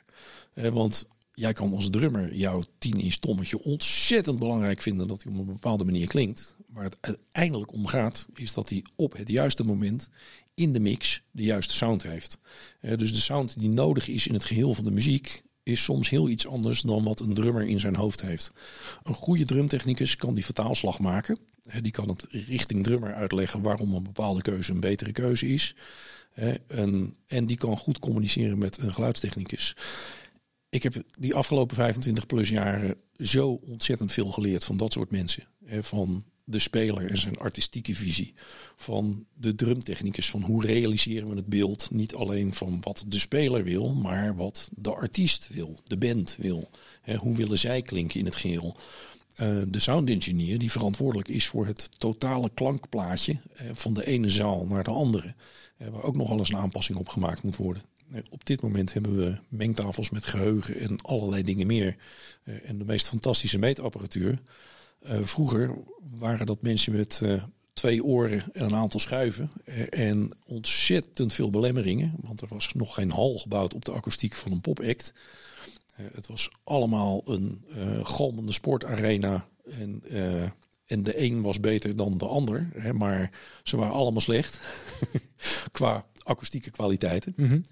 Eh, 0.53 0.69
want 0.69 1.05
jij 1.33 1.53
kan 1.53 1.73
als 1.73 1.89
drummer 1.89 2.35
jouw 2.35 2.61
10 2.77 2.99
inch 2.99 3.13
tommetje 3.13 3.63
ontzettend 3.63 4.39
belangrijk 4.39 4.81
vinden 4.81 5.07
dat 5.07 5.23
hij 5.23 5.31
op 5.31 5.39
een 5.39 5.45
bepaalde 5.45 5.83
manier 5.83 6.07
klinkt. 6.07 6.55
Waar 6.67 6.83
het 6.83 6.97
uiteindelijk 7.01 7.73
om 7.73 7.87
gaat, 7.87 8.27
is 8.35 8.53
dat 8.53 8.69
hij 8.69 8.85
op 8.95 9.17
het 9.17 9.29
juiste 9.29 9.63
moment 9.63 10.09
in 10.53 10.73
de 10.73 10.79
mix 10.79 11.21
de 11.31 11.43
juiste 11.43 11.73
sound 11.73 12.03
heeft. 12.03 12.37
Eh, 12.79 12.97
dus 12.97 13.13
de 13.13 13.19
sound 13.19 13.59
die 13.59 13.69
nodig 13.69 14.07
is 14.07 14.27
in 14.27 14.33
het 14.33 14.45
geheel 14.45 14.73
van 14.73 14.83
de 14.83 14.91
muziek 14.91 15.41
is 15.63 15.83
soms 15.83 16.09
heel 16.09 16.29
iets 16.29 16.47
anders 16.47 16.81
dan 16.81 17.03
wat 17.03 17.19
een 17.19 17.33
drummer 17.33 17.67
in 17.67 17.79
zijn 17.79 17.95
hoofd 17.95 18.21
heeft. 18.21 18.51
Een 19.03 19.13
goede 19.13 19.45
drumtechnicus 19.45 20.15
kan 20.15 20.33
die 20.33 20.45
vertaalslag 20.45 20.99
maken. 20.99 21.39
Die 21.81 21.91
kan 21.91 22.09
het 22.09 22.25
richting 22.29 22.83
drummer 22.83 23.13
uitleggen 23.13 23.61
waarom 23.61 23.93
een 23.93 24.03
bepaalde 24.03 24.41
keuze 24.41 24.71
een 24.71 24.79
betere 24.79 25.11
keuze 25.11 25.47
is. 25.47 25.75
En, 26.67 27.15
en 27.27 27.45
die 27.45 27.57
kan 27.57 27.77
goed 27.77 27.99
communiceren 27.99 28.57
met 28.57 28.77
een 28.77 28.93
geluidstechnicus. 28.93 29.75
Ik 30.69 30.83
heb 30.83 31.03
die 31.19 31.35
afgelopen 31.35 31.75
25 31.75 32.25
plus 32.25 32.49
jaren 32.49 32.95
zo 33.17 33.59
ontzettend 33.67 34.11
veel 34.11 34.31
geleerd 34.31 34.63
van 34.63 34.77
dat 34.77 34.93
soort 34.93 35.11
mensen. 35.11 35.43
Van 35.79 36.23
de 36.49 36.59
speler 36.59 37.09
en 37.09 37.17
zijn 37.17 37.37
artistieke 37.37 37.95
visie. 37.95 38.33
Van 38.75 39.25
de 39.33 39.55
drumtechnicus, 39.55 40.29
van 40.29 40.41
hoe 40.41 40.65
realiseren 40.65 41.29
we 41.29 41.35
het 41.35 41.45
beeld. 41.45 41.91
Niet 41.91 42.15
alleen 42.15 42.53
van 42.53 42.77
wat 42.81 43.03
de 43.07 43.19
speler 43.19 43.63
wil, 43.63 43.93
maar 43.93 44.35
wat 44.35 44.69
de 44.75 44.93
artiest 44.93 45.49
wil, 45.53 45.79
de 45.83 45.97
band 45.97 46.35
wil. 46.39 46.69
hoe 47.17 47.35
willen 47.35 47.59
zij 47.59 47.81
klinken 47.81 48.19
in 48.19 48.25
het 48.25 48.35
geheel. 48.35 48.75
Uh, 49.41 49.61
de 49.67 49.79
sound 49.79 50.09
engineer 50.09 50.57
die 50.57 50.71
verantwoordelijk 50.71 51.27
is 51.27 51.47
voor 51.47 51.65
het 51.65 51.89
totale 51.97 52.49
klankplaatje 52.53 53.37
van 53.73 53.93
de 53.93 54.05
ene 54.05 54.29
zaal 54.29 54.65
naar 54.65 54.83
de 54.83 54.91
andere. 54.91 55.35
Waar 55.79 56.03
ook 56.03 56.17
nog 56.17 56.29
eens 56.29 56.49
een 56.49 56.57
aanpassing 56.57 56.97
op 56.97 57.07
gemaakt 57.07 57.43
moet 57.43 57.55
worden. 57.55 57.83
op 58.29 58.45
dit 58.45 58.61
moment 58.61 58.93
hebben 58.93 59.17
we 59.17 59.37
mengtafels 59.49 60.09
met 60.09 60.25
geheugen 60.25 60.79
en 60.79 61.01
allerlei 61.01 61.43
dingen 61.43 61.67
meer. 61.67 61.95
en 62.43 62.77
de 62.77 62.85
meest 62.85 63.07
fantastische 63.07 63.59
meetapparatuur. 63.59 64.39
vroeger 65.21 65.77
waren 66.17 66.45
dat 66.45 66.61
mensen 66.61 66.93
met 66.93 67.21
twee 67.73 68.03
oren 68.03 68.43
en 68.53 68.63
een 68.63 68.75
aantal 68.75 68.99
schuiven. 68.99 69.51
en 69.89 70.31
ontzettend 70.45 71.33
veel 71.33 71.49
belemmeringen. 71.49 72.15
Want 72.21 72.41
er 72.41 72.47
was 72.47 72.73
nog 72.73 72.93
geen 72.93 73.11
hal 73.11 73.37
gebouwd 73.37 73.73
op 73.73 73.85
de 73.85 73.93
akoestiek 73.93 74.33
van 74.33 74.51
een 74.51 74.61
popact. 74.61 75.13
Eh, 75.95 76.05
het 76.13 76.27
was 76.27 76.49
allemaal 76.63 77.21
een 77.25 77.65
galmende 78.03 78.51
sportarena. 78.51 79.47
En, 79.71 80.03
en 80.89 81.03
de 81.03 81.21
een 81.21 81.41
was 81.41 81.59
beter 81.59 81.95
dan 81.95 82.17
de 82.17 82.25
ander. 82.25 82.69
Hè, 82.73 82.93
maar 82.93 83.31
ze 83.63 83.77
waren 83.77 83.93
allemaal 83.93 84.21
slecht. 84.21 84.59
qua 85.71 86.05
akoestieke 86.23 86.71
kwaliteiten. 86.71 87.33
Mm 87.35 87.65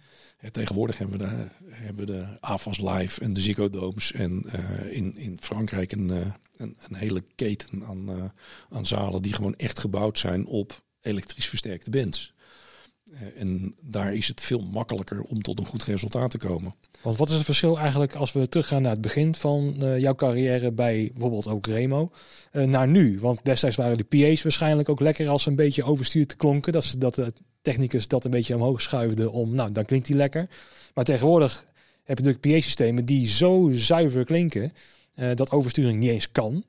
tegenwoordig 0.52 0.98
hebben 0.98 1.20
we 1.20 1.26
de, 1.26 1.48
hebben 1.70 2.06
we 2.06 2.12
de 2.12 2.26
AFAS 2.40 2.80
Live 2.80 3.22
en 3.22 3.34
de 3.34 3.42
Ziggo 3.42 3.70
Domes. 3.70 4.12
En 4.12 4.46
in, 4.90 5.18
in 5.18 5.38
Frankrijk 5.42 5.92
een, 5.92 6.10
een, 6.10 6.78
een, 6.88 6.96
hele 6.96 7.24
keten 7.36 7.86
aan, 7.86 8.32
aan 8.70 8.86
zalen 8.86 9.22
die 9.22 9.34
gewoon 9.34 9.56
echt 9.56 9.80
gebouwd 9.80 10.20
zijn 10.20 10.46
op 10.46 10.84
elektrisch 11.02 11.48
versterkte 11.48 11.90
bands. 11.90 12.34
Eh, 13.14 13.42
en 13.42 13.76
daar 13.82 14.14
is 14.14 14.28
het 14.28 14.42
veel 14.42 14.62
makkelijker 14.72 15.22
om 15.22 15.42
tot 15.42 15.60
een 15.60 15.66
goed 15.66 15.84
resultaat 15.84 16.32
te 16.32 16.38
komen. 16.38 16.76
Want 17.02 17.18
wat 17.18 17.30
is 17.30 17.36
het 17.36 17.46
verschil 17.46 17.78
eigenlijk 17.78 18.16
als 18.16 18.32
we 18.32 18.50
teruggaan 18.50 18.82
naar 18.82 18.92
het 18.92 19.02
begin 19.02 19.36
van 19.36 19.76
uh, 19.80 20.00
jouw 20.00 20.16
carrière 20.16 20.72
bij 20.72 21.10
bijvoorbeeld 21.14 21.48
ook 21.48 21.68
Remo 21.68 22.12
uh, 22.52 22.64
naar 22.64 22.88
nu? 22.88 23.20
Want 23.20 23.40
destijds 23.44 23.76
waren 23.76 23.98
de 23.98 24.04
PA's 24.04 24.44
waarschijnlijk 24.44 24.90
ook 24.90 25.00
lekker 25.00 25.30
als 25.30 25.44
ze 25.44 25.50
een 25.50 25.56
beetje 25.56 25.84
overstuurd 25.84 26.36
klonken. 26.36 26.74
Dat, 26.74 26.84
ze, 26.84 26.98
dat 26.98 27.16
de 27.16 27.34
technicus 27.62 28.08
dat 28.08 28.26
een 28.26 28.32
beetje 28.32 28.56
omhoog 28.56 28.82
schuifde 28.82 29.32
om, 29.32 29.56
nou 29.56 29.72
dan 29.72 29.86
klinkt 29.86 30.08
die 30.08 30.16
lekker. 30.16 30.50
Maar 30.94 31.04
tegenwoordig 31.04 31.66
heb 32.04 32.18
je 32.18 32.24
natuurlijk 32.24 32.56
PA-systemen 32.56 33.06
die 33.06 33.28
zo 33.28 33.70
zuiver 33.74 34.26
klinken 34.26 34.72
dat 35.36 35.52
oversturing 35.52 36.00
niet 36.00 36.10
eens 36.10 36.32
kan. 36.32 36.64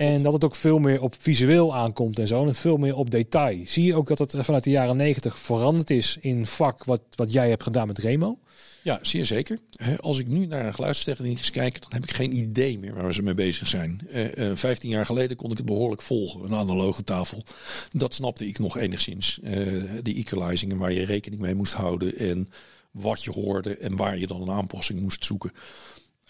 En 0.00 0.22
dat 0.22 0.32
het 0.32 0.44
ook 0.44 0.54
veel 0.54 0.78
meer 0.78 1.02
op 1.02 1.14
visueel 1.18 1.76
aankomt 1.76 2.18
en 2.18 2.26
zo. 2.26 2.46
En 2.46 2.54
veel 2.54 2.76
meer 2.76 2.96
op 2.96 3.10
detail. 3.10 3.60
Zie 3.64 3.84
je 3.84 3.94
ook 3.94 4.08
dat 4.08 4.18
het 4.18 4.36
vanuit 4.40 4.64
de 4.64 4.70
jaren 4.70 4.96
negentig 4.96 5.38
veranderd 5.38 5.90
is 5.90 6.16
in 6.20 6.46
vak 6.46 6.84
wat, 6.84 7.00
wat 7.14 7.32
jij 7.32 7.48
hebt 7.48 7.62
gedaan 7.62 7.86
met 7.86 7.98
Remo? 7.98 8.38
Ja, 8.82 8.98
zeer 9.02 9.26
zeker. 9.26 9.58
Als 9.96 10.18
ik 10.18 10.26
nu 10.26 10.46
naar 10.46 10.66
een 10.66 10.74
geluidstechnicus 10.74 11.50
kijk, 11.50 11.80
dan 11.80 11.90
heb 11.92 12.02
ik 12.02 12.10
geen 12.10 12.36
idee 12.36 12.78
meer 12.78 12.94
waar 12.94 13.14
ze 13.14 13.22
mee 13.22 13.34
bezig 13.34 13.68
zijn. 13.68 14.00
Uh, 14.08 14.36
uh, 14.36 14.56
15 14.56 14.90
jaar 14.90 15.06
geleden 15.06 15.36
kon 15.36 15.50
ik 15.50 15.56
het 15.56 15.66
behoorlijk 15.66 16.02
volgen, 16.02 16.44
een 16.44 16.54
analoge 16.54 17.04
tafel. 17.04 17.42
Dat 17.90 18.14
snapte 18.14 18.48
ik 18.48 18.58
nog 18.58 18.76
enigszins. 18.76 19.40
Uh, 19.42 19.82
die 20.02 20.16
equalizing 20.16 20.76
waar 20.76 20.92
je 20.92 21.04
rekening 21.04 21.40
mee 21.40 21.54
moest 21.54 21.72
houden 21.72 22.18
en 22.18 22.48
wat 22.90 23.24
je 23.24 23.30
hoorde 23.30 23.76
en 23.76 23.96
waar 23.96 24.18
je 24.18 24.26
dan 24.26 24.42
een 24.42 24.56
aanpassing 24.56 25.00
moest 25.00 25.24
zoeken. 25.24 25.52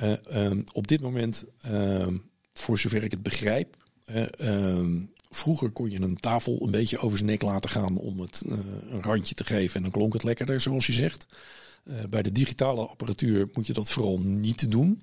Uh, 0.02 0.50
op 0.72 0.86
dit 0.86 1.00
moment 1.00 1.44
ehm, 1.60 2.14
voor 2.52 2.78
zover 2.78 3.04
ik 3.04 3.10
het 3.10 3.22
begrijp. 3.22 3.76
Ehm, 4.04 5.00
vroeger 5.30 5.70
kon 5.70 5.90
je 5.90 6.00
een 6.00 6.16
tafel 6.16 6.62
een 6.62 6.70
beetje 6.70 6.98
over 6.98 7.16
zijn 7.16 7.30
nek 7.30 7.42
laten 7.42 7.70
gaan 7.70 7.96
om 7.96 8.20
het 8.20 8.42
uh, 8.46 8.58
een 8.88 9.02
randje 9.02 9.34
te 9.34 9.44
geven. 9.44 9.76
En 9.76 9.82
dan 9.82 9.90
klonk 9.90 10.12
het 10.12 10.22
lekkerder, 10.22 10.60
zoals 10.60 10.86
je 10.86 10.92
zegt. 10.92 11.26
Uh, 11.84 11.94
bij 12.10 12.22
de 12.22 12.32
digitale 12.32 12.86
apparatuur 12.86 13.48
moet 13.52 13.66
je 13.66 13.72
dat 13.72 13.90
vooral 13.90 14.20
niet 14.20 14.70
doen. 14.70 15.00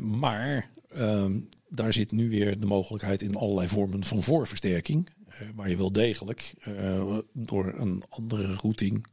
maar 0.00 0.70
ehm, 0.88 1.38
daar 1.68 1.92
zit 1.92 2.12
nu 2.12 2.28
weer 2.28 2.60
de 2.60 2.66
mogelijkheid 2.66 3.22
in 3.22 3.34
allerlei 3.34 3.68
vormen 3.68 4.04
van 4.04 4.22
voorversterking. 4.22 5.08
waar 5.54 5.68
je 5.68 5.76
wel 5.76 5.92
degelijk 5.92 6.54
uh, 6.68 7.18
door 7.32 7.74
een 7.76 8.02
andere 8.08 8.54
routing 8.54 9.06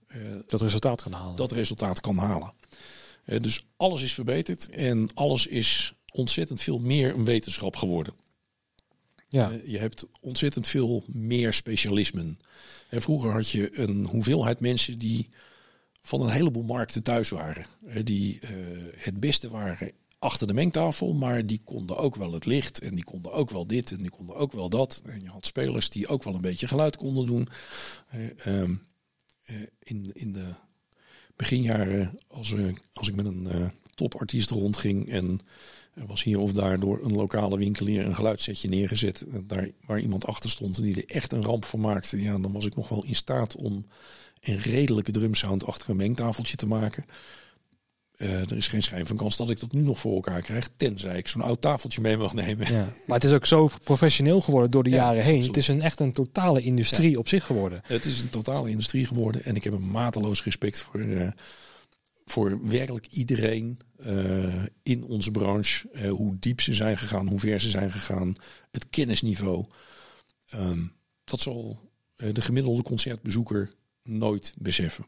dat 0.47 0.61
resultaat 0.61 1.01
kan 1.01 1.11
halen. 1.11 1.35
Dat 1.35 1.51
resultaat 1.51 1.99
kan 1.99 2.17
halen. 2.17 2.53
dus 3.25 3.65
alles 3.77 4.03
is 4.03 4.13
verbeterd 4.13 4.69
en 4.69 5.09
alles 5.13 5.47
is 5.47 5.96
ontzettend 6.17 6.61
veel 6.61 6.79
meer 6.79 7.13
een 7.13 7.25
wetenschap 7.25 7.75
geworden. 7.75 8.13
Ja. 9.27 9.51
Uh, 9.51 9.67
je 9.67 9.77
hebt 9.77 10.05
ontzettend 10.21 10.67
veel 10.67 11.03
meer 11.07 11.53
specialismen. 11.53 12.39
En 12.89 13.01
vroeger 13.01 13.31
had 13.31 13.49
je 13.49 13.79
een 13.79 14.05
hoeveelheid 14.05 14.59
mensen 14.59 14.97
die 14.99 15.29
van 16.01 16.21
een 16.21 16.29
heleboel 16.29 16.63
markten 16.63 17.03
thuis 17.03 17.29
waren. 17.29 17.65
Uh, 17.87 18.03
die 18.03 18.39
uh, 18.43 18.49
het 18.95 19.19
beste 19.19 19.49
waren 19.49 19.91
achter 20.19 20.47
de 20.47 20.53
mengtafel, 20.53 21.13
maar 21.13 21.45
die 21.45 21.61
konden 21.63 21.97
ook 21.97 22.15
wel 22.15 22.33
het 22.33 22.45
licht 22.45 22.81
en 22.81 22.95
die 22.95 23.03
konden 23.03 23.33
ook 23.33 23.49
wel 23.49 23.67
dit 23.67 23.91
en 23.91 23.97
die 23.97 24.09
konden 24.09 24.35
ook 24.35 24.51
wel 24.51 24.69
dat. 24.69 25.01
En 25.05 25.21
je 25.21 25.29
had 25.29 25.45
spelers 25.45 25.89
die 25.89 26.07
ook 26.07 26.23
wel 26.23 26.35
een 26.35 26.41
beetje 26.41 26.67
geluid 26.67 26.97
konden 26.97 27.25
doen. 27.25 27.47
Ehm, 28.37 28.75
in, 29.79 30.11
in 30.13 30.31
de 30.31 30.53
beginjaren, 31.35 32.19
als, 32.27 32.49
we, 32.49 32.73
als 32.93 33.07
ik 33.07 33.15
met 33.15 33.25
een 33.25 33.71
topartiest 33.95 34.49
rondging 34.49 35.09
en 35.09 35.41
er 35.99 36.05
was 36.07 36.23
hier 36.23 36.39
of 36.39 36.53
daar 36.53 36.79
door 36.79 36.99
een 37.03 37.13
lokale 37.13 37.57
winkelier 37.57 38.05
een 38.05 38.15
geluidssetje 38.15 38.69
neergezet. 38.69 39.25
Daar 39.43 39.69
waar 39.85 39.99
iemand 39.99 40.25
achter 40.25 40.49
stond 40.49 40.77
en 40.77 40.83
die 40.83 40.95
er 40.95 41.15
echt 41.15 41.31
een 41.31 41.43
ramp 41.43 41.65
van 41.65 41.79
maakte. 41.79 42.21
Ja, 42.21 42.37
dan 42.37 42.51
was 42.51 42.65
ik 42.65 42.75
nog 42.75 42.89
wel 42.89 43.03
in 43.03 43.15
staat 43.15 43.55
om 43.55 43.85
een 44.41 44.57
redelijke 44.57 45.11
drumsound 45.11 45.65
achter 45.65 45.89
een 45.89 45.95
mengtafeltje 45.95 46.55
te 46.55 46.67
maken. 46.67 47.05
Uh, 48.17 48.39
er 48.39 48.57
is 48.57 48.67
geen 48.67 48.83
schijn 48.83 49.07
van 49.07 49.17
kans 49.17 49.37
dat 49.37 49.49
ik 49.49 49.59
dat 49.59 49.71
nu 49.71 49.81
nog 49.81 49.99
voor 49.99 50.13
elkaar 50.13 50.41
krijg. 50.41 50.69
Tenzij 50.77 51.17
ik 51.17 51.27
zo'n 51.27 51.41
oud 51.41 51.61
tafeltje 51.61 52.01
mee 52.01 52.17
mag 52.17 52.33
nemen. 52.33 52.73
Ja, 52.73 52.87
maar 53.05 53.15
het 53.15 53.23
is 53.23 53.33
ook 53.33 53.45
zo 53.45 53.69
professioneel 53.83 54.41
geworden 54.41 54.71
door 54.71 54.83
de 54.83 54.89
jaren 54.89 55.23
heen. 55.23 55.43
Het 55.43 55.57
is 55.57 55.67
een, 55.67 55.81
echt 55.81 55.99
een 55.99 56.13
totale 56.13 56.61
industrie 56.61 57.19
op 57.19 57.27
zich 57.27 57.45
geworden. 57.45 57.81
Het 57.83 58.05
is 58.05 58.19
een 58.19 58.29
totale 58.29 58.69
industrie 58.69 59.05
geworden. 59.05 59.45
En 59.45 59.55
ik 59.55 59.63
heb 59.63 59.73
een 59.73 59.91
mateloos 59.91 60.43
respect 60.43 60.79
voor, 60.79 60.99
uh, 60.99 61.27
voor 62.29 62.67
werkelijk 62.67 63.07
iedereen 63.09 63.79
uh, 64.05 64.63
in 64.83 65.03
onze 65.03 65.31
branche. 65.31 65.89
Uh, 65.91 66.09
hoe 66.09 66.35
diep 66.39 66.61
ze 66.61 66.73
zijn 66.73 66.97
gegaan, 66.97 67.27
hoe 67.27 67.39
ver 67.39 67.59
ze 67.59 67.69
zijn 67.69 67.91
gegaan. 67.91 68.35
Het 68.71 68.89
kennisniveau. 68.89 69.65
Um, 70.53 70.93
dat 71.23 71.39
zal 71.39 71.79
uh, 72.17 72.33
de 72.33 72.41
gemiddelde 72.41 72.83
concertbezoeker 72.83 73.73
nooit 74.03 74.53
beseffen. 74.57 75.05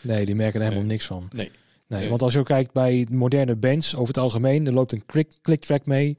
Nee, 0.00 0.24
die 0.24 0.34
merken 0.34 0.60
er 0.60 0.66
helemaal 0.66 0.88
niks 0.88 1.06
van. 1.06 1.28
Nee. 1.32 1.50
Nee, 1.92 2.08
want 2.08 2.22
als 2.22 2.32
je 2.32 2.38
ook 2.38 2.46
kijkt 2.46 2.72
bij 2.72 3.06
moderne 3.10 3.54
bands 3.54 3.94
over 3.94 4.08
het 4.08 4.22
algemeen, 4.22 4.66
er 4.66 4.72
loopt 4.72 4.92
een 4.92 5.02
click, 5.42 5.64
track 5.64 5.86
mee. 5.86 6.16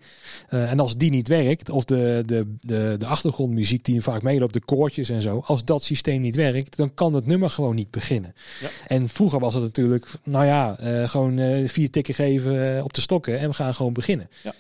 Uh, 0.50 0.72
en 0.72 0.80
als 0.80 0.98
die 0.98 1.10
niet 1.10 1.28
werkt, 1.28 1.70
of 1.70 1.86
de, 1.86 2.24
de, 2.26 2.56
de, 2.60 2.96
de 3.00 3.06
achtergrondmuziek 3.06 3.86
die 3.86 4.02
vaak 4.02 4.22
meeloopt, 4.22 4.54
de 4.54 4.66
koortjes 4.66 5.10
en 5.10 5.22
zo, 5.22 5.42
als 5.46 5.66
dat 5.66 5.84
systeem 5.84 6.22
niet 6.22 6.36
werkt, 6.36 6.78
dan 6.78 6.94
kan 6.94 7.14
het 7.14 7.26
nummer 7.26 7.50
gewoon 7.50 7.76
niet 7.76 7.92
beginnen. 7.92 8.34
Ja. 8.62 8.68
En 8.88 9.10
vroeger 9.10 9.40
was 9.40 9.54
het 9.54 9.64
natuurlijk, 9.64 10.06
nou 10.24 10.46
ja, 10.46 10.80
uh, 10.82 11.08
gewoon 11.08 11.38
uh, 11.38 11.68
vier 11.68 11.90
tikken 11.90 12.14
geven 12.14 12.84
op 12.84 12.94
de 12.94 13.02
stokken 13.02 13.40
en 13.40 13.50
we 13.50 13.56
gaan 13.56 13.74
gewoon 13.74 13.94
beginnen. 13.94 14.30
Ja. 14.44 14.54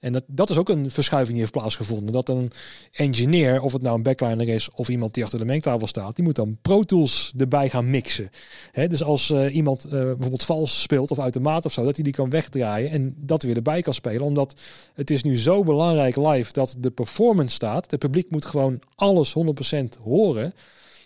En 0.00 0.12
dat, 0.12 0.24
dat 0.26 0.50
is 0.50 0.56
ook 0.56 0.68
een 0.68 0.90
verschuiving 0.90 1.32
die 1.32 1.40
heeft 1.40 1.56
plaatsgevonden. 1.56 2.12
Dat 2.12 2.28
een 2.28 2.50
engineer, 2.92 3.60
of 3.60 3.72
het 3.72 3.82
nou 3.82 3.96
een 3.96 4.02
backliner 4.02 4.48
is 4.48 4.70
of 4.70 4.88
iemand 4.88 5.14
die 5.14 5.24
achter 5.24 5.38
de 5.38 5.44
mengtafel 5.44 5.86
staat, 5.86 6.16
die 6.16 6.24
moet 6.24 6.34
dan 6.34 6.58
Pro 6.62 6.82
Tools 6.82 7.32
erbij 7.38 7.70
gaan 7.70 7.90
mixen. 7.90 8.30
Dus 8.72 9.02
als 9.02 9.30
uh, 9.30 9.54
iemand 9.54 9.86
uh, 9.86 9.90
bijvoorbeeld 9.90 10.42
vals 10.42 10.82
speelt 10.82 11.10
of 11.10 11.18
uit 11.18 11.32
de 11.32 11.40
maat 11.40 11.64
of 11.64 11.72
zo, 11.72 11.84
dat 11.84 11.94
hij 11.94 12.04
die 12.04 12.12
kan 12.12 12.30
wegdraaien 12.30 12.90
en 12.90 13.14
dat 13.16 13.42
weer 13.42 13.56
erbij 13.56 13.82
kan 13.82 13.94
spelen. 13.94 14.22
Omdat 14.22 14.60
het 14.94 15.10
is 15.10 15.22
nu 15.22 15.36
zo 15.38 15.62
belangrijk 15.62 16.16
live 16.16 16.52
dat 16.52 16.76
de 16.78 16.90
performance 16.90 17.54
staat. 17.54 17.90
Het 17.90 18.00
publiek 18.00 18.30
moet 18.30 18.44
gewoon 18.44 18.78
alles 18.94 19.34
100% 19.38 20.02
horen. 20.02 20.52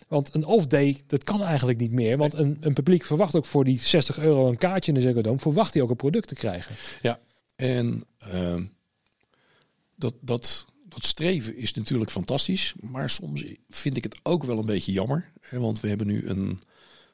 Want 0.08 0.34
een 0.34 0.44
off-day, 0.44 1.02
dat 1.06 1.24
kan 1.24 1.42
eigenlijk 1.42 1.78
niet 1.78 1.92
meer. 1.92 2.16
Want 2.16 2.34
een, 2.34 2.56
een 2.60 2.72
publiek 2.72 3.04
verwacht 3.04 3.34
ook 3.34 3.46
voor 3.46 3.64
die 3.64 3.78
60 3.80 4.18
euro 4.18 4.48
een 4.48 4.58
kaartje 4.58 4.92
in 4.92 5.00
de 5.00 5.12
Ziggo 5.12 5.36
verwacht 5.36 5.74
hij 5.74 5.82
ook 5.82 5.90
een 5.90 5.96
product 5.96 6.28
te 6.28 6.34
krijgen. 6.34 6.74
Ja, 7.02 7.18
en... 7.56 8.02
Uh 8.34 8.56
dat, 10.04 10.14
dat, 10.20 10.66
dat 10.88 11.04
streven 11.04 11.56
is 11.56 11.74
natuurlijk 11.74 12.10
fantastisch. 12.10 12.74
Maar 12.80 13.10
soms 13.10 13.44
vind 13.68 13.96
ik 13.96 14.04
het 14.04 14.20
ook 14.22 14.44
wel 14.44 14.58
een 14.58 14.66
beetje 14.66 14.92
jammer. 14.92 15.32
Hè, 15.40 15.58
want 15.58 15.80
we 15.80 15.88
hebben 15.88 16.06
nu 16.06 16.28
een 16.28 16.60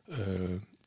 uh, 0.09 0.17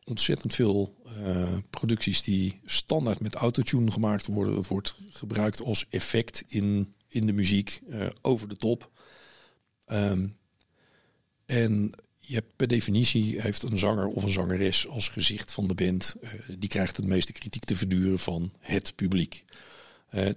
ontzettend 0.03 0.53
veel 0.53 0.95
uh, 1.17 1.57
producties 1.69 2.23
die 2.23 2.59
standaard 2.65 3.19
met 3.19 3.36
autotune 3.36 3.91
gemaakt 3.91 4.27
worden. 4.27 4.55
Het 4.55 4.67
wordt 4.67 4.95
gebruikt 5.09 5.61
als 5.61 5.86
effect 5.89 6.43
in, 6.47 6.93
in 7.07 7.25
de 7.25 7.34
muziek, 7.34 7.82
uh, 7.88 8.05
over 8.21 8.47
de 8.47 8.57
top. 8.57 8.91
Um, 9.88 10.38
en 11.45 11.91
je 12.19 12.34
hebt 12.34 12.55
per 12.55 12.67
definitie 12.67 13.41
heeft 13.41 13.63
een 13.63 13.77
zanger 13.77 14.07
of 14.07 14.23
een 14.23 14.30
zangeres 14.30 14.88
als 14.88 15.07
gezicht 15.07 15.51
van 15.51 15.67
de 15.67 15.73
band, 15.73 16.15
die 16.57 16.69
krijgt 16.69 16.95
de 16.95 17.07
meeste 17.07 17.32
kritiek 17.32 17.65
te 17.65 17.75
verduren 17.75 18.19
van 18.19 18.53
het 18.59 18.95
publiek. 18.95 19.43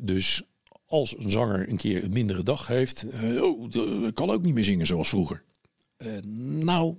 dus 0.01 0.43
als 0.87 1.19
een 1.19 1.31
zanger 1.31 1.69
een 1.69 1.77
keer 1.77 2.05
een 2.05 2.13
mindere 2.13 2.43
dag 2.43 2.67
heeft, 2.67 3.07
uh, 3.23 3.43
oh, 3.43 4.13
kan 4.15 4.31
ook 4.31 4.43
niet 4.43 4.55
meer 4.55 4.65
zingen 4.65 4.87
zoals 4.87 5.09
vroeger. 5.09 5.43
nou, 6.61 6.97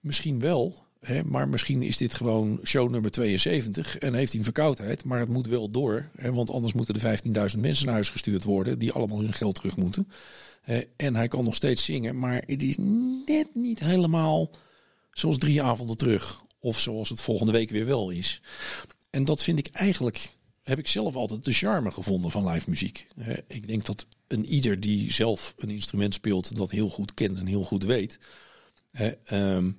misschien 0.00 0.40
wel. 0.40 0.88
Hè, 1.00 1.24
maar 1.24 1.48
misschien 1.48 1.82
is 1.82 1.96
dit 1.96 2.14
gewoon 2.14 2.60
show 2.64 2.90
nummer 2.90 3.10
72 3.10 3.98
en 3.98 4.14
heeft 4.14 4.30
hij 4.30 4.38
een 4.38 4.44
verkoudheid. 4.44 5.04
Maar 5.04 5.18
het 5.18 5.28
moet 5.28 5.46
wel 5.46 5.70
door. 5.70 6.08
Hè, 6.16 6.32
want 6.32 6.50
anders 6.50 6.72
moeten 6.72 6.94
de 6.94 7.18
15.000 7.54 7.58
mensen 7.58 7.84
naar 7.84 7.94
huis 7.94 8.08
gestuurd 8.08 8.44
worden. 8.44 8.78
Die 8.78 8.92
allemaal 8.92 9.20
hun 9.20 9.32
geld 9.32 9.54
terug 9.54 9.76
moeten. 9.76 10.08
Hè, 10.60 10.82
en 10.96 11.16
hij 11.16 11.28
kan 11.28 11.44
nog 11.44 11.54
steeds 11.54 11.84
zingen. 11.84 12.18
Maar 12.18 12.42
het 12.46 12.62
is 12.62 12.76
net 13.26 13.54
niet 13.54 13.80
helemaal 13.80 14.50
zoals 15.12 15.38
drie 15.38 15.62
avonden 15.62 15.96
terug. 15.96 16.42
Of 16.58 16.80
zoals 16.80 17.08
het 17.08 17.20
volgende 17.20 17.52
week 17.52 17.70
weer 17.70 17.86
wel 17.86 18.10
is. 18.10 18.42
En 19.10 19.24
dat 19.24 19.42
vind 19.42 19.58
ik 19.58 19.68
eigenlijk. 19.72 20.38
Heb 20.70 20.78
ik 20.78 20.88
zelf 20.88 21.16
altijd 21.16 21.44
de 21.44 21.52
charme 21.52 21.90
gevonden 21.90 22.30
van 22.30 22.48
live 22.48 22.70
muziek. 22.70 23.06
Ik 23.46 23.66
denk 23.66 23.84
dat 23.84 24.06
een 24.26 24.44
ieder 24.44 24.80
die 24.80 25.12
zelf 25.12 25.54
een 25.56 25.70
instrument 25.70 26.14
speelt, 26.14 26.56
dat 26.56 26.70
heel 26.70 26.88
goed 26.88 27.14
kent 27.14 27.38
en 27.38 27.46
heel 27.46 27.64
goed 27.64 27.84
weet. 27.84 28.18
Ehm, 29.24 29.70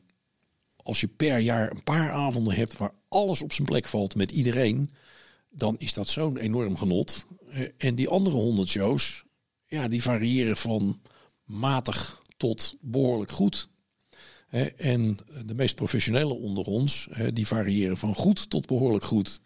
als 0.75 1.01
je 1.01 1.07
per 1.07 1.37
jaar 1.37 1.71
een 1.71 1.83
paar 1.83 2.11
avonden 2.11 2.55
hebt 2.55 2.77
waar 2.77 2.91
alles 3.07 3.41
op 3.41 3.53
zijn 3.53 3.67
plek 3.67 3.85
valt 3.85 4.15
met 4.15 4.31
iedereen, 4.31 4.89
dan 5.49 5.75
is 5.77 5.93
dat 5.93 6.07
zo'n 6.07 6.37
enorm 6.37 6.77
genot. 6.77 7.25
En 7.77 7.95
die 7.95 8.09
andere 8.09 8.35
honderd 8.35 8.69
shows, 8.69 9.23
ja, 9.67 9.87
die 9.87 10.01
variëren 10.01 10.57
van 10.57 11.01
matig 11.43 12.21
tot 12.37 12.75
behoorlijk 12.81 13.31
goed. 13.31 13.69
En 14.77 15.17
de 15.45 15.55
meest 15.55 15.75
professionele 15.75 16.33
onder 16.33 16.65
ons, 16.65 17.07
die 17.33 17.47
variëren 17.47 17.97
van 17.97 18.15
goed 18.15 18.49
tot 18.49 18.65
behoorlijk 18.65 19.03
goed. 19.03 19.41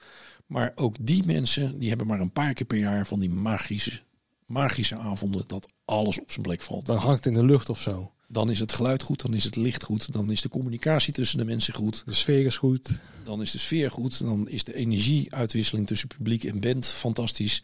Maar 0.46 0.72
ook 0.76 0.96
die 1.00 1.26
mensen, 1.26 1.80
die 1.80 1.90
hebben 1.90 2.08
maar 2.08 2.20
een 2.20 2.32
paar 2.32 2.54
keer 2.54 2.66
per 2.66 2.78
jaar 2.78 3.08
van 3.08 3.20
die 3.20 3.30
magische, 3.30 4.02
magische 4.46 4.96
avonden 4.96 5.44
dat 5.48 5.74
alles 5.86 6.20
op 6.20 6.32
zijn 6.32 6.46
plek 6.46 6.62
valt. 6.62 6.86
Dan 6.86 6.98
hangt 6.98 7.16
het 7.16 7.26
in 7.26 7.34
de 7.34 7.46
lucht 7.46 7.70
of 7.70 7.82
zo. 7.82 8.12
Dan 8.28 8.50
is 8.50 8.60
het 8.60 8.72
geluid 8.72 9.02
goed, 9.02 9.22
dan 9.22 9.34
is 9.34 9.44
het 9.44 9.56
licht 9.56 9.84
goed, 9.84 10.12
dan 10.12 10.32
is 10.32 10.42
de 10.42 10.50
communicatie 10.50 11.14
tussen 11.14 11.38
de 11.38 11.46
mensen 11.46 11.74
goed. 11.74 12.04
De 12.06 12.14
sfeer 12.14 12.46
is 12.46 12.58
goed. 12.58 13.00
Dan 13.24 13.42
is 13.42 13.52
de 13.52 13.58
sfeer 13.58 13.92
goed, 13.92 14.20
dan 14.20 14.50
is 14.50 14.64
de 14.64 14.76
energieuitwisseling 14.76 15.88
tussen 15.88 16.08
publiek 16.08 16.44
en 16.44 16.60
band 16.60 16.86
fantastisch. 16.86 17.64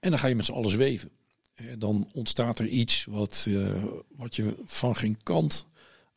En 0.00 0.10
dan 0.10 0.18
ga 0.18 0.26
je 0.26 0.34
met 0.34 0.44
z'n 0.44 0.52
allen 0.52 0.70
zweven. 0.70 1.10
Dan 1.78 2.08
ontstaat 2.12 2.58
er 2.58 2.66
iets 2.66 3.04
wat, 3.04 3.44
uh, 3.48 3.84
wat 4.16 4.36
je 4.36 4.54
van 4.64 4.96
geen 4.96 5.18
kant 5.22 5.66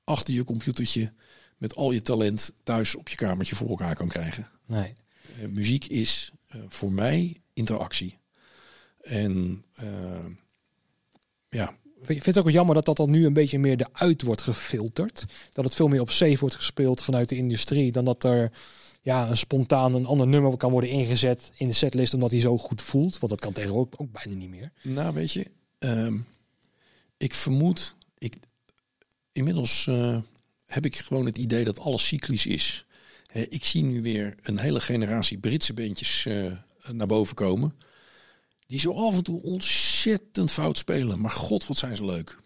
achter 0.03 0.34
je 0.34 0.43
computertje 0.43 1.14
met 1.57 1.76
al 1.76 1.91
je 1.91 2.01
talent 2.01 2.53
thuis 2.64 2.95
op 2.95 3.09
je 3.09 3.16
kamertje 3.16 3.55
voor 3.55 3.70
elkaar 3.70 3.95
kan 3.95 4.07
krijgen. 4.07 4.49
Nee. 4.66 4.93
Uh, 5.39 5.47
muziek 5.47 5.86
is 5.86 6.32
uh, 6.55 6.61
voor 6.67 6.91
mij 6.91 7.41
interactie. 7.53 8.17
En 9.01 9.65
ja, 11.49 11.75
ik 12.07 12.23
vind 12.23 12.36
het 12.36 12.39
ook 12.39 12.51
jammer 12.51 12.75
dat 12.75 12.86
dat 12.86 12.97
dan 12.97 13.09
nu 13.09 13.25
een 13.25 13.34
beetje 13.34 13.59
meer 13.59 13.79
eruit 13.79 14.21
wordt 14.21 14.41
gefilterd. 14.41 15.25
Dat 15.51 15.65
het 15.65 15.75
veel 15.75 15.88
meer 15.88 16.01
op 16.01 16.11
safe 16.11 16.39
wordt 16.39 16.55
gespeeld 16.55 17.01
vanuit 17.01 17.29
de 17.29 17.36
industrie. 17.36 17.91
Dan 17.91 18.05
dat 18.05 18.23
er 18.23 18.51
ja, 19.01 19.29
een 19.29 19.38
spontaan 19.38 19.93
een 19.93 20.05
ander 20.05 20.27
nummer 20.27 20.57
kan 20.57 20.71
worden 20.71 20.89
ingezet 20.89 21.51
in 21.55 21.67
de 21.67 21.73
setlist. 21.73 22.13
Omdat 22.13 22.32
hij 22.32 22.39
zo 22.39 22.57
goed 22.57 22.82
voelt. 22.82 23.19
Want 23.19 23.32
dat 23.32 23.41
kan 23.41 23.53
tegenwoordig 23.53 23.99
ook, 23.99 24.11
bijna 24.11 24.36
niet 24.36 24.49
meer. 24.49 24.71
Nou 24.82 25.13
weet 25.13 25.32
je, 25.32 25.51
ehm, 25.79 26.17
ik 27.17 27.34
vermoed... 27.34 27.95
Ik, 28.17 28.36
inmiddels 29.32 29.86
uh, 29.89 30.17
heb 30.65 30.86
ik 30.86 30.95
gewoon 30.95 31.25
het 31.25 31.38
idee 31.38 31.63
dat 31.63 31.79
alles 31.79 32.07
cyclisch 32.07 32.45
is. 32.45 32.86
Ik 33.32 33.65
zie 33.65 33.84
nu 33.84 34.01
weer 34.01 34.36
een 34.43 34.59
hele 34.59 34.79
generatie 34.79 35.38
Britse 35.38 35.73
bandjes 35.73 36.25
uh, 36.25 36.51
naar 36.91 37.07
boven 37.07 37.36
komen 37.36 37.73
die 38.67 38.79
zo 38.79 38.93
af 38.93 39.15
en 39.15 39.23
toe 39.23 39.41
ontzettend 39.41 40.51
fout 40.51 40.77
spelen. 40.77 41.21
Maar 41.21 41.32
god, 41.32 41.67
wat 41.67 41.77
zijn 41.77 41.95
ze 41.95 42.05
leuk. 42.05 42.38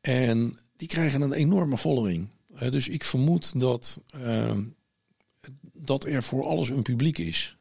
En 0.00 0.58
die 0.76 0.88
krijgen 0.88 1.20
een 1.20 1.32
enorme 1.32 1.78
following. 1.78 2.28
dus 2.70 2.88
ik 2.88 3.04
vermoed 3.04 3.60
dat, 3.60 4.00
uh, 4.16 4.56
dat 5.72 6.04
er 6.04 6.22
voor 6.22 6.46
alles 6.46 6.68
een 6.68 6.82
publiek 6.82 7.18
is. 7.18 7.56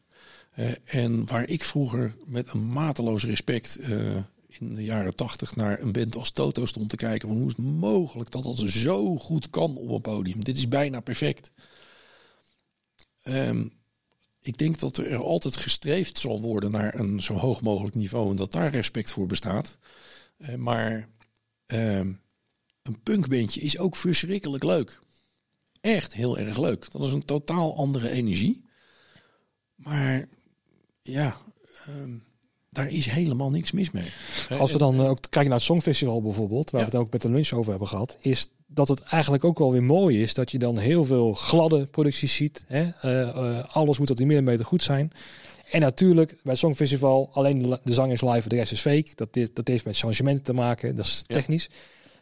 en 0.84 1.26
waar 1.26 1.50
ik 1.50 1.64
vroeger 1.64 2.16
met 2.26 2.54
een 2.54 2.68
mateloos 2.68 3.24
respect 3.24 3.78
uh, 3.80 4.18
in 4.48 4.76
de 4.76 4.84
jaren 4.84 5.16
tachtig 5.16 5.56
naar 5.56 5.82
een 5.82 5.92
band 5.92 6.16
als 6.16 6.32
Toto 6.32 6.66
stond 6.66 6.90
te 6.90 6.96
kijken. 6.96 7.28
Van 7.28 7.38
hoe 7.38 7.48
is 7.48 7.56
het 7.58 7.66
mogelijk 7.66 8.32
dat 8.32 8.44
dat 8.44 8.58
zo 8.58 9.18
goed 9.18 9.50
kan 9.50 9.76
op 9.76 9.90
een 9.90 10.02
podium? 10.02 10.44
Dit 10.44 10.58
is 10.58 10.68
bijna 10.68 11.00
perfect. 11.00 11.52
Um, 13.30 13.74
ik 14.40 14.58
denk 14.58 14.80
dat 14.80 14.98
er 14.98 15.24
altijd 15.24 15.58
gestreefd 15.58 16.18
zal 16.18 16.42
worden 16.42 16.72
naar 16.72 17.00
een 17.00 17.22
zo 17.22 17.34
hoog 17.34 17.62
mogelijk 17.62 17.96
niveau 17.96 18.30
en 18.30 18.36
dat 18.36 18.52
daar 18.52 18.72
respect 18.72 19.12
voor 19.12 19.26
bestaat. 19.26 19.78
Uh, 20.38 20.56
maar 20.56 21.10
uh, 21.68 21.98
een 22.82 23.02
punkbandje 23.04 23.62
is 23.62 23.78
ook 23.78 23.96
verschrikkelijk 23.96 24.64
leuk. 24.64 25.00
Echt 25.82 26.14
heel 26.14 26.38
erg 26.38 26.58
leuk. 26.58 26.92
Dat 26.92 27.02
is 27.02 27.14
een 27.14 27.26
totaal 27.26 27.78
andere 27.78 28.10
energie. 28.10 28.66
Maar 29.76 30.28
ja, 31.02 31.38
uh, 31.90 32.14
daar 32.70 32.88
is 32.88 33.06
helemaal 33.06 33.50
niks 33.50 33.72
mis 33.72 33.92
mee. 33.92 34.12
Als 34.60 34.72
we 34.72 34.78
dan 34.78 35.00
ook 35.00 35.22
kijken 35.22 35.44
naar 35.44 35.58
het 35.58 35.68
Songfestival 35.68 36.22
bijvoorbeeld, 36.22 36.70
waar 36.70 36.82
we 36.82 36.88
het 36.88 36.96
ook 36.96 37.12
met 37.12 37.22
de 37.22 37.30
lunch 37.30 37.52
over 37.52 37.70
hebben 37.70 37.88
gehad, 37.88 38.18
is 38.20 38.48
dat 38.68 38.88
het 38.88 39.02
eigenlijk 39.02 39.44
ook 39.44 39.60
wel 39.60 39.72
weer 39.72 39.84
mooi 39.84 40.22
is 40.22 40.34
dat 40.34 40.52
je 40.52 40.60
dan 40.60 40.78
heel 40.78 41.06
veel 41.06 41.34
gladde 41.34 41.86
producties 41.86 42.36
ziet. 42.36 42.66
Hè? 42.68 42.84
Uh, 42.84 43.36
uh, 43.36 43.64
alles 43.68 44.00
moet 44.00 44.10
op 44.10 44.18
die 44.18 44.26
millimeter 44.26 44.66
goed 44.66 44.84
zijn. 44.84 45.12
En 45.72 45.80
natuurlijk 45.82 46.30
bij 46.30 46.52
het 46.52 46.58
Songfestival 46.58 47.30
alleen 47.34 47.80
de, 47.84 47.94
zang 47.94 48.12
is 48.12 48.22
live, 48.22 48.50
de 48.50 48.56
rest 48.56 48.72
is 48.72 48.82
fake. 48.82 49.10
Dat, 49.16 49.34
dit, 49.34 49.56
dat 49.56 49.68
heeft 49.68 49.86
met 49.86 49.98
changementen 49.98 50.44
te 50.44 50.54
maken, 50.54 50.96
dat 50.96 51.06
is 51.06 51.24
technisch. 51.28 51.70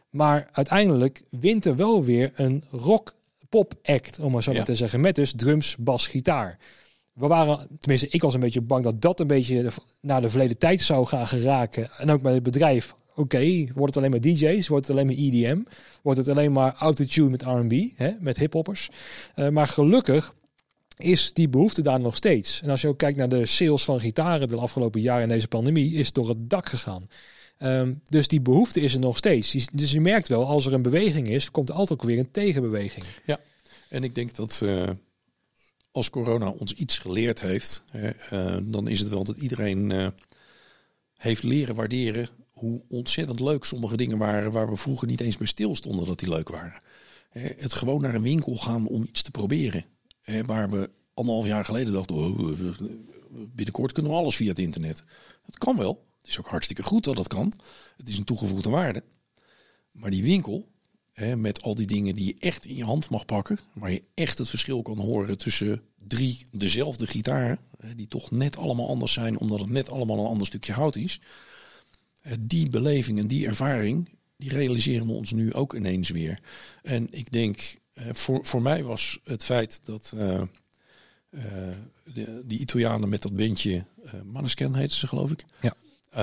Maar 0.10 0.50
uiteindelijk 0.52 1.22
wint 1.30 1.66
er 1.66 1.76
wel 1.76 2.04
weer 2.04 2.32
een 2.36 2.64
rock 2.72 3.16
pop 3.50 3.74
act, 3.84 4.20
om 4.20 4.32
maar 4.32 4.43
zo 4.43 4.54
maar 4.54 4.66
te 4.66 4.76
zeggen, 4.76 5.02
met 5.02 5.16
dus 5.16 5.34
drums, 5.36 5.76
bas, 5.78 6.08
gitaar. 6.08 6.58
We 7.14 7.28
waren, 7.28 7.68
tenminste, 7.80 8.08
ik 8.10 8.22
was 8.22 8.34
een 8.34 8.39
beetje 8.39 8.62
bang 8.62 8.84
dat 8.84 9.02
dat 9.02 9.20
een 9.20 9.28
beetje 9.28 9.72
naar 10.02 10.22
de 10.22 10.30
verleden 10.30 10.58
tijd 10.58 10.82
zou 10.82 11.06
gaan 11.06 11.28
geraken. 11.28 11.89
En 11.98 12.12
ook 12.12 12.22
bij 12.22 12.34
het 12.34 12.43
bedrijf 12.43 12.96
oké, 13.16 13.68
wordt 13.74 13.95
het 13.95 13.97
alleen 13.97 14.11
maar 14.11 14.22
DJ's, 14.22 14.68
wordt 14.68 14.88
het 14.88 14.95
alleen 14.95 15.07
maar 15.07 15.16
EDM, 15.16 15.61
wordt 16.01 16.20
het 16.20 16.30
alleen 16.30 16.51
maar 16.51 16.76
autotune 16.76 17.30
met 17.30 17.41
R&B, 17.41 17.74
met 18.20 18.38
hiphoppers. 18.38 18.89
Uh, 19.36 19.49
maar 19.49 19.68
gelukkig 19.68 20.34
is 20.97 21.34
die 21.34 21.49
behoefte 21.49 21.82
daar 21.82 21.99
nog 21.99 22.16
steeds. 22.16 22.61
En 22.61 22.70
als 22.70 22.82
je 22.82 22.88
ook 22.88 22.97
kijkt 22.97 23.18
naar 23.18 23.30
de 23.30 23.45
sales 23.45 23.84
van 23.84 23.99
gitaren 23.99 24.47
de 24.47 24.57
afgelopen 24.57 25.01
jaren 25.01 25.24
in 25.24 25.30
deze 25.30 25.47
pandemie, 25.47 25.93
is 25.93 26.11
door 26.11 26.30
het 26.30 26.49
dak 26.49 26.70
gegaan. 26.70 27.07
Um, 27.59 28.01
dus 28.05 28.28
die 28.28 28.41
behoefte 28.41 28.82
is 28.82 28.93
er 28.93 28.99
nog 28.99 29.18
steeds. 29.18 29.68
Dus 29.74 29.91
je 29.91 30.01
merkt 30.01 30.28
wel, 30.28 30.45
als 30.45 30.66
er 30.66 30.74
een 30.74 30.82
beweging 30.82 31.28
is, 31.28 31.51
komt 31.51 31.70
er 31.70 31.76
altijd 31.76 31.99
ook 31.99 32.05
weer 32.07 32.20
een 32.20 32.32
tegenbeweging. 32.32 33.05
Ja, 33.26 33.39
en 33.89 34.03
ik 34.03 34.16
denk 34.16 34.36
dat 34.36 34.59
uh, 34.63 34.89
als 35.91 36.09
corona 36.09 36.49
ons 36.49 36.74
iets 36.74 36.97
geleerd 36.97 37.41
heeft, 37.41 37.84
uh, 38.32 38.57
dan 38.63 38.88
is 38.88 38.99
het 38.99 39.09
wel 39.09 39.24
dat 39.24 39.38
iedereen 39.38 40.13
heeft 41.18 41.43
leren 41.43 41.76
waarderen 41.76 42.30
hoe 42.66 42.82
ontzettend 42.88 43.39
leuk 43.39 43.63
sommige 43.63 43.97
dingen 43.97 44.18
waren 44.18 44.51
waar 44.51 44.70
we 44.70 44.76
vroeger 44.76 45.07
niet 45.07 45.22
eens 45.22 45.38
meer 45.38 45.47
stil 45.47 45.76
stonden 45.76 46.05
dat 46.05 46.20
die 46.20 46.30
leuk 46.30 46.49
waren. 46.49 46.82
Het 47.30 47.74
gewoon 47.74 48.01
naar 48.01 48.16
een 48.16 48.22
winkel 48.22 48.55
gaan 48.55 48.88
om 48.88 49.03
iets 49.03 49.22
te 49.22 49.32
proberen. 49.32 49.86
Waar 50.45 50.70
we 50.70 50.89
anderhalf 51.13 51.45
jaar 51.47 51.66
geleden 51.66 51.93
dachten, 51.93 52.16
oh, 52.16 52.59
binnenkort 53.55 53.91
kunnen 53.91 54.11
we 54.11 54.18
alles 54.18 54.36
via 54.36 54.49
het 54.49 54.59
internet. 54.59 55.03
Dat 55.45 55.57
kan 55.57 55.78
wel. 55.78 56.05
Het 56.18 56.28
is 56.28 56.39
ook 56.39 56.47
hartstikke 56.47 56.84
goed 56.84 57.03
dat 57.03 57.16
dat 57.16 57.28
kan. 57.28 57.53
Het 57.97 58.07
is 58.07 58.18
een 58.18 58.24
toegevoegde 58.24 58.70
waarde. 58.70 59.03
Maar 59.91 60.11
die 60.11 60.24
winkel, 60.24 60.68
met 61.38 61.61
al 61.61 61.76
die 61.76 61.88
dingen 61.88 62.16
die 62.16 62.26
je 62.26 62.36
echt 62.39 62.66
in 62.66 62.76
je 62.76 62.84
hand 62.84 63.09
mag 63.09 63.26
pakken, 63.26 63.59
waar 63.74 63.91
je 63.91 64.03
echt 64.13 64.38
het 64.38 64.49
verschil 64.49 64.82
kan 64.82 64.99
horen 64.99 65.38
tussen 65.38 65.82
drie 66.07 66.45
dezelfde 66.51 67.07
gitaren, 67.07 67.59
die 67.95 68.07
toch 68.07 68.32
net 68.32 68.57
allemaal 68.57 68.88
anders 68.88 69.13
zijn, 69.13 69.39
omdat 69.39 69.59
het 69.59 69.70
net 69.70 69.89
allemaal 69.89 70.20
een 70.20 70.26
ander 70.26 70.47
stukje 70.47 70.74
hout 70.74 70.95
is. 70.95 71.22
Eh, 72.26 72.34
die 72.40 72.70
beleving 72.70 73.20
en 73.20 73.28
die 73.28 73.48
ervaring, 73.48 74.10
die 74.38 74.50
realiseren 74.50 75.08
we 75.08 75.14
ons 75.14 75.32
nu 75.32 75.54
ook 75.54 75.74
ineens 75.74 76.10
weer. 76.10 76.40
En 76.82 77.08
ik 77.12 77.32
denk, 77.32 77.78
eh, 77.94 78.06
voor, 78.12 78.46
voor 78.46 78.62
mij 78.62 78.84
was 78.84 79.20
het 79.24 79.44
feit 79.44 79.82
dat 79.84 80.14
uh, 80.16 80.42
de, 82.04 82.42
die 82.46 82.60
Italianen 82.60 83.10
met 83.10 83.22
dat 83.22 83.36
bandje, 83.36 83.86
uh, 84.06 84.12
Manescan 84.24 84.76
heette 84.76 84.96
ze 84.96 85.08
geloof 85.08 85.32
ik. 85.32 85.46
Ja. 85.62 85.74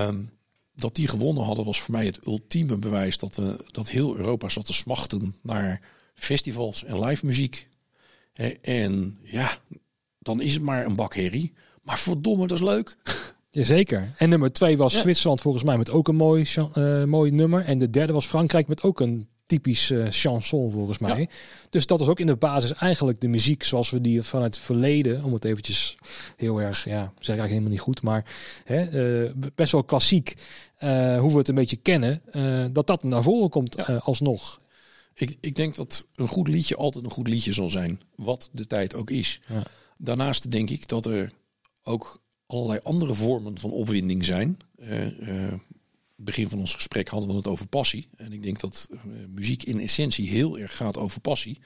Um, 0.07 0.31
dat 0.75 0.95
die 0.95 1.09
gewonnen 1.09 1.45
hadden 1.45 1.65
was 1.65 1.81
voor 1.81 1.95
mij 1.95 2.07
het 2.07 2.27
ultieme 2.27 2.77
bewijs 2.77 3.19
dat, 3.19 3.37
we, 3.37 3.65
dat 3.67 3.89
heel 3.89 4.17
Europa 4.17 4.49
zat 4.49 4.67
te 4.67 4.73
smachten 4.73 5.35
naar 5.43 5.81
festivals 6.15 6.85
en 6.85 7.05
live 7.05 7.27
muziek. 7.27 7.69
En 8.63 9.19
ja, 9.23 9.59
dan 10.19 10.41
is 10.41 10.55
het 10.55 10.63
maar 10.63 10.85
een 10.85 10.97
bakherrie. 10.97 11.53
Maar 11.83 11.99
verdomme, 11.99 12.47
dat 12.47 12.59
is 12.59 12.65
leuk. 12.65 12.97
Jazeker. 13.55 14.13
En 14.17 14.29
nummer 14.29 14.53
twee 14.53 14.77
was 14.77 15.01
Zwitserland 15.01 15.41
volgens 15.41 15.65
mij 15.65 15.79
met 15.79 15.91
ook 15.91 16.09
een 16.09 16.17
mooi, 16.17 16.45
uh, 16.75 17.05
mooi 17.05 17.31
nummer. 17.31 17.65
En 17.65 17.79
de 17.79 17.91
derde 17.91 18.13
was 18.13 18.27
Frankrijk 18.27 18.69
met 18.69 18.83
ook 18.83 19.01
een 19.01 19.29
typisch 19.47 19.91
uh, 19.91 20.07
chanson 20.11 20.73
volgens 20.73 20.99
mij. 20.99 21.29
Dus 21.71 21.87
dat 21.87 22.01
is 22.01 22.07
ook 22.07 22.21
in 22.21 22.27
de 22.27 22.37
basis 22.37 22.73
eigenlijk 22.73 23.21
de 23.21 23.29
muziek 23.29 23.63
zoals 23.63 23.91
we 23.91 24.01
die 24.01 24.23
vanuit 24.23 24.55
het 24.55 24.65
verleden, 24.65 25.25
om 25.25 25.33
het 25.33 25.45
eventjes 25.45 25.97
heel 26.37 26.61
erg, 26.61 26.85
ja, 26.85 27.13
zeg 27.19 27.39
eigenlijk 27.39 27.49
helemaal 27.49 27.71
niet 27.71 27.81
goed, 27.81 28.03
maar 28.03 28.25
hè, 28.65 28.87
best 29.55 29.73
wel 29.73 29.85
klassiek, 29.85 30.35
hoe 31.19 31.31
we 31.31 31.39
het 31.39 31.49
een 31.49 31.55
beetje 31.55 31.77
kennen, 31.77 32.23
dat 32.73 32.87
dat 32.87 33.03
naar 33.03 33.23
voren 33.23 33.51
komt 33.51 33.87
alsnog. 33.87 34.61
Ik, 35.15 35.37
ik 35.41 35.55
denk 35.55 35.75
dat 35.77 36.07
een 36.15 36.29
goed 36.29 36.49
liedje 36.49 36.77
altijd 36.77 37.05
een 37.05 37.11
goed 37.11 37.29
liedje 37.29 37.53
zal 37.53 37.69
zijn, 37.69 38.01
wat 38.17 38.49
de 38.53 38.67
tijd 38.67 38.95
ook 38.95 39.11
is. 39.11 39.41
Ja. 39.47 39.63
Daarnaast 39.97 40.51
denk 40.51 40.71
ik 40.71 40.89
dat 40.89 41.07
er 41.07 41.33
ook 41.83 42.22
allerlei 42.53 42.81
andere 42.83 43.15
vormen 43.15 43.59
van 43.59 43.71
opwinding 43.71 44.25
zijn. 44.25 44.59
Uh, 44.79 45.53
begin 46.17 46.49
van 46.49 46.59
ons 46.59 46.75
gesprek 46.75 47.09
hadden 47.09 47.31
we 47.31 47.37
het 47.37 47.47
over 47.47 47.67
passie. 47.67 48.09
En 48.17 48.33
ik 48.33 48.43
denk 48.43 48.61
dat 48.61 48.89
uh, 48.91 49.01
muziek 49.29 49.63
in 49.63 49.81
essentie 49.81 50.29
heel 50.29 50.59
erg 50.59 50.77
gaat 50.77 50.99
over 50.99 51.21
passie. 51.21 51.59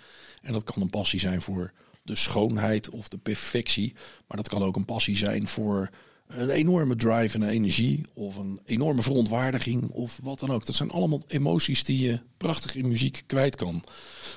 En 0.42 0.52
dat 0.52 0.64
kan 0.64 0.82
een 0.82 0.90
passie 0.90 1.20
zijn 1.20 1.42
voor 1.42 1.72
de 2.02 2.14
schoonheid 2.14 2.90
of 2.90 3.08
de 3.08 3.18
perfectie. 3.18 3.94
Maar 4.26 4.36
dat 4.36 4.48
kan 4.48 4.62
ook 4.62 4.76
een 4.76 4.84
passie 4.84 5.16
zijn 5.16 5.46
voor 5.46 5.90
een 6.26 6.50
enorme 6.50 6.96
drive 6.96 7.38
en 7.38 7.48
energie. 7.48 8.06
Of 8.14 8.36
een 8.36 8.60
enorme 8.64 9.02
verontwaardiging. 9.02 9.90
Of 9.90 10.20
wat 10.22 10.38
dan 10.38 10.50
ook. 10.50 10.66
Dat 10.66 10.74
zijn 10.74 10.90
allemaal 10.90 11.22
emoties 11.26 11.84
die 11.84 11.98
je 11.98 12.20
prachtig 12.36 12.76
in 12.76 12.88
muziek 12.88 13.22
kwijt 13.26 13.56
kan. 13.56 13.82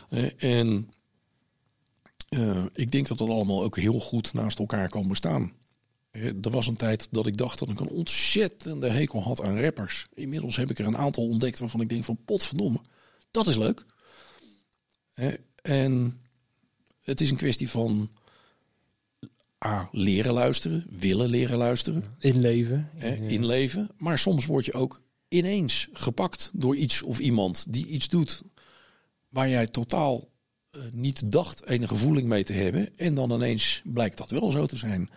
Uh, 0.09 0.43
en 0.43 0.89
uh, 2.29 2.65
ik 2.73 2.91
denk 2.91 3.07
dat 3.07 3.17
dat 3.17 3.29
allemaal 3.29 3.63
ook 3.63 3.77
heel 3.77 3.99
goed 3.99 4.33
naast 4.33 4.59
elkaar 4.59 4.89
kan 4.89 5.07
bestaan. 5.07 5.53
Eh, 6.11 6.25
er 6.25 6.49
was 6.49 6.67
een 6.67 6.75
tijd 6.75 7.07
dat 7.11 7.27
ik 7.27 7.37
dacht 7.37 7.59
dat 7.59 7.69
ik 7.69 7.79
een 7.79 7.89
ontzettende 7.89 8.89
hekel 8.89 9.21
had 9.21 9.41
aan 9.41 9.59
rappers. 9.59 10.07
Inmiddels 10.13 10.55
heb 10.55 10.69
ik 10.69 10.79
er 10.79 10.85
een 10.85 10.97
aantal 10.97 11.27
ontdekt 11.27 11.59
waarvan 11.59 11.81
ik 11.81 11.89
denk 11.89 12.03
van 12.03 12.19
potverdomme, 12.25 12.81
dat 13.31 13.47
is 13.47 13.57
leuk. 13.57 13.85
En 15.61 16.21
het 17.01 17.21
is 17.21 17.29
een 17.29 17.37
kwestie 17.37 17.69
van 17.69 18.09
A, 19.65 19.89
leren 19.91 20.33
luisteren, 20.33 20.85
willen 20.89 21.29
leren 21.29 21.57
luisteren. 21.57 22.03
Inleven. 22.19 22.89
Inleven. 23.27 23.89
Maar 23.97 24.17
soms 24.17 24.45
word 24.45 24.65
je 24.65 24.73
ook 24.73 25.01
ineens 25.27 25.87
gepakt 25.93 26.51
door 26.53 26.75
iets 26.75 27.01
of 27.01 27.19
iemand 27.19 27.65
die 27.69 27.85
iets 27.85 28.07
doet 28.07 28.41
waar 29.29 29.49
jij 29.49 29.67
totaal 29.67 30.29
eh, 30.71 30.81
niet 30.91 31.31
dacht 31.31 31.65
enige 31.65 31.95
voeling 31.95 32.27
mee 32.27 32.43
te 32.43 32.53
hebben. 32.53 32.95
En 32.95 33.13
dan 33.13 33.31
ineens 33.31 33.81
blijkt 33.83 34.17
dat 34.17 34.29
wel 34.29 34.51
zo 34.51 34.65
te 34.65 34.77
zijn. 34.77 35.09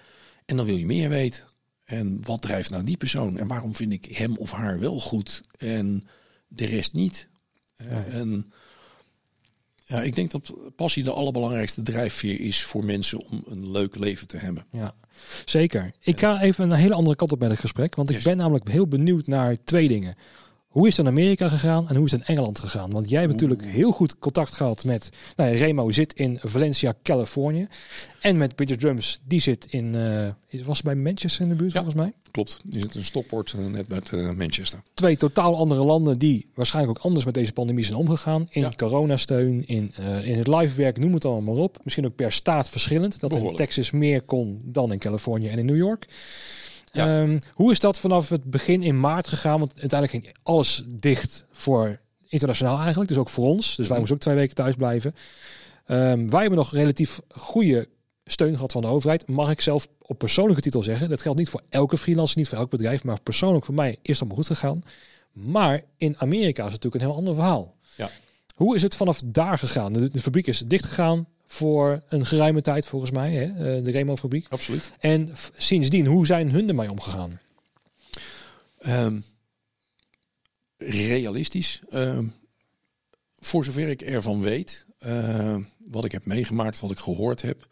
En 0.45 0.57
dan 0.57 0.67
wil 0.67 0.77
je 0.77 0.87
meer 0.87 1.09
weten. 1.09 1.45
En 1.85 2.19
wat 2.25 2.43
drijft 2.43 2.71
nou 2.71 2.85
die 2.85 2.97
persoon? 2.97 3.39
En 3.39 3.47
waarom 3.47 3.75
vind 3.75 3.93
ik 3.93 4.05
hem 4.05 4.37
of 4.37 4.53
haar 4.53 4.79
wel 4.79 5.01
goed 5.01 5.43
en 5.59 6.07
de 6.49 6.67
rest 6.67 6.93
niet? 6.93 7.29
Uh, 7.77 8.15
en 8.15 8.53
ja, 9.93 10.03
ik 10.03 10.15
denk 10.15 10.31
dat 10.31 10.55
passie 10.77 11.03
de 11.03 11.13
allerbelangrijkste 11.13 11.83
drijfveer 11.83 12.41
is 12.41 12.63
voor 12.63 12.85
mensen 12.85 13.19
om 13.27 13.43
een 13.47 13.71
leuk 13.71 13.99
leven 13.99 14.29
te 14.29 14.37
hebben. 14.37 14.65
Ja, 14.71 14.95
zeker. 15.45 15.93
Ik 16.01 16.21
ga 16.21 16.41
even 16.41 16.71
een 16.71 16.77
hele 16.77 16.95
andere 16.95 17.17
kant 17.17 17.33
op 17.33 17.39
met 17.39 17.51
het 17.51 17.61
gesprek. 17.61 17.95
Want 17.95 18.11
ik 18.11 18.23
ben 18.23 18.37
namelijk 18.37 18.69
heel 18.69 18.87
benieuwd 18.87 19.27
naar 19.27 19.57
twee 19.65 19.89
dingen. 19.89 20.17
Hoe 20.73 20.87
is 20.87 20.97
het 20.97 21.07
in 21.07 21.13
Amerika 21.13 21.49
gegaan 21.49 21.89
en 21.89 21.97
hoe 21.97 22.05
is 22.05 22.11
het 22.11 22.21
in 22.21 22.27
Engeland 22.27 22.59
gegaan? 22.59 22.91
Want 22.91 23.09
jij 23.09 23.21
hebt 23.21 23.33
natuurlijk 23.33 23.65
heel 23.65 23.93
goed 23.93 24.19
contact 24.19 24.53
gehad 24.53 24.85
met... 24.85 25.11
Nou 25.37 25.51
ja, 25.51 25.57
Remo 25.57 25.91
zit 25.91 26.13
in 26.13 26.39
Valencia, 26.43 26.95
Californië. 27.03 27.67
En 28.21 28.37
met 28.37 28.55
Peter 28.55 28.79
Drums, 28.79 29.21
die 29.25 29.41
zit 29.41 29.67
in... 29.69 29.97
Uh, 29.97 30.63
was 30.65 30.83
bij 30.83 30.95
Manchester 30.95 31.43
in 31.43 31.49
de 31.49 31.55
buurt 31.55 31.73
volgens 31.73 31.95
mij? 31.95 32.13
Klopt, 32.31 32.61
die 32.65 32.81
zit 32.81 32.95
een 32.95 33.05
stoppoort 33.05 33.55
uh, 33.59 33.67
net 33.67 33.89
met 33.89 34.11
uh, 34.11 34.31
Manchester. 34.31 34.83
Twee 34.95 35.17
totaal 35.17 35.57
andere 35.57 35.85
landen 35.85 36.19
die 36.19 36.51
waarschijnlijk 36.55 36.99
ook 36.99 37.05
anders 37.05 37.25
met 37.25 37.35
deze 37.35 37.53
pandemie 37.53 37.85
zijn 37.85 37.99
omgegaan. 37.99 38.47
In 38.51 38.63
ja. 38.63 38.73
coronasteun, 38.77 39.67
in, 39.67 39.93
in 40.25 40.39
het 40.39 40.47
livewerk, 40.47 40.99
noem 40.99 41.15
het 41.15 41.25
allemaal 41.25 41.55
maar 41.55 41.65
op. 41.65 41.79
Misschien 41.83 42.07
ook 42.07 42.15
per 42.15 42.33
staat 42.33 42.69
verschillend. 42.69 43.21
Dat 43.21 43.37
in 43.37 43.57
Texas 43.57 43.91
meer 43.91 44.23
kon 44.23 44.61
dan 44.65 44.93
in 44.93 44.99
Californië 44.99 45.49
en 45.49 45.59
in 45.59 45.67
New 45.67 45.77
York. 45.77 46.07
Ehm, 46.93 47.39
hoe 47.53 47.71
is 47.71 47.81
dat 47.81 47.99
vanaf 47.99 48.29
het 48.29 48.45
begin 48.45 48.83
in 48.83 49.01
maart 49.01 49.29
gegaan? 49.29 49.59
Want 49.59 49.81
uiteindelijk 49.81 50.25
ging 50.25 50.37
alles 50.43 50.83
dicht 50.87 51.45
voor 51.51 52.01
internationaal 52.29 52.79
eigenlijk. 52.79 53.09
Dus 53.09 53.19
ook 53.19 53.29
voor 53.29 53.47
ons. 53.47 53.67
Dus 53.67 53.77
wij 53.77 53.87
mhm. 53.87 53.99
moesten 53.99 54.15
ook 54.15 54.23
twee 54.23 54.35
weken 54.35 54.55
thuis 54.55 54.75
blijven. 54.75 55.15
Um, 55.87 56.31
wij 56.31 56.41
hebben 56.41 56.59
nog 56.59 56.73
relatief 56.73 57.21
goede 57.29 57.89
steun 58.25 58.55
gehad 58.55 58.73
van 58.73 58.81
de 58.81 58.89
overheid. 58.89 59.29
Mag 59.29 59.51
ik 59.51 59.61
zelf 59.61 59.89
op 59.99 60.19
persoonlijke 60.19 60.63
titel 60.63 60.83
zeggen. 60.83 61.09
Dat 61.09 61.23
geldt 61.23 61.39
niet 61.39 61.49
voor 61.49 61.63
elke 61.69 61.97
freelancer, 61.99 62.39
niet 62.39 62.49
voor 62.49 62.59
elk 62.59 62.71
bedrijf. 62.71 63.05
Maar 63.05 63.21
persoonlijk 63.21 63.65
voor 63.65 63.75
mij 63.75 63.91
is 63.91 63.99
het 64.03 64.19
allemaal 64.19 64.37
goed 64.37 64.47
gegaan. 64.47 64.83
Maar 65.33 65.83
in 65.97 66.19
Amerika 66.19 66.65
is 66.67 66.73
het 66.73 66.83
natuurlijk 66.83 66.95
een 66.95 67.09
heel 67.09 67.19
ander 67.19 67.35
verhaal. 67.35 67.77
Ja. 67.97 68.09
Hoe 68.55 68.75
is 68.75 68.83
het 68.83 68.97
vanaf 68.97 69.21
daar 69.25 69.59
gegaan? 69.59 69.93
De, 69.93 70.11
de 70.11 70.21
fabriek 70.21 70.47
is 70.47 70.59
dicht 70.59 70.85
gegaan 70.85 71.27
voor 71.53 72.03
een 72.09 72.27
geruime 72.27 72.61
tijd 72.61 72.87
volgens 72.87 73.11
mij, 73.11 73.33
hè? 73.33 73.45
Eh, 73.45 73.85
de 73.85 73.91
Remo-fabriek. 73.91 74.47
Absoluut. 74.49 74.93
En 74.99 75.33
sindsdien, 75.57 76.07
hoe 76.07 76.27
zijn 76.27 76.51
hun 76.51 76.69
ermee 76.69 76.91
omgegaan? 76.91 77.41
Um, 78.87 79.25
realistisch. 80.77 81.81
Uh, 81.91 82.19
voor 83.39 83.65
zover 83.65 83.89
ik 83.89 84.03
ervan 84.03 84.41
weet, 84.41 84.87
uh, 85.07 85.57
wat 85.79 86.05
ik 86.05 86.13
heb 86.13 86.27
meegemaakt, 86.27 86.81
wat 86.81 86.91
ik 86.91 86.99
gehoord 86.99 87.43
heb. 87.43 87.67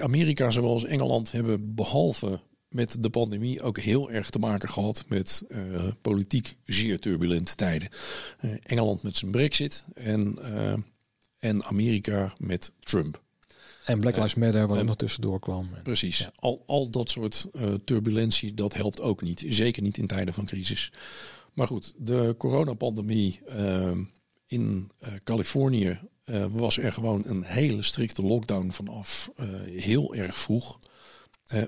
Amerika 0.00 0.50
zoals 0.50 0.84
Engeland 0.84 1.32
hebben 1.32 1.74
behalve 1.74 2.40
met 2.68 3.02
de 3.02 3.10
pandemie 3.10 3.62
ook 3.62 3.78
heel 3.78 4.10
erg 4.10 4.30
te 4.30 4.38
maken 4.38 4.68
gehad 4.68 5.04
met 5.08 5.44
uh, 5.48 5.82
politiek 6.02 6.56
zeer 6.64 6.98
turbulente 6.98 7.54
tijden. 7.54 7.88
Uh, 8.40 8.52
Engeland 8.62 9.02
met 9.02 9.16
zijn 9.16 9.30
brexit 9.30 9.84
en 9.94 10.38
en 11.40 11.64
Amerika 11.64 12.32
met 12.38 12.72
Trump. 12.80 13.22
En 13.84 14.00
Black 14.00 14.16
Lives 14.16 14.34
Matter, 14.34 14.66
waar 14.66 14.78
er 14.78 14.84
nog 14.84 14.96
tussendoor 14.96 15.40
kwam. 15.40 15.68
Precies. 15.82 16.28
Al, 16.36 16.62
al 16.66 16.90
dat 16.90 17.10
soort 17.10 17.46
uh, 17.52 17.74
turbulentie, 17.84 18.54
dat 18.54 18.74
helpt 18.74 19.00
ook 19.00 19.22
niet. 19.22 19.44
Zeker 19.48 19.82
niet 19.82 19.98
in 19.98 20.06
tijden 20.06 20.34
van 20.34 20.44
crisis. 20.44 20.92
Maar 21.52 21.66
goed, 21.66 21.94
de 21.96 22.34
coronapandemie 22.38 23.40
uh, 23.48 23.90
in 24.46 24.90
Californië 25.24 26.00
was 26.50 26.78
er 26.78 26.92
gewoon 26.92 27.22
een 27.26 27.42
hele 27.42 27.82
strikte 27.82 28.22
lockdown 28.22 28.70
vanaf 28.70 29.30
heel 29.66 30.14
erg 30.14 30.38
vroeg. 30.38 30.78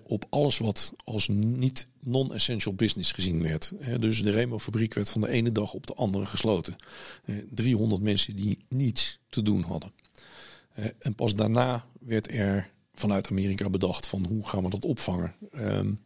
Op 0.03 0.24
alles 0.30 0.59
wat 0.59 0.93
als 1.05 1.28
niet 1.28 1.87
non-essential 2.01 2.74
business 2.74 3.12
gezien 3.12 3.43
werd. 3.43 3.72
dus 4.01 4.22
de 4.22 4.30
Remo-fabriek 4.30 4.95
werd 4.95 5.11
van 5.11 5.20
de 5.20 5.28
ene 5.28 5.53
dag 5.53 5.72
op 5.74 5.87
de 5.87 5.95
andere 5.95 6.26
gesloten. 6.26 6.76
300 7.51 8.03
mensen 8.03 8.37
die 8.37 8.64
niets 8.68 9.18
te 9.28 9.43
doen 9.43 9.62
hadden. 9.62 9.91
Uh, 10.78 10.87
en 10.99 11.14
pas 11.14 11.35
daarna 11.35 11.87
werd 12.01 12.30
er 12.30 12.70
vanuit 12.95 13.30
Amerika 13.30 13.70
bedacht 13.70 14.07
van 14.07 14.26
hoe 14.26 14.49
gaan 14.49 14.62
we 14.62 14.70
dat 14.70 14.85
opvangen. 14.85 15.35
Um, 15.55 16.01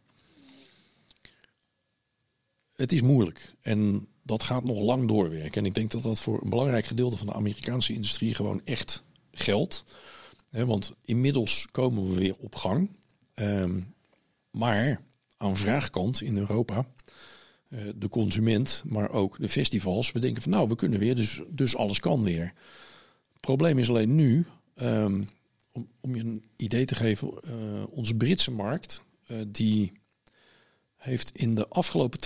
het 2.75 2.91
is 2.91 3.01
moeilijk 3.01 3.53
en 3.61 4.07
dat 4.23 4.43
gaat 4.43 4.63
nog 4.63 4.79
lang 4.79 5.07
doorwerken. 5.07 5.61
En 5.61 5.65
ik 5.65 5.73
denk 5.73 5.91
dat 5.91 6.03
dat 6.03 6.21
voor 6.21 6.43
een 6.43 6.49
belangrijk 6.49 6.85
gedeelte 6.85 7.17
van 7.17 7.27
de 7.27 7.33
Amerikaanse 7.33 7.93
industrie 7.93 8.35
gewoon 8.35 8.61
echt 8.63 9.03
geldt. 9.31 9.83
want 10.49 10.93
inmiddels 11.05 11.67
komen 11.71 12.07
we 12.07 12.19
weer 12.19 12.35
op 12.37 12.55
gang. 12.55 12.89
Um, 13.39 13.93
maar 14.51 15.01
aan 15.37 15.57
vraagkant 15.57 16.21
in 16.21 16.37
Europa, 16.37 16.85
uh, 17.69 17.79
de 17.95 18.09
consument, 18.09 18.83
maar 18.85 19.09
ook 19.09 19.39
de 19.39 19.49
festivals, 19.49 20.11
we 20.11 20.19
denken 20.19 20.41
van 20.41 20.51
nou, 20.51 20.67
we 20.67 20.75
kunnen 20.75 20.99
weer, 20.99 21.15
dus, 21.15 21.41
dus 21.49 21.75
alles 21.75 21.99
kan 21.99 22.23
weer 22.23 22.53
probleem 23.47 23.79
is 23.79 23.89
alleen 23.89 24.15
nu, 24.15 24.45
um, 24.75 25.27
om, 25.71 25.87
om, 26.01 26.15
je 26.15 26.21
een 26.21 26.43
idee 26.55 26.85
te 26.85 26.95
geven, 26.95 27.33
uh, 27.45 27.83
onze 27.89 28.15
Britse 28.15 28.51
markt, 28.51 29.05
uh, 29.27 29.37
die 29.47 29.91
heeft 30.95 31.37
in 31.37 31.55
de 31.55 31.67
afgelopen 31.67 32.19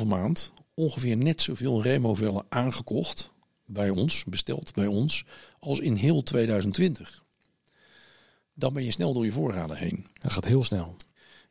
2,5 0.00 0.06
maand 0.06 0.52
ongeveer 0.74 1.16
net 1.16 1.42
zoveel 1.42 1.82
removellen 1.82 2.46
aangekocht 2.48 3.32
bij 3.66 3.90
ons, 3.90 4.24
besteld 4.24 4.74
bij 4.74 4.86
ons, 4.86 5.24
als 5.58 5.78
in 5.78 5.94
heel 5.94 6.22
2020. 6.22 7.23
Dan 8.54 8.72
ben 8.72 8.84
je 8.84 8.90
snel 8.90 9.12
door 9.12 9.24
je 9.24 9.32
voorraden 9.32 9.76
heen. 9.76 10.06
Dat 10.12 10.32
gaat 10.32 10.44
heel 10.44 10.64
snel. 10.64 10.96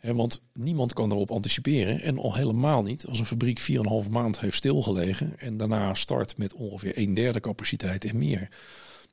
Want 0.01 0.41
niemand 0.54 0.93
kan 0.93 1.12
erop 1.12 1.32
anticiperen. 1.32 2.01
En 2.01 2.18
al 2.18 2.36
helemaal 2.36 2.84
niet 2.84 3.06
als 3.06 3.20
een 3.20 3.26
fabriek 3.26 3.62
4,5 4.06 4.10
maand 4.10 4.39
heeft 4.39 4.58
stilgelegen. 4.58 5.39
En 5.39 5.58
daarna 5.58 5.93
start 5.93 6.38
met 6.38 6.54
ongeveer 6.54 6.97
een 6.97 7.14
derde 7.14 7.39
capaciteit 7.39 8.06
en 8.06 8.18
meer. 8.18 8.49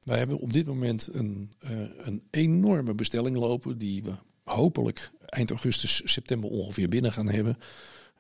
Wij 0.05 0.19
hebben 0.19 0.39
op 0.39 0.53
dit 0.53 0.67
moment 0.67 1.09
een, 1.13 1.53
uh, 1.65 1.71
een 1.97 2.23
enorme 2.31 2.95
bestelling 2.95 3.37
lopen 3.37 3.79
die 3.79 4.03
we 4.03 4.13
hopelijk 4.45 5.11
eind 5.27 5.51
augustus, 5.51 6.03
september 6.05 6.51
ongeveer 6.51 6.89
binnen 6.89 7.13
gaan 7.13 7.29
hebben. 7.29 7.59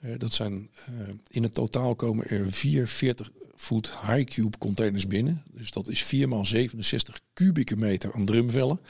Uh, 0.05 0.19
dat 0.19 0.33
zijn 0.33 0.71
uh, 0.91 1.09
in 1.29 1.43
het 1.43 1.55
totaal 1.55 1.95
komen 1.95 2.29
er 2.29 2.53
44 2.53 3.31
voet 3.55 3.95
high 4.07 4.25
cube 4.25 4.59
containers 4.59 5.07
binnen. 5.07 5.43
Dus 5.53 5.71
dat 5.71 5.89
is 5.89 6.03
4 6.03 6.29
x 6.41 6.49
67 6.49 7.21
kubieke 7.33 7.77
meter 7.77 8.13
aan 8.15 8.25
drumvellen. 8.25 8.81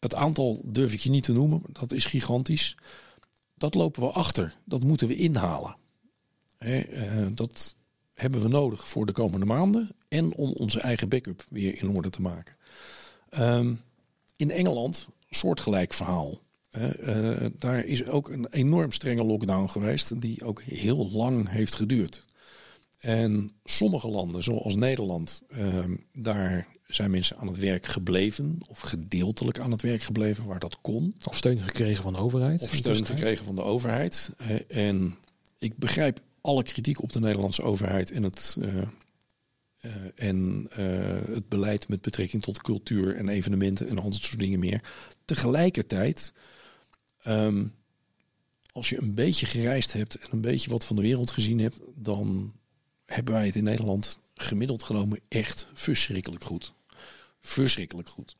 Het 0.00 0.14
aantal 0.14 0.60
durf 0.64 0.92
ik 0.92 1.00
je 1.00 1.10
niet 1.10 1.24
te 1.24 1.32
noemen, 1.32 1.62
dat 1.72 1.92
is 1.92 2.04
gigantisch. 2.04 2.76
Dat 3.54 3.74
lopen 3.74 4.02
we 4.02 4.08
achter, 4.08 4.56
dat 4.64 4.84
moeten 4.84 5.08
we 5.08 5.16
inhalen. 5.16 5.76
Hè, 6.58 6.84
dat 7.34 7.74
hebben 8.14 8.42
we 8.42 8.48
nodig 8.48 8.88
voor 8.88 9.06
de 9.06 9.12
komende 9.12 9.46
maanden 9.46 9.90
en 10.08 10.34
om 10.34 10.52
onze 10.52 10.80
eigen 10.80 11.08
backup 11.08 11.44
weer 11.48 11.82
in 11.82 11.90
orde 11.90 12.10
te 12.10 12.22
maken. 12.22 12.56
Ehm, 13.28 13.74
in 14.36 14.50
Engeland, 14.50 15.08
soortgelijk 15.30 15.92
verhaal. 15.92 16.38
Uh, 16.78 17.46
daar 17.58 17.84
is 17.84 18.06
ook 18.06 18.28
een 18.28 18.46
enorm 18.50 18.92
strenge 18.92 19.24
lockdown 19.24 19.68
geweest, 19.68 20.20
die 20.20 20.44
ook 20.44 20.62
heel 20.62 21.10
lang 21.10 21.48
heeft 21.48 21.74
geduurd. 21.74 22.24
En 22.98 23.50
sommige 23.64 24.08
landen, 24.08 24.42
zoals 24.42 24.74
Nederland, 24.74 25.42
uh, 25.48 25.84
daar 26.12 26.66
zijn 26.90 27.10
mensen 27.10 27.36
aan 27.36 27.46
het 27.46 27.56
werk 27.56 27.86
gebleven 27.86 28.58
of 28.68 28.80
gedeeltelijk 28.80 29.58
aan 29.58 29.70
het 29.70 29.82
werk 29.82 30.02
gebleven 30.02 30.46
waar 30.46 30.58
dat 30.58 30.78
kon. 30.80 31.14
Of 31.24 31.36
steun 31.36 31.58
gekregen 31.58 32.02
van 32.02 32.12
de 32.12 32.18
overheid. 32.18 32.60
Of 32.60 32.74
steun 32.74 33.06
gekregen 33.06 33.44
van 33.44 33.54
de 33.54 33.62
overheid. 33.62 34.30
Uh, 34.40 34.86
en 34.86 35.16
ik 35.58 35.76
begrijp 35.76 36.20
alle 36.40 36.62
kritiek 36.62 37.02
op 37.02 37.12
de 37.12 37.20
Nederlandse 37.20 37.62
overheid 37.62 38.10
en 38.10 38.22
het, 38.22 38.56
uh, 38.58 38.74
uh, 38.74 39.92
en 40.14 40.68
het 41.30 41.48
beleid 41.48 41.88
met 41.88 42.00
betrekking 42.00 42.42
tot 42.42 42.62
cultuur 42.62 43.16
en 43.16 43.28
evenementen 43.28 43.88
en 43.88 43.98
al 43.98 44.10
dat 44.10 44.22
soort 44.22 44.40
dingen 44.40 44.58
meer. 44.58 44.82
Tegelijkertijd, 45.24 46.32
um, 47.26 47.74
als 48.72 48.88
je 48.88 49.00
een 49.00 49.14
beetje 49.14 49.46
gereisd 49.46 49.92
hebt 49.92 50.18
en 50.18 50.28
een 50.30 50.40
beetje 50.40 50.70
wat 50.70 50.84
van 50.84 50.96
de 50.96 51.02
wereld 51.02 51.30
gezien 51.30 51.58
hebt, 51.58 51.80
dan 51.94 52.52
hebben 53.06 53.34
wij 53.34 53.46
het 53.46 53.56
in 53.56 53.64
Nederland 53.64 54.18
gemiddeld 54.34 54.82
genomen 54.82 55.20
echt 55.28 55.68
verschrikkelijk 55.74 56.44
goed. 56.44 56.72
Verschrikkelijk 57.40 58.08
goed. 58.08 58.36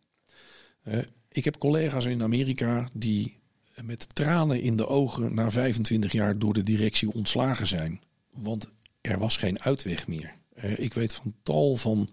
Uh, 0.84 0.98
ik 1.28 1.44
heb 1.44 1.58
collega's 1.58 2.04
in 2.04 2.22
Amerika 2.22 2.88
die 2.92 3.38
met 3.82 4.14
tranen 4.14 4.60
in 4.60 4.76
de 4.76 4.86
ogen 4.86 5.34
na 5.34 5.50
25 5.50 6.12
jaar 6.12 6.38
door 6.38 6.52
de 6.52 6.62
directie 6.62 7.12
ontslagen 7.12 7.66
zijn. 7.66 8.02
Want 8.30 8.70
er 9.00 9.18
was 9.18 9.36
geen 9.36 9.60
uitweg 9.60 10.06
meer. 10.06 10.34
Uh, 10.64 10.78
ik 10.78 10.94
weet 10.94 11.12
van 11.12 11.34
tal 11.42 11.76
van 11.76 12.08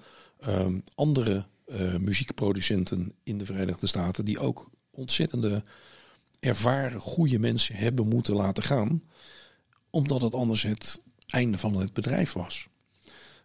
uh, 0.48 0.66
andere 0.96 1.46
uh, 1.66 1.96
muziekproducenten 1.96 3.14
in 3.24 3.38
de 3.38 3.46
Verenigde 3.46 3.88
Staten 3.88 4.26
die 4.26 4.40
ook 4.40 4.70
ontzettende 4.92 5.64
ervaren, 6.40 7.00
goede 7.00 7.40
mensen 7.40 7.76
hebben 7.76 8.08
moeten 8.08 8.36
laten 8.36 8.64
gaan. 8.64 9.02
Omdat 9.90 10.22
het 10.22 10.34
anders 10.34 10.64
het 10.64 11.02
einde 11.28 11.58
van 11.58 11.76
het 11.76 11.94
bedrijf 11.94 12.34
was. 12.34 12.68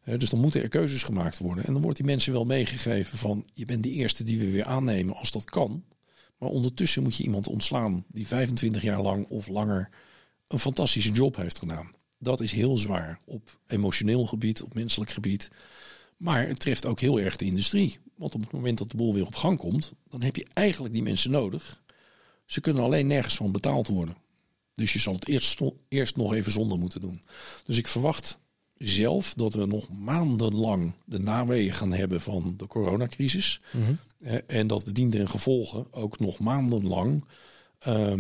Dus 0.05 0.31
dan 0.31 0.41
moeten 0.41 0.63
er 0.63 0.69
keuzes 0.69 1.03
gemaakt 1.03 1.39
worden. 1.39 1.65
En 1.65 1.73
dan 1.73 1.83
wordt 1.83 1.97
die 1.97 2.07
mensen 2.07 2.33
wel 2.33 2.45
meegegeven 2.45 3.19
van 3.19 3.47
je 3.55 3.65
bent 3.65 3.83
de 3.83 3.91
eerste 3.91 4.23
die 4.23 4.39
we 4.39 4.51
weer 4.51 4.65
aannemen 4.65 5.17
als 5.17 5.31
dat 5.31 5.45
kan. 5.45 5.85
Maar 6.39 6.49
ondertussen 6.49 7.03
moet 7.03 7.17
je 7.17 7.23
iemand 7.23 7.49
ontslaan 7.49 8.05
die 8.09 8.27
25 8.27 8.83
jaar 8.83 9.03
lang 9.03 9.29
of 9.29 9.49
langer 9.49 9.89
een 10.49 10.59
fantastische 10.59 11.13
job 11.13 11.37
heeft 11.37 11.59
gedaan. 11.59 11.95
Dat 12.19 12.41
is 12.41 12.53
heel 12.53 12.77
zwaar 12.77 13.19
op 13.25 13.59
emotioneel 13.67 14.27
gebied, 14.27 14.63
op 14.63 14.75
menselijk 14.75 15.11
gebied. 15.11 15.51
Maar 16.17 16.49
het 16.49 16.61
treft 16.61 16.87
ook 16.87 17.01
heel 17.01 17.21
erg 17.21 17.37
de 17.37 17.45
industrie. 17.45 17.99
Want 18.17 18.35
op 18.35 18.41
het 18.41 18.53
moment 18.53 18.79
dat 18.79 18.91
de 18.91 18.97
boel 18.97 19.15
weer 19.15 19.27
op 19.27 19.35
gang 19.35 19.59
komt, 19.59 19.93
dan 20.09 20.23
heb 20.23 20.37
je 20.37 20.47
eigenlijk 20.53 20.95
die 20.95 21.03
mensen 21.03 21.31
nodig. 21.31 21.83
Ze 22.47 22.61
kunnen 22.61 22.83
alleen 22.83 23.07
nergens 23.07 23.37
van 23.37 23.53
betaald 23.53 23.89
worden. 23.89 24.17
Dus 24.75 24.93
je 24.93 24.99
zal 24.99 25.15
het 25.15 25.29
eerst, 25.29 25.61
eerst 25.89 26.17
nog 26.17 26.35
even 26.35 26.53
zonder 26.53 26.79
moeten 26.79 27.01
doen. 27.01 27.23
Dus 27.65 27.79
ik 27.79 27.89
verwacht 27.89 28.39
zelf 28.83 29.35
dat 29.35 29.55
we 29.55 29.67
nog 29.67 29.89
maandenlang 29.89 30.93
de 31.05 31.19
naweeën 31.19 31.73
gaan 31.73 31.93
hebben 31.93 32.21
van 32.21 32.55
de 32.57 32.67
coronacrisis. 32.67 33.61
Mm 33.71 33.99
en 34.47 34.67
dat 34.67 34.85
we 34.85 34.93
dienden 34.93 35.21
en 35.21 35.29
gevolgen 35.29 35.93
ook 35.93 36.19
nog 36.19 36.39
maandenlang 36.39 37.25
uh, 37.89 38.13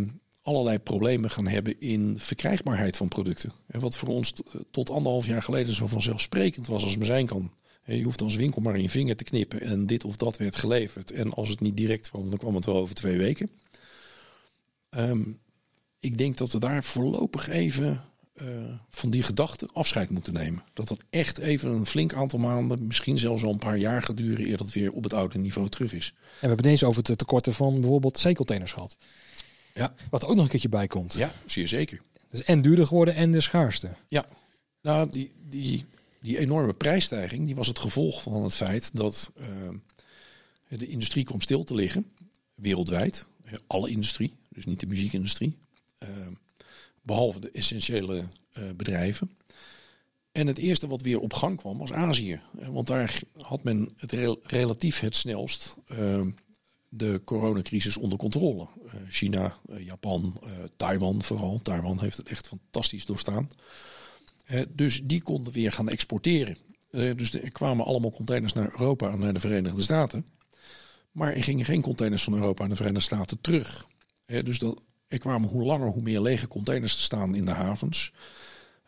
allerlei 0.43 0.79
problemen 0.79 1.31
gaan 1.31 1.47
hebben 1.47 1.81
in 1.81 2.19
verkrijgbaarheid 2.19 2.97
van 2.97 3.09
producten. 3.09 3.53
En 3.67 3.81
wat 3.81 3.97
voor 3.97 4.09
ons 4.09 4.33
tot 4.71 4.91
anderhalf 4.91 5.27
jaar 5.27 5.43
geleden 5.43 5.75
zo 5.75 5.87
vanzelfsprekend 5.87 6.67
was 6.67 6.83
als 6.83 6.97
maar 6.97 7.07
zijn 7.07 7.27
kan. 7.27 7.53
Je 7.85 8.03
hoeft 8.03 8.23
als 8.23 8.37
winkel 8.37 8.63
maar 8.63 8.75
in 8.75 8.83
je 8.83 8.91
vinger 8.91 9.17
te 9.17 9.25
knippen 9.25 9.61
en 9.61 9.87
dit 9.87 10.05
of 10.05 10.17
dat 10.17 10.37
werd 10.37 10.57
geleverd. 10.57 11.11
En 11.11 11.33
als 11.33 11.49
het 11.49 11.61
niet 11.61 11.77
direct 11.77 12.11
kwam, 12.11 12.31
dan 12.31 12.39
kwam 12.39 12.55
het 12.55 12.65
wel 12.65 12.77
over 12.77 12.95
twee 12.95 13.19
weken. 13.19 13.51
Um, 14.91 15.41
ik 16.01 16.19
denk 16.19 16.37
dat 16.37 16.53
we 16.53 16.59
daar 16.59 16.85
voorlopig 16.85 17.49
even 17.49 18.05
van 18.89 19.11
die 19.11 19.23
gedachte 19.23 19.69
afscheid 19.73 20.11
moeten 20.11 20.33
nemen. 20.33 20.65
Dat 20.73 20.89
dat 20.89 21.05
echt 21.11 21.39
even 21.39 21.71
een 21.71 21.87
flink 21.87 22.15
aantal 22.15 22.39
maanden, 22.39 22.87
misschien 22.87 23.19
zelfs 23.19 23.43
al 23.43 23.53
een 23.53 23.59
paar 23.59 23.79
jaar 23.79 24.03
gaat 24.03 24.17
duren, 24.17 24.47
eer 24.47 24.57
dat 24.57 24.73
weer 24.73 24.93
op 24.93 25.05
het 25.05 25.13
oude 25.13 25.39
niveau 25.39 25.69
terug 25.69 25.93
is. 25.93 26.15
En 26.17 26.25
we 26.41 26.47
hebben 26.47 26.63
deze 26.63 26.87
over 26.87 27.03
het 27.03 27.19
tekorten 27.19 27.55
van 27.55 27.81
bijvoorbeeld 27.81 28.19
zeecontainers 28.19 28.73
gehad. 28.73 28.97
Ja. 29.75 29.95
Wat 30.11 30.25
ook 30.25 30.35
nog 30.35 30.45
een 30.45 30.51
keertje 30.51 30.69
bij 30.69 30.87
komt. 30.87 31.13
Ja, 31.13 31.33
zeer 31.47 31.69
zeker. 31.69 32.01
Dus 32.31 32.43
en 32.43 32.63
duurder 32.63 32.87
geworden 32.87 33.15
en 33.15 33.33
de 33.33 33.41
schaarste. 33.41 33.91
Ja, 34.09 34.27
nou 34.83 35.11
die, 35.11 35.33
die, 35.49 35.85
die 36.21 36.39
enorme 36.39 36.73
prijsstijging 36.73 37.47
die 37.47 37.55
was 37.55 37.67
het 37.67 37.79
gevolg 37.79 38.23
van 38.23 38.43
het 38.43 38.55
feit 38.55 38.97
dat 38.97 39.31
uh, 39.37 39.47
de 40.69 40.87
industrie 40.87 41.25
kwam 41.25 41.41
stil 41.41 41.65
te 41.65 41.75
liggen, 41.75 42.13
wereldwijd. 42.55 43.27
Alle 43.67 43.91
industrie, 43.91 44.37
dus 44.49 44.65
niet 44.65 44.81
de 44.81 44.87
muziekindustrie. 44.87 45.59
Ehm, 45.99 46.33
behalve 47.03 47.41
de 47.41 47.51
essentiële 47.51 48.17
uh, 48.59 48.71
bedrijven. 48.77 49.31
En 50.33 50.47
het 50.47 50.59
eerste 50.59 50.87
wat 50.87 51.03
weer 51.03 51.21
op 51.21 51.33
gang 51.33 51.57
kwam 51.57 51.79
was 51.79 51.93
Azië. 51.93 52.41
Eh, 52.59 52.69
want 52.69 52.87
daar 52.87 53.21
had 53.39 53.63
men 53.63 53.93
het 53.97 54.13
rel 54.13 54.41
relatief 54.43 55.01
het 55.01 55.17
snelst 55.17 55.77
uh, 55.99 56.27
de 56.89 57.21
coronacrisis 57.25 57.97
onder 57.97 58.19
controle. 58.19 58.67
Uh, 58.85 58.93
China, 59.09 59.57
Japan, 59.79 60.41
Taiwan 60.77 61.23
vooral. 61.23 61.59
Taiwan 61.59 62.01
heeft 62.01 62.17
het 62.17 62.29
echt 62.29 62.49
fantastisch 62.49 63.07
doorstaan. 63.07 63.49
dus 64.69 65.01
die 65.05 65.23
konden 65.23 65.53
weer 65.53 65.73
gaan 65.73 65.89
exporteren. 65.89 66.57
dus 66.91 67.35
er 67.35 67.53
kwamen 67.53 67.85
allemaal 67.85 68.11
containers 68.11 68.53
naar 68.53 68.71
Europa 68.71 69.11
en 69.11 69.19
naar 69.19 69.33
de 69.33 69.41
Verenigde 69.41 69.83
Staten. 69.83 70.27
Maar 71.13 71.33
er 71.33 71.45
gingen 71.45 71.65
geen 71.65 71.83
containers 71.83 72.23
van 72.23 72.35
Europa 72.35 72.61
naar 72.61 72.71
de 72.71 72.77
Verenigde 72.77 73.05
Staten 73.05 73.41
terug. 73.41 73.87
dus 74.27 74.59
dat, 74.59 74.81
er 75.13 75.19
kwamen 75.19 75.49
hoe 75.49 75.65
langer 75.65 75.89
hoe 75.89 76.03
meer 76.03 76.21
lege 76.21 76.49
containers 76.49 76.97
te 76.97 77.03
staan 77.03 77.35
in 77.35 77.45
de 77.45 77.51
havens. 77.51 78.13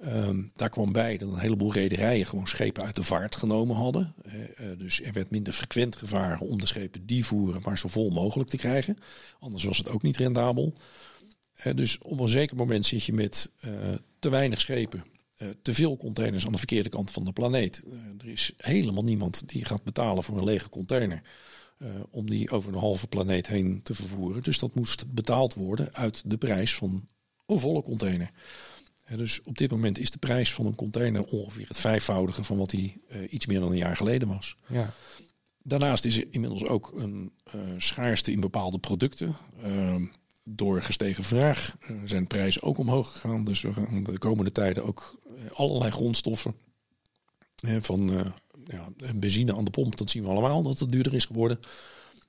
Um, 0.05 0.51
daar 0.55 0.68
kwam 0.68 0.93
bij 0.93 1.16
dat 1.16 1.29
een 1.29 1.39
heleboel 1.39 1.72
rederijen 1.72 2.27
gewoon 2.27 2.47
schepen 2.47 2.85
uit 2.85 2.97
de 2.97 3.03
vaart 3.03 3.37
genomen 3.37 3.77
hadden. 3.77 4.14
Uh, 4.27 4.35
uh, 4.35 4.79
dus 4.79 5.03
er 5.03 5.12
werd 5.12 5.31
minder 5.31 5.53
frequent 5.53 5.97
gevaren 5.97 6.47
om 6.47 6.61
de 6.61 6.66
schepen 6.66 7.07
die 7.07 7.25
voeren 7.25 7.61
maar 7.64 7.79
zo 7.79 7.89
vol 7.89 8.11
mogelijk 8.11 8.49
te 8.49 8.57
krijgen. 8.57 8.99
Anders 9.39 9.64
was 9.64 9.79
het 9.79 9.89
ook 9.89 10.03
niet 10.03 10.16
rendabel. 10.16 10.75
Uh, 11.64 11.75
dus 11.75 11.99
op 11.99 12.20
een 12.20 12.29
zeker 12.29 12.57
moment 12.57 12.87
zit 12.87 13.05
je 13.05 13.12
met 13.12 13.53
te 14.18 14.29
weinig 14.29 14.61
schepen, 14.61 15.05
te 15.62 15.75
veel 15.75 15.97
containers 15.97 16.47
aan 16.47 16.53
de 16.53 16.59
verkeerde 16.59 16.89
kant 16.89 17.11
van 17.11 17.25
de 17.25 17.33
planeet. 17.33 17.85
er 18.18 18.29
is 18.29 18.53
helemaal 18.57 19.05
niemand 19.05 19.49
die 19.49 19.64
gaat 19.64 19.83
betalen 19.83 20.22
voor 20.22 20.39
een 20.39 20.45
lege 20.45 20.68
container. 20.68 21.22
Uh, 21.85 21.91
om 22.11 22.30
die 22.30 22.51
over 22.51 22.72
een 22.72 22.78
halve 22.78 23.07
planeet 23.07 23.47
heen 23.47 23.82
te 23.82 23.95
vervoeren. 23.95 24.43
Dus 24.43 24.59
dat 24.59 24.74
moest 24.74 25.12
betaald 25.12 25.55
worden 25.55 25.95
uit 25.95 26.30
de 26.30 26.37
prijs 26.37 26.74
van 26.74 27.09
een 27.47 27.59
volle 27.59 27.82
container. 27.82 28.30
Uh, 29.11 29.18
dus 29.18 29.43
op 29.43 29.59
dit 29.59 29.70
moment 29.70 29.99
is 29.99 30.11
de 30.11 30.18
prijs 30.18 30.53
van 30.53 30.66
een 30.66 30.74
container 30.74 31.24
ongeveer 31.24 31.68
het 31.68 31.76
vijfvoudige 31.76 32.45
van 32.45 32.57
wat 32.57 32.70
die 32.70 33.03
uh, 33.09 33.32
iets 33.32 33.47
meer 33.47 33.61
dan 33.61 33.70
een 33.70 33.76
jaar 33.76 33.97
geleden 33.97 34.28
was. 34.28 34.57
Ja. 34.66 34.93
Daarnaast 35.62 36.05
is 36.05 36.16
er 36.16 36.26
inmiddels 36.30 36.64
ook 36.64 36.93
een 36.97 37.32
schaarste 37.76 38.32
in 38.32 38.41
bepaalde 38.41 38.78
producten. 38.78 39.37
Ehm, 39.62 40.05
door 40.45 40.82
gestegen 40.82 41.24
vraag 41.24 41.76
zijn 42.05 42.26
prijzen 42.26 42.62
ook 42.62 42.78
omhoog 42.78 43.12
gegaan. 43.12 43.45
Dus 43.45 43.61
we 43.61 43.72
gaan 43.72 44.05
de 44.05 44.18
komende 44.18 44.53
tijden 44.53 44.85
ook 44.85 45.20
allerlei 45.53 45.91
grondstoffen 45.91 46.55
van 47.62 48.32
ja, 48.66 48.88
benzine 49.14 49.56
aan 49.56 49.64
de 49.64 49.70
pomp, 49.70 49.96
dat 49.96 50.10
zien 50.10 50.22
we 50.22 50.28
allemaal 50.28 50.62
dat 50.62 50.78
het 50.78 50.90
duurder 50.90 51.14
is 51.14 51.24
geworden. 51.24 51.58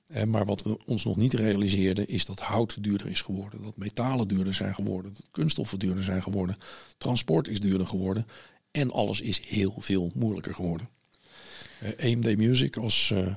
Eh, 0.06 0.24
maar 0.24 0.44
wat 0.44 0.62
we 0.62 0.78
ons 0.84 1.04
nog 1.04 1.16
niet 1.16 1.34
realiseerden 1.34 2.08
is 2.08 2.24
dat 2.24 2.40
hout 2.40 2.82
duurder 2.82 3.06
is 3.06 3.20
geworden. 3.20 3.62
Dat 3.62 3.76
metalen 3.76 4.28
duurder 4.28 4.54
zijn 4.54 4.74
geworden. 4.74 5.12
Dat 5.12 5.26
kunststoffen 5.30 5.78
duurder 5.78 6.04
zijn 6.04 6.22
geworden. 6.22 6.56
Transport 6.98 7.48
is 7.48 7.60
duurder 7.60 7.86
geworden. 7.86 8.26
En 8.70 8.90
alles 8.90 9.20
is 9.20 9.40
heel 9.46 9.74
veel 9.78 10.10
moeilijker 10.14 10.54
geworden. 10.54 10.88
Uh, 11.98 12.12
AMD 12.12 12.36
Music 12.36 12.76
als 12.76 13.10
uh, 13.14 13.34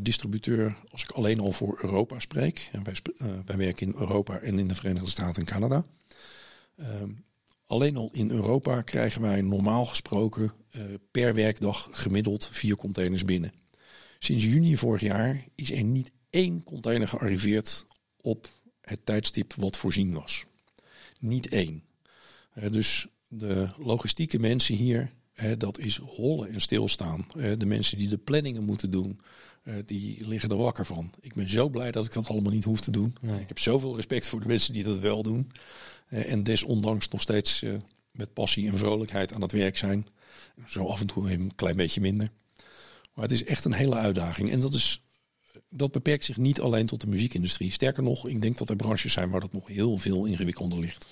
distributeur, 0.00 0.76
als 0.90 1.02
ik 1.02 1.10
alleen 1.10 1.40
al 1.40 1.52
voor 1.52 1.78
Europa 1.82 2.18
spreek. 2.18 2.68
En 2.72 2.84
wij, 2.84 2.94
wij 3.44 3.56
werken 3.56 3.86
in 3.86 3.94
Europa 3.98 4.38
en 4.38 4.58
in 4.58 4.68
de 4.68 4.74
Verenigde 4.74 5.08
Staten 5.08 5.42
en 5.42 5.48
Canada. 5.48 5.84
Ehm, 6.76 7.10
Alleen 7.68 7.96
al 7.96 8.08
in 8.12 8.30
Europa 8.30 8.82
krijgen 8.82 9.22
wij 9.22 9.40
normaal 9.40 9.86
gesproken 9.86 10.52
per 11.10 11.34
werkdag 11.34 11.88
gemiddeld 11.90 12.48
vier 12.50 12.76
containers 12.76 13.24
binnen. 13.24 13.52
Sinds 14.18 14.44
juni 14.44 14.76
vorig 14.76 15.00
jaar 15.00 15.44
is 15.54 15.72
er 15.72 15.82
niet 15.82 16.10
één 16.30 16.62
container 16.62 17.08
gearriveerd 17.08 17.86
op 18.20 18.48
het 18.80 19.06
tijdstip 19.06 19.54
wat 19.54 19.76
voorzien 19.76 20.12
was. 20.12 20.44
Niet 21.20 21.48
één. 21.48 21.82
Uh, 22.54 22.70
dus 22.70 23.06
de 23.28 23.68
logistieke 23.78 24.38
mensen 24.38 24.74
hier, 24.74 25.12
dat 25.58 25.78
is 25.78 25.96
hollen 25.96 26.48
en 26.48 26.60
stilstaan. 26.60 27.26
de 27.58 27.66
mensen 27.66 27.98
die 27.98 28.08
de 28.08 28.18
planningen 28.18 28.64
moeten 28.64 28.90
doen, 28.90 29.20
die 29.84 30.26
liggen 30.26 30.50
er 30.50 30.56
wakker 30.56 30.86
van. 30.86 31.12
Ik 31.20 31.34
ben 31.34 31.48
zo 31.48 31.68
blij 31.68 31.90
dat 31.90 32.04
ik 32.04 32.12
dat 32.12 32.28
allemaal 32.28 32.52
niet 32.52 32.64
hoef 32.64 32.80
te 32.80 32.90
doen. 32.90 33.16
Nee. 33.20 33.40
Ik 33.40 33.48
heb 33.48 33.58
zoveel 33.58 33.94
respect 33.94 34.26
voor 34.26 34.40
de 34.40 34.46
mensen 34.46 34.72
die 34.72 34.84
dat 34.84 34.98
wel 34.98 35.22
doen. 35.22 35.52
en 36.08 36.42
desondanks 36.42 37.08
nog 37.08 37.20
steeds 37.20 37.64
met 38.12 38.32
passie 38.32 38.68
en 38.68 38.78
vrolijkheid 38.78 39.32
aan 39.32 39.42
het 39.42 39.52
werk 39.52 39.76
zijn. 39.76 40.06
Zo 40.66 40.86
af 40.86 41.00
en 41.00 41.06
toe 41.06 41.32
een 41.32 41.54
klein 41.54 41.76
beetje 41.76 42.00
minder. 42.00 42.30
Maar 43.14 43.24
het 43.24 43.32
is 43.32 43.44
echt 43.44 43.64
een 43.64 43.72
hele 43.72 43.94
uitdaging. 43.94 44.50
En 44.50 44.60
dat, 44.60 44.74
is, 44.74 45.02
dat 45.70 45.92
beperkt 45.92 46.24
zich 46.24 46.36
niet 46.36 46.60
alleen 46.60 46.86
tot 46.86 47.00
de 47.00 47.06
muziekindustrie. 47.06 47.72
Sterker 47.72 48.02
nog, 48.02 48.28
ik 48.28 48.42
denk 48.42 48.58
dat 48.58 48.70
er 48.70 48.76
branches 48.76 49.12
zijn 49.12 49.30
waar 49.30 49.40
dat 49.40 49.52
nog 49.52 49.66
heel 49.66 49.96
veel 49.96 50.24
ingewikkelder 50.24 50.78
ligt. 50.78 51.06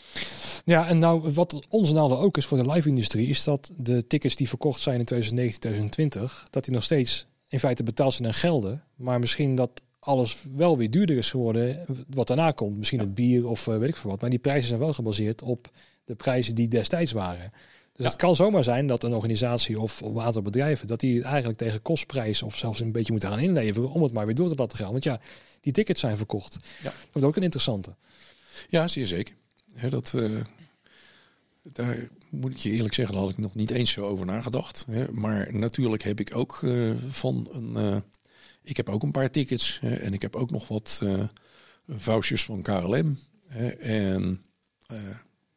Ja, 0.64 0.88
en 0.88 0.98
nou, 0.98 1.30
wat 1.30 1.66
onze 1.68 1.92
nadeel 1.92 2.18
ook 2.18 2.36
is 2.36 2.46
voor 2.46 2.58
de 2.58 2.70
live-industrie, 2.70 3.28
is 3.28 3.44
dat 3.44 3.70
de 3.76 4.06
tickets 4.06 4.36
die 4.36 4.48
verkocht 4.48 4.80
zijn 4.80 4.98
in 4.98 5.04
2019, 5.04 5.60
2020, 5.60 6.46
dat 6.50 6.64
die 6.64 6.74
nog 6.74 6.82
steeds 6.82 7.26
in 7.48 7.58
feite 7.58 7.82
betaald 7.82 8.14
zijn 8.14 8.28
en 8.28 8.34
gelden. 8.34 8.82
Maar 8.94 9.18
misschien 9.18 9.54
dat 9.54 9.70
alles 9.98 10.42
wel 10.54 10.76
weer 10.76 10.90
duurder 10.90 11.16
is 11.16 11.30
geworden 11.30 11.84
wat 12.08 12.26
daarna 12.26 12.50
komt. 12.50 12.76
Misschien 12.76 12.98
het 12.98 13.14
bier 13.14 13.48
of 13.48 13.66
uh, 13.66 13.78
weet 13.78 13.88
ik 13.88 13.96
veel 13.96 14.10
wat. 14.10 14.20
Maar 14.20 14.30
die 14.30 14.38
prijzen 14.38 14.68
zijn 14.68 14.80
wel 14.80 14.92
gebaseerd 14.92 15.42
op 15.42 15.70
de 16.04 16.14
prijzen 16.14 16.54
die 16.54 16.68
destijds 16.68 17.12
waren. 17.12 17.52
Dus 17.96 18.06
het 18.06 18.16
kan 18.16 18.36
zomaar 18.36 18.64
zijn 18.64 18.86
dat 18.86 19.04
een 19.04 19.14
organisatie 19.14 19.80
of 19.80 20.00
een 20.00 20.20
aantal 20.20 20.42
bedrijven... 20.42 20.86
dat 20.86 21.00
die 21.00 21.22
eigenlijk 21.22 21.58
tegen 21.58 21.82
kostprijs 21.82 22.42
of 22.42 22.56
zelfs 22.56 22.80
een 22.80 22.92
beetje 22.92 23.12
moeten 23.12 23.30
gaan 23.30 23.38
inleveren... 23.38 23.90
om 23.90 24.02
het 24.02 24.12
maar 24.12 24.26
weer 24.26 24.34
door 24.34 24.48
te 24.48 24.54
laten 24.54 24.78
gaan. 24.78 24.90
Want 24.90 25.04
ja, 25.04 25.20
die 25.60 25.72
tickets 25.72 26.00
zijn 26.00 26.16
verkocht. 26.16 26.56
Ja. 26.82 26.90
Dat 26.90 27.14
is 27.14 27.22
ook 27.22 27.36
een 27.36 27.42
interessante. 27.42 27.94
Ja, 28.68 28.88
zeer 28.88 29.06
zeker. 29.06 29.34
dat, 29.88 30.12
uh, 30.16 30.40
daar 31.62 32.08
moet 32.30 32.52
ik 32.52 32.58
je 32.58 32.70
eerlijk 32.70 32.94
zeggen, 32.94 33.14
daar 33.14 33.24
had 33.24 33.32
ik 33.32 33.38
nog 33.38 33.54
niet 33.54 33.70
eens 33.70 33.90
zo 33.90 34.06
over 34.06 34.26
nagedacht. 34.26 34.86
Maar 35.12 35.54
natuurlijk 35.54 36.02
heb 36.02 36.20
ik 36.20 36.36
ook 36.36 36.60
uh, 36.62 36.90
van 37.08 37.48
een 37.52 38.02
ik 38.62 38.76
heb 38.76 38.88
ook 38.88 39.02
een 39.02 39.10
paar 39.10 39.30
tickets 39.30 39.78
hè, 39.80 39.94
en 39.94 40.12
ik 40.12 40.22
heb 40.22 40.36
ook 40.36 40.50
nog 40.50 40.68
wat 40.68 41.02
vouchers 41.88 42.44
van 42.44 42.62
KLM. 42.62 43.18
Hè, 43.46 43.68
en 43.68 44.42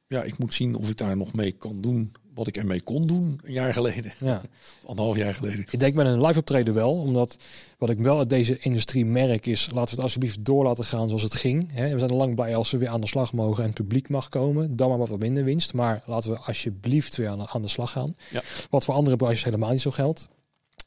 ja, 0.08 0.24
ik 0.24 0.38
moet 0.38 0.54
zien 0.54 0.76
of 0.76 0.90
ik 0.90 0.98
daar 0.98 1.18
nog 1.18 1.34
mee 1.34 1.52
kan 1.52 1.82
doen 1.82 2.12
wat 2.40 2.48
ik 2.48 2.58
ermee 2.58 2.82
kon 2.82 3.08
doen 3.08 3.40
een 3.44 3.54
jaar 3.54 3.74
geleden. 3.74 4.14
Ja. 4.20 4.42
Anderhalf 4.86 5.18
jaar 5.18 5.34
geleden. 5.34 5.66
Ik 5.70 5.80
denk 5.80 5.94
met 5.94 6.06
een 6.06 6.26
live 6.26 6.40
optreden 6.40 6.74
wel, 6.74 6.92
omdat 6.92 7.38
wat 7.78 7.90
ik 7.90 8.00
wel 8.00 8.18
uit 8.18 8.30
deze 8.30 8.58
industrie 8.60 9.06
merk 9.06 9.46
is, 9.46 9.66
laten 9.66 9.90
we 9.90 9.96
het 9.96 10.00
alsjeblieft 10.00 10.46
door 10.46 10.64
laten 10.64 10.86
gaan 10.86 11.08
zoals 11.08 11.24
het 11.24 11.34
ging. 11.34 11.74
We 11.74 12.00
zijn 12.00 12.10
er 12.10 12.16
lang 12.16 12.36
bij 12.36 12.56
als 12.56 12.72
we 12.72 12.78
weer 12.78 12.90
aan 12.90 13.02
de 13.02 13.08
slag 13.08 13.34
mogen 13.34 13.64
en 13.64 13.70
het 13.70 13.78
publiek 13.78 14.10
mag 14.10 14.30
komen. 14.30 14.76
Dan 14.76 14.90
maar 14.90 14.98
wat 14.98 15.20
minder 15.20 15.44
winst. 15.44 15.74
Maar 15.74 16.04
laten 16.06 16.32
we 16.32 16.38
alsjeblieft 16.38 17.16
weer 17.16 17.30
aan 17.30 17.40
de, 17.40 17.48
aan 17.48 17.62
de 17.62 17.68
slag 17.68 17.92
gaan. 17.92 18.16
Ja. 18.30 18.42
Wat 18.70 18.86
voor 18.86 18.94
andere 18.94 19.16
branches 19.16 19.44
helemaal 19.44 19.72
niet 19.72 19.82
zo 19.82 19.92
geldt. 19.92 20.28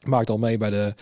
Maakt 0.03 0.29
al 0.29 0.37
mee 0.37 0.57
bij 0.57 0.69
de 0.69 0.93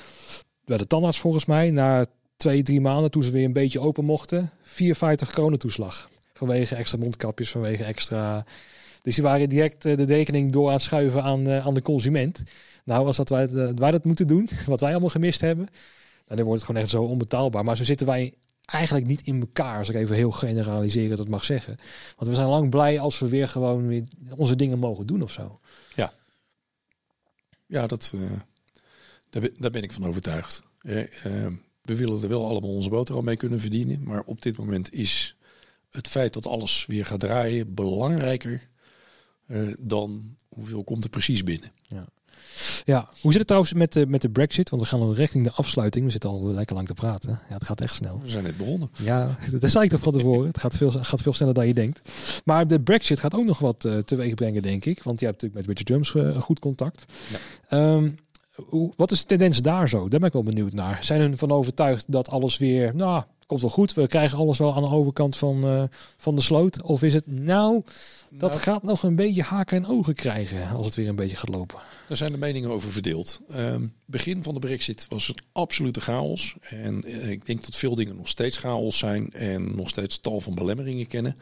bij 0.65 0.77
de 0.77 0.87
tandarts 0.87 1.19
volgens 1.19 1.45
mij, 1.45 1.71
na 1.71 2.05
twee, 2.37 2.63
drie 2.63 2.81
maanden 2.81 3.11
toen 3.11 3.23
ze 3.23 3.31
weer 3.31 3.45
een 3.45 3.53
beetje 3.53 3.79
open 3.79 4.05
mochten, 4.05 4.51
54 4.61 5.29
kronen 5.29 5.59
toeslag. 5.59 6.09
Vanwege 6.33 6.75
extra 6.75 6.97
mondkapjes, 6.97 7.51
vanwege 7.51 7.83
extra... 7.83 8.45
Dus 9.01 9.15
die 9.15 9.23
waren 9.23 9.49
direct 9.49 9.85
eh, 9.85 9.97
de 9.97 10.03
rekening 10.03 10.51
door 10.51 10.67
aan 10.67 10.73
het 10.73 10.81
schuiven 10.81 11.23
aan, 11.23 11.49
uh, 11.49 11.65
aan 11.65 11.73
de 11.73 11.81
consument. 11.81 12.43
Nou, 12.85 13.05
als 13.05 13.17
dat 13.17 13.29
wij, 13.29 13.47
uh, 13.47 13.71
wij 13.75 13.91
dat 13.91 14.05
moeten 14.05 14.27
doen, 14.27 14.49
wat 14.65 14.79
wij 14.79 14.91
allemaal 14.91 15.09
gemist 15.09 15.41
hebben, 15.41 15.67
nou, 16.25 16.35
dan 16.35 16.45
wordt 16.45 16.61
het 16.61 16.63
gewoon 16.63 16.81
echt 16.81 16.91
zo 16.91 17.03
onbetaalbaar. 17.03 17.63
Maar 17.63 17.77
zo 17.77 17.83
zitten 17.83 18.07
wij 18.07 18.33
eigenlijk 18.65 19.07
niet 19.07 19.21
in 19.21 19.39
elkaar, 19.39 19.77
als 19.77 19.89
ik 19.89 19.95
even 19.95 20.15
heel 20.15 20.31
generaliseren 20.31 21.17
dat 21.17 21.27
mag 21.27 21.43
zeggen. 21.43 21.77
Want 22.15 22.29
we 22.29 22.35
zijn 22.35 22.47
lang 22.47 22.69
blij 22.69 22.99
als 22.99 23.19
we 23.19 23.27
weer 23.27 23.47
gewoon 23.47 23.87
weer 23.87 24.03
onze 24.35 24.55
dingen 24.55 24.79
mogen 24.79 25.07
doen 25.07 25.21
of 25.21 25.31
zo. 25.31 25.59
Ja, 25.95 26.13
ja 27.65 27.87
dat, 27.87 28.13
daar 29.57 29.71
ben, 29.71 29.83
ik 29.83 29.91
van 29.91 30.05
overtuigd. 30.05 30.63
Eh, 30.81 31.03
we 31.81 31.95
willen 31.95 32.21
er 32.21 32.29
wel 32.29 32.47
allemaal 32.49 32.73
onze 32.73 32.89
boterham 32.89 33.25
mee 33.25 33.37
kunnen 33.37 33.59
verdienen. 33.59 34.03
Maar 34.03 34.23
op 34.25 34.41
dit 34.41 34.57
moment 34.57 34.93
is 34.93 35.35
het 35.89 36.07
feit 36.07 36.33
dat 36.33 36.47
alles 36.47 36.85
weer 36.85 37.05
gaat 37.05 37.19
draaien 37.19 37.73
belangrijker 37.73 38.69
uh, 39.51 39.73
dan 39.81 40.35
hoeveel 40.49 40.83
komt 40.83 41.03
er 41.03 41.09
precies 41.09 41.43
binnen. 41.43 41.71
Ja. 41.87 42.05
Ja, 42.83 43.09
hoe 43.21 43.31
zit 43.31 43.39
het 43.39 43.47
trouwens 43.47 43.73
met 43.73 43.93
de, 43.93 44.07
met 44.07 44.21
de 44.21 44.29
Brexit? 44.29 44.69
Want 44.69 44.81
we 44.81 44.87
gaan 44.87 44.99
al 44.99 45.13
richting 45.13 45.43
de 45.43 45.51
afsluiting. 45.51 46.05
We 46.05 46.11
zitten 46.11 46.29
al 46.29 46.43
lekker 46.43 46.75
lang 46.75 46.87
te 46.87 46.93
praten. 46.93 47.39
Ja, 47.49 47.53
het 47.53 47.65
gaat 47.65 47.81
echt 47.81 47.95
snel. 47.95 48.19
We 48.21 48.29
zijn 48.29 48.43
net 48.43 48.57
begonnen. 48.57 48.89
Ja, 49.03 49.37
dat 49.59 49.69
zei 49.69 49.85
ik 49.85 49.91
toch 49.91 49.99
van 49.99 50.13
tevoren. 50.13 50.47
Het 50.47 50.59
gaat 50.59 50.77
veel, 50.77 50.91
gaat 50.91 51.21
veel 51.21 51.33
sneller 51.33 51.53
dan 51.53 51.67
je 51.67 51.73
denkt. 51.73 52.01
Maar 52.45 52.67
de 52.67 52.79
Brexit 52.79 53.19
gaat 53.19 53.35
ook 53.35 53.45
nog 53.45 53.59
wat 53.59 53.85
uh, 53.85 53.97
teweeg 53.97 54.33
brengen, 54.33 54.61
denk 54.61 54.85
ik. 54.85 55.03
Want 55.03 55.19
je 55.19 55.25
hebt 55.25 55.41
natuurlijk 55.41 55.67
met 55.67 55.79
Richard 55.79 56.13
uh, 56.15 56.41
goed 56.41 56.59
contact. 56.59 57.05
Ja. 57.69 57.93
Um, 57.93 58.15
hoe, 58.55 58.93
wat 58.95 59.11
is 59.11 59.19
de 59.19 59.25
tendens 59.25 59.61
daar 59.61 59.89
zo? 59.89 59.99
Daar 59.99 60.19
ben 60.19 60.27
ik 60.27 60.33
wel 60.33 60.43
benieuwd 60.43 60.73
naar. 60.73 61.03
Zijn 61.03 61.21
hun 61.21 61.37
van 61.37 61.51
overtuigd 61.51 62.11
dat 62.11 62.29
alles 62.29 62.57
weer, 62.57 62.95
nou, 62.95 63.23
komt 63.45 63.61
wel 63.61 63.69
goed. 63.69 63.93
We 63.93 64.07
krijgen 64.07 64.37
alles 64.37 64.57
wel 64.57 64.75
aan 64.75 64.83
de 64.83 64.89
overkant 64.89 65.37
van, 65.37 65.67
uh, 65.67 65.83
van 66.17 66.35
de 66.35 66.41
sloot. 66.41 66.81
Of 66.81 67.03
is 67.03 67.13
het, 67.13 67.27
nou, 67.27 67.81
dat 68.33 68.49
nou, 68.49 68.61
gaat 68.61 68.83
nog 68.83 69.03
een 69.03 69.15
beetje 69.15 69.41
haken 69.41 69.77
en 69.77 69.89
ogen 69.89 70.15
krijgen 70.15 70.69
als 70.69 70.85
het 70.85 70.95
weer 70.95 71.07
een 71.07 71.15
beetje 71.15 71.35
gaat 71.35 71.49
lopen. 71.49 71.79
Daar 72.07 72.17
zijn 72.17 72.31
de 72.31 72.37
meningen 72.37 72.69
over 72.69 72.91
verdeeld. 72.91 73.41
Um, 73.51 73.93
begin 74.05 74.43
van 74.43 74.53
de 74.53 74.59
brexit 74.59 75.05
was 75.09 75.27
het 75.27 75.41
absolute 75.51 76.01
chaos. 76.01 76.55
En 76.61 77.09
uh, 77.09 77.29
ik 77.29 77.45
denk 77.45 77.65
dat 77.65 77.75
veel 77.75 77.95
dingen 77.95 78.15
nog 78.15 78.27
steeds 78.27 78.57
chaos 78.57 78.97
zijn 78.97 79.31
en 79.31 79.75
nog 79.75 79.89
steeds 79.89 80.19
tal 80.19 80.41
van 80.41 80.55
belemmeringen 80.55 81.07
kennen. 81.07 81.35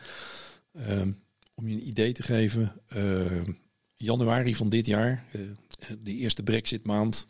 Um, 0.89 1.17
om 1.53 1.67
je 1.67 1.73
een 1.73 1.87
idee 1.87 2.13
te 2.13 2.23
geven, 2.23 2.73
uh, 2.95 3.41
januari 3.95 4.55
van 4.55 4.69
dit 4.69 4.85
jaar, 4.85 5.25
de 5.99 6.13
eerste 6.13 6.43
brexit 6.43 6.85
maand, 6.85 7.25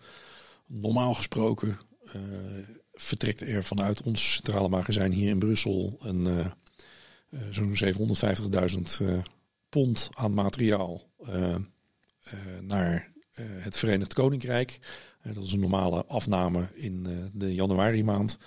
normaal 0.65 1.13
gesproken 1.13 1.79
uh, 2.03 2.21
vertrekt 2.93 3.41
er 3.41 3.63
vanuit 3.63 4.01
ons 4.01 4.33
centrale 4.33 4.69
magazijn 4.69 5.11
hier 5.11 5.29
in 5.29 5.39
Brussel 5.39 5.97
een 6.01 6.27
uh, 6.27 6.45
uh, 7.29 7.39
zo'n 7.49 7.75
750.000 9.09 9.23
pond 9.69 10.09
aan 10.13 10.33
materiaal 10.33 11.01
naar 12.61 13.11
het 13.41 13.77
Verenigd 13.77 14.13
Koninkrijk. 14.13 14.79
dat 15.33 15.43
is 15.43 15.53
een 15.53 15.59
normale 15.59 16.05
afname 16.05 16.69
in 16.73 17.29
de 17.33 17.53
januari 17.53 18.03
maand. 18.03 18.37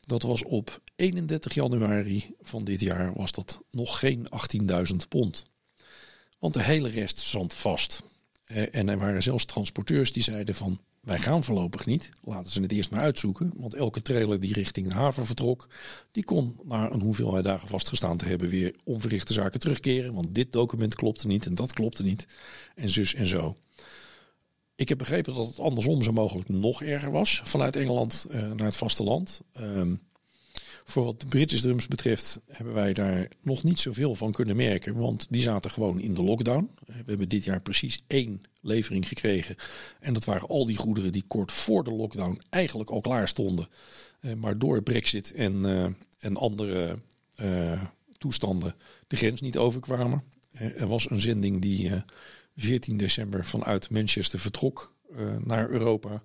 Dat 0.00 0.22
was 0.22 0.44
op 0.44 0.80
31 0.96 1.54
januari 1.54 2.34
van 2.40 2.64
dit 2.64 2.80
jaar 2.80 3.12
was 3.14 3.32
dat 3.32 3.62
nog 3.70 3.98
geen 3.98 4.26
18.000 4.90 4.96
pond. 5.08 5.44
Want 6.38 6.54
de 6.54 6.62
hele 6.62 6.88
rest 6.88 7.18
zand 7.18 7.54
vast. 7.54 8.02
En 8.46 8.88
er 8.88 8.98
waren 8.98 9.22
zelfs 9.22 9.44
transporteurs 9.44 10.12
die 10.12 10.22
zeiden 10.22 10.54
van 10.54 10.80
wij 11.04 11.18
gaan 11.18 11.44
voorlopig 11.44 11.86
niet. 11.86 12.10
Laten 12.22 12.52
ze 12.52 12.60
het 12.60 12.72
eerst 12.72 12.90
maar 12.90 13.00
uitzoeken. 13.00 13.52
Want 13.56 13.74
elke 13.74 14.02
trailer 14.02 14.40
die 14.40 14.52
richting 14.52 14.88
de 14.88 14.94
haven 14.94 15.26
vertrok, 15.26 15.68
die 16.12 16.24
kon 16.24 16.60
na 16.64 16.90
een 16.90 17.00
hoeveelheid 17.00 17.44
dagen 17.44 17.68
vastgestaan 17.68 18.16
te 18.16 18.26
hebben 18.26 18.48
weer 18.48 18.74
onverrichte 18.84 19.32
zaken 19.32 19.60
terugkeren. 19.60 20.14
Want 20.14 20.34
dit 20.34 20.52
document 20.52 20.94
klopte 20.94 21.26
niet 21.26 21.46
en 21.46 21.54
dat 21.54 21.72
klopte 21.72 22.02
niet. 22.02 22.26
En 22.74 22.90
zus 22.90 23.14
en 23.14 23.26
zo. 23.26 23.56
Ik 24.76 24.88
heb 24.88 24.98
begrepen 24.98 25.34
dat 25.34 25.46
het 25.46 25.58
andersom 25.58 26.02
zo 26.02 26.12
mogelijk 26.12 26.48
nog 26.48 26.82
erger 26.82 27.10
was 27.10 27.40
vanuit 27.44 27.76
Engeland 27.76 28.26
uh, 28.30 28.52
naar 28.52 28.66
het 28.66 28.76
vasteland. 28.76 29.40
Um, 29.60 30.00
voor 30.84 31.04
wat 31.04 31.20
de 31.20 31.26
British 31.26 31.60
Drums 31.60 31.88
betreft 31.88 32.40
hebben 32.50 32.74
wij 32.74 32.92
daar 32.92 33.28
nog 33.42 33.62
niet 33.62 33.80
zoveel 33.80 34.14
van 34.14 34.32
kunnen 34.32 34.56
merken. 34.56 34.96
Want 34.96 35.26
die 35.30 35.42
zaten 35.42 35.70
gewoon 35.70 36.00
in 36.00 36.14
de 36.14 36.24
lockdown. 36.24 36.70
We 36.86 37.02
hebben 37.06 37.28
dit 37.28 37.44
jaar 37.44 37.60
precies 37.60 38.02
één 38.06 38.42
levering 38.64 39.08
gekregen. 39.08 39.56
En 40.00 40.12
dat 40.12 40.24
waren 40.24 40.48
al 40.48 40.66
die 40.66 40.76
goederen 40.76 41.12
die 41.12 41.24
kort 41.26 41.52
voor 41.52 41.84
de 41.84 41.92
lockdown 41.92 42.40
eigenlijk 42.50 42.90
al 42.90 43.00
klaar 43.00 43.28
stonden. 43.28 43.68
Eh, 44.20 44.34
maar 44.34 44.58
door 44.58 44.82
Brexit 44.82 45.32
en, 45.32 45.54
uh, 45.54 45.84
en 46.18 46.36
andere 46.36 46.98
uh, 47.36 47.82
toestanden 48.18 48.74
de 49.06 49.16
grens 49.16 49.40
niet 49.40 49.58
overkwamen. 49.58 50.22
er 50.52 50.86
was 50.86 51.10
een 51.10 51.20
zending 51.20 51.62
die 51.62 51.90
14 52.56 52.96
december 52.96 53.44
vanuit 53.44 53.90
Manchester 53.90 54.38
vertrok 54.38 54.94
naar 55.44 55.68
Europa. 55.68 56.22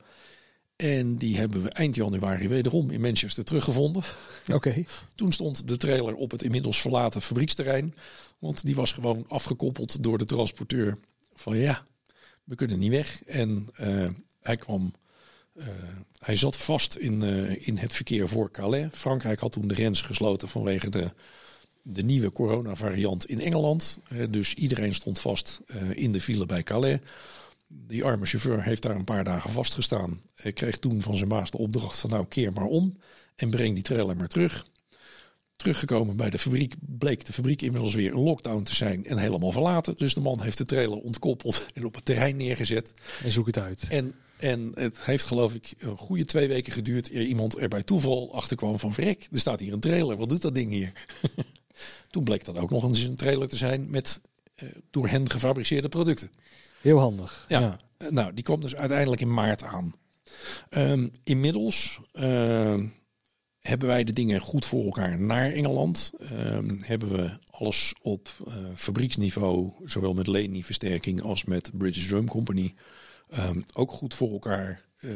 En 0.81 1.15
die 1.15 1.37
hebben 1.37 1.63
we 1.63 1.69
eind 1.69 1.95
januari 1.95 2.47
wederom 2.47 2.89
in 2.89 3.01
Manchester 3.01 3.43
teruggevonden. 3.43 4.03
Oké. 4.53 4.83
Toen 5.15 5.31
stond 5.31 5.67
de 5.67 5.77
trailer 5.77 6.15
op 6.15 6.31
het 6.31 6.43
inmiddels 6.43 6.81
verlaten 6.81 7.21
fabrieksterrein. 7.21 7.95
Want 8.37 8.65
die 8.65 8.75
was 8.75 8.91
gewoon 8.91 9.25
afgekoppeld 9.27 10.03
door 10.03 10.17
de 10.17 10.25
transporteur. 10.25 10.97
Van 11.33 11.57
ja, 11.57 11.83
we 12.49 12.55
kunnen 12.55 12.79
niet 12.79 12.91
weg. 12.91 13.23
En 13.23 13.69
uh, 13.81 14.09
hij 14.41 14.57
kwam. 14.57 14.93
Uh, 15.53 15.65
hij 16.19 16.35
zat 16.35 16.57
vast 16.57 16.95
in, 16.95 17.21
uh, 17.23 17.67
in 17.67 17.77
het 17.77 17.93
verkeer 17.93 18.27
voor 18.27 18.51
Calais. 18.51 18.87
Frankrijk 18.91 19.39
had 19.39 19.51
toen 19.51 19.67
de 19.67 19.75
grens 19.75 20.01
gesloten 20.01 20.47
vanwege 20.47 20.89
de, 20.89 21.11
de 21.81 22.03
nieuwe 22.03 22.31
coronavariant 22.31 23.25
in 23.25 23.41
Engeland. 23.41 23.99
dus 24.29 24.53
iedereen 24.53 24.93
stond 24.93 25.19
vast 25.19 25.61
in 25.93 26.11
de 26.11 26.21
file 26.21 26.45
bij 26.45 26.63
Calais. 26.63 26.99
Die 27.67 28.03
arme 28.03 28.25
chauffeur 28.25 28.63
heeft 28.63 28.81
daar 28.81 28.95
een 28.95 29.03
paar 29.03 29.23
dagen 29.23 29.49
vastgestaan. 29.49 30.21
Hij 30.35 30.53
kreeg 30.53 30.79
toen 30.79 31.01
van 31.01 31.15
zijn 31.15 31.29
baas 31.29 31.51
de 31.51 31.57
opdracht 31.57 31.97
van 31.97 32.09
nou 32.09 32.25
keer 32.25 32.53
maar 32.53 32.65
om 32.65 32.97
en 33.35 33.49
breng 33.49 33.73
die 33.73 33.83
trailer 33.83 34.17
maar 34.17 34.27
terug. 34.27 34.65
Teruggekomen 35.59 36.15
bij 36.15 36.29
de 36.29 36.39
fabriek 36.39 36.75
bleek 36.79 37.25
de 37.25 37.33
fabriek 37.33 37.61
inmiddels 37.61 37.93
weer 37.93 38.13
een 38.13 38.23
lockdown 38.23 38.63
te 38.63 38.75
zijn 38.75 39.05
en 39.05 39.17
helemaal 39.17 39.51
verlaten. 39.51 39.95
Dus 39.95 40.13
de 40.13 40.21
man 40.21 40.41
heeft 40.41 40.57
de 40.57 40.65
trailer 40.65 40.97
ontkoppeld 40.97 41.65
en 41.73 41.85
op 41.85 41.95
het 41.95 42.05
terrein 42.05 42.37
neergezet. 42.37 42.91
En 43.23 43.31
zoek 43.31 43.45
het 43.45 43.57
uit. 43.57 43.85
En, 43.89 44.15
en 44.37 44.71
het 44.73 45.05
heeft 45.05 45.25
geloof 45.25 45.53
ik 45.53 45.73
een 45.77 45.97
goede 45.97 46.25
twee 46.25 46.47
weken 46.47 46.73
geduurd 46.73 47.11
eer 47.11 47.25
iemand 47.25 47.57
er 47.57 47.67
bij 47.67 47.83
toeval 47.83 48.33
achterkwam 48.33 48.79
van 48.79 48.93
verrek. 48.93 49.27
Er 49.31 49.39
staat 49.39 49.59
hier 49.59 49.73
een 49.73 49.79
trailer, 49.79 50.17
wat 50.17 50.29
doet 50.29 50.41
dat 50.41 50.55
ding 50.55 50.71
hier? 50.71 50.91
Toen 52.11 52.23
bleek 52.23 52.45
dat 52.45 52.57
ook 52.57 52.69
nog 52.69 52.83
eens 52.83 53.03
een 53.03 53.15
trailer 53.15 53.47
te 53.47 53.57
zijn 53.57 53.89
met 53.89 54.21
door 54.91 55.07
hen 55.07 55.29
gefabriceerde 55.29 55.89
producten. 55.89 56.31
Heel 56.81 56.99
handig. 56.99 57.45
Ja. 57.47 57.79
nou, 58.09 58.33
die 58.33 58.43
kwam 58.43 58.61
dus 58.61 58.75
uiteindelijk 58.75 59.21
in 59.21 59.33
maart 59.33 59.63
aan. 59.63 59.93
Ehm, 60.69 61.07
inmiddels 61.23 61.99
ehm, 62.13 62.85
hebben 63.59 63.87
wij 63.87 64.03
de 64.03 64.13
dingen 64.13 64.39
goed 64.39 64.65
voor 64.65 64.83
elkaar 64.83 65.19
naar 65.21 65.51
Engeland. 65.51 66.11
Ehm, 66.19 66.79
hebben 66.79 67.09
we 67.09 67.37
alles 67.49 67.93
op 68.01 68.29
uh, 68.47 68.53
fabrieksniveau, 68.75 69.71
zowel 69.85 70.13
met 70.13 70.27
Leni-versterking 70.27 71.21
als 71.21 71.43
met 71.43 71.71
British 71.73 72.07
Drum 72.07 72.27
Company, 72.27 72.73
ook 73.73 73.91
goed 73.91 74.13
voor 74.13 74.31
elkaar. 74.31 74.85
Uh, 74.99 75.13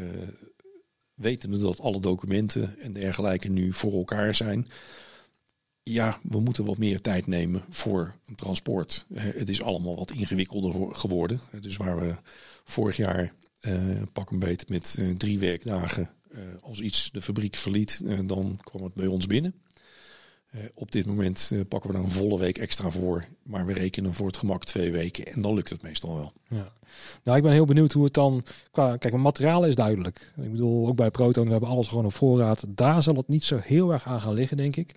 wetende 1.14 1.60
dat 1.60 1.80
alle 1.80 2.00
documenten 2.00 2.80
en 2.80 2.92
dergelijke 2.92 3.50
nu 3.50 3.74
voor 3.74 3.94
elkaar 3.94 4.36
zijn. 4.36 4.68
Ja, 5.84 6.20
we 6.24 6.40
moeten 6.40 6.66
wat 6.66 6.78
meer 6.78 7.02
tijd 7.02 7.28
nemen 7.28 7.64
voor 7.70 8.16
een 8.28 8.36
transport. 8.36 9.06
Uh, 9.10 9.22
het 9.24 9.50
is 9.50 9.62
allemaal 9.62 9.96
wat 9.96 10.12
ingewikkelder 10.12 10.96
geworden. 10.96 11.40
Dus 11.62 11.78
waar 11.78 12.00
we 12.00 12.16
vorig 12.64 12.98
jaar 12.98 13.34
pak 14.14 14.32
een 14.32 14.40
beet 14.40 14.70
met 14.70 15.02
drie 15.18 15.40
werkdagen. 15.40 16.10
Uh, 16.34 16.40
als 16.62 16.80
iets 16.80 17.12
de 17.12 17.22
fabriek 17.22 17.56
verliet, 17.56 18.02
dan 18.28 18.58
kwam 18.62 18.84
het 18.84 18.94
bij 18.94 19.08
ons 19.08 19.28
binnen. 19.28 19.54
Op 20.74 20.92
dit 20.92 21.06
moment 21.06 21.52
pakken 21.68 21.90
we 21.90 21.96
daar 21.96 22.06
een 22.06 22.12
volle 22.12 22.40
week 22.40 22.58
extra 22.58 22.90
voor. 22.90 23.26
Maar 23.44 23.66
we 23.66 23.74
rekenen 23.74 24.14
voor 24.14 24.28
het 24.28 24.38
gemak 24.38 24.64
twee 24.64 24.92
weken. 24.92 25.26
En 25.26 25.42
dan 25.42 25.54
lukt 25.54 25.70
het 25.70 25.82
meestal 25.82 26.16
wel. 26.16 26.32
Ja. 26.50 26.72
Nou, 27.24 27.38
ik 27.38 27.44
ben 27.44 27.52
heel 27.52 27.66
benieuwd 27.66 27.92
hoe 27.92 28.04
het 28.04 28.14
dan... 28.14 28.44
Qua, 28.72 28.98
kijk, 28.98 29.14
mijn 29.14 29.22
materiaal 29.24 29.66
is 29.66 29.76
duidelijk. 29.76 30.34
Ik 30.42 30.52
bedoel, 30.52 30.88
ook 30.88 30.96
bij 30.96 31.12
Proton, 31.12 31.46
we 31.46 31.52
hebben 31.52 31.70
alles 31.70 31.88
gewoon 31.88 32.06
op 32.06 32.14
voorraad. 32.14 32.66
Daar 32.68 33.04
zal 33.04 33.16
het 33.16 33.28
niet 33.28 33.44
zo 33.44 33.60
heel 33.64 33.92
erg 33.92 34.06
aan 34.06 34.22
gaan 34.22 34.34
liggen, 34.34 34.58
denk 34.58 34.76
ik. 34.76 34.96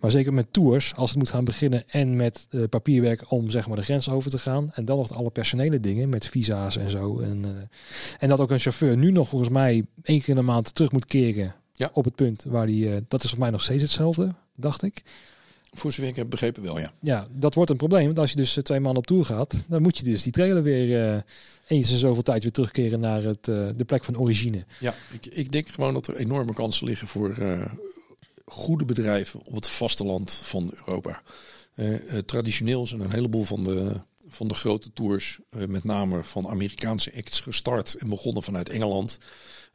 Maar 0.00 0.10
zeker 0.10 0.32
met 0.32 0.52
tours, 0.52 0.94
als 0.94 1.10
het 1.10 1.18
moet 1.18 1.30
gaan 1.30 1.44
beginnen... 1.44 1.84
en 1.86 2.16
met 2.16 2.46
uh, 2.50 2.68
papierwerk 2.68 3.30
om 3.30 3.50
zeg 3.50 3.66
maar 3.66 3.76
de 3.76 3.82
grens 3.82 4.10
over 4.10 4.30
te 4.30 4.38
gaan. 4.38 4.70
En 4.72 4.84
dan 4.84 4.96
nog 4.96 5.14
alle 5.14 5.30
personele 5.30 5.80
dingen 5.80 6.08
met 6.08 6.26
visa's 6.26 6.76
en 6.76 6.90
zo. 6.90 7.20
En, 7.20 7.38
uh, 7.46 7.50
en 8.18 8.28
dat 8.28 8.40
ook 8.40 8.50
een 8.50 8.58
chauffeur 8.58 8.96
nu 8.96 9.10
nog 9.10 9.28
volgens 9.28 9.50
mij 9.50 9.84
één 10.02 10.18
keer 10.18 10.28
in 10.28 10.36
de 10.36 10.42
maand 10.42 10.74
terug 10.74 10.92
moet 10.92 11.04
keren... 11.04 11.54
Ja. 11.76 11.90
op 11.92 12.04
het 12.04 12.14
punt 12.14 12.44
waar 12.48 12.66
die... 12.66 12.86
Uh, 12.86 12.96
dat 13.08 13.24
is 13.24 13.30
voor 13.30 13.38
mij 13.38 13.50
nog 13.50 13.62
steeds 13.62 13.82
hetzelfde, 13.82 14.34
dacht 14.56 14.82
ik. 14.82 15.02
Voor 15.74 15.92
zover 15.92 16.10
ik 16.10 16.16
heb 16.16 16.30
begrepen 16.30 16.62
wel, 16.62 16.78
ja. 16.78 16.92
Ja, 17.00 17.28
dat 17.30 17.54
wordt 17.54 17.70
een 17.70 17.76
probleem. 17.76 18.04
Want 18.04 18.18
als 18.18 18.30
je 18.30 18.36
dus 18.36 18.58
twee 18.62 18.80
maanden 18.80 18.98
op 18.98 19.06
tour 19.06 19.24
gaat, 19.24 19.64
dan 19.68 19.82
moet 19.82 19.98
je 19.98 20.04
dus 20.04 20.22
die 20.22 20.32
trailer 20.32 20.62
weer 20.62 21.14
uh, 21.14 21.20
eens 21.66 21.90
in 21.90 21.96
zoveel 21.96 22.22
tijd 22.22 22.42
weer 22.42 22.52
terugkeren 22.52 23.00
naar 23.00 23.22
het, 23.22 23.48
uh, 23.48 23.68
de 23.76 23.84
plek 23.84 24.04
van 24.04 24.18
origine. 24.18 24.64
Ja, 24.80 24.94
ik, 25.12 25.26
ik 25.26 25.52
denk 25.52 25.68
gewoon 25.68 25.94
dat 25.94 26.06
er 26.06 26.16
enorme 26.16 26.52
kansen 26.52 26.86
liggen 26.86 27.08
voor 27.08 27.38
uh, 27.38 27.66
goede 28.44 28.84
bedrijven 28.84 29.40
op 29.44 29.54
het 29.54 29.68
vasteland 29.68 30.32
van 30.32 30.72
Europa. 30.74 31.22
traditioneel 32.26 32.86
zijn 32.86 33.00
een 33.00 33.12
heleboel 33.12 33.44
van 33.44 33.64
de, 33.64 34.00
van 34.28 34.48
de 34.48 34.54
grote 34.54 34.92
tours, 34.92 35.38
met 35.50 35.84
name 35.84 36.24
van 36.24 36.48
Amerikaanse 36.48 37.12
acts, 37.16 37.40
gestart 37.40 37.94
en 37.94 38.08
begonnen 38.08 38.42
vanuit 38.42 38.70
Engeland. 38.70 39.18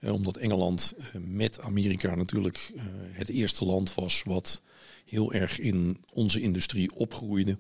omdat 0.01 0.38
Engeland 0.38 0.93
met 1.13 1.61
Amerika 1.61 2.15
natuurlijk 2.15 2.71
het 3.11 3.30
eerste 3.30 3.65
land 3.65 3.95
was 3.95 4.23
wat 4.23 4.61
heel 5.10 5.34
erg 5.34 5.60
in 5.60 5.97
onze 6.14 6.41
industrie 6.41 6.95
opgroeide. 6.95 7.57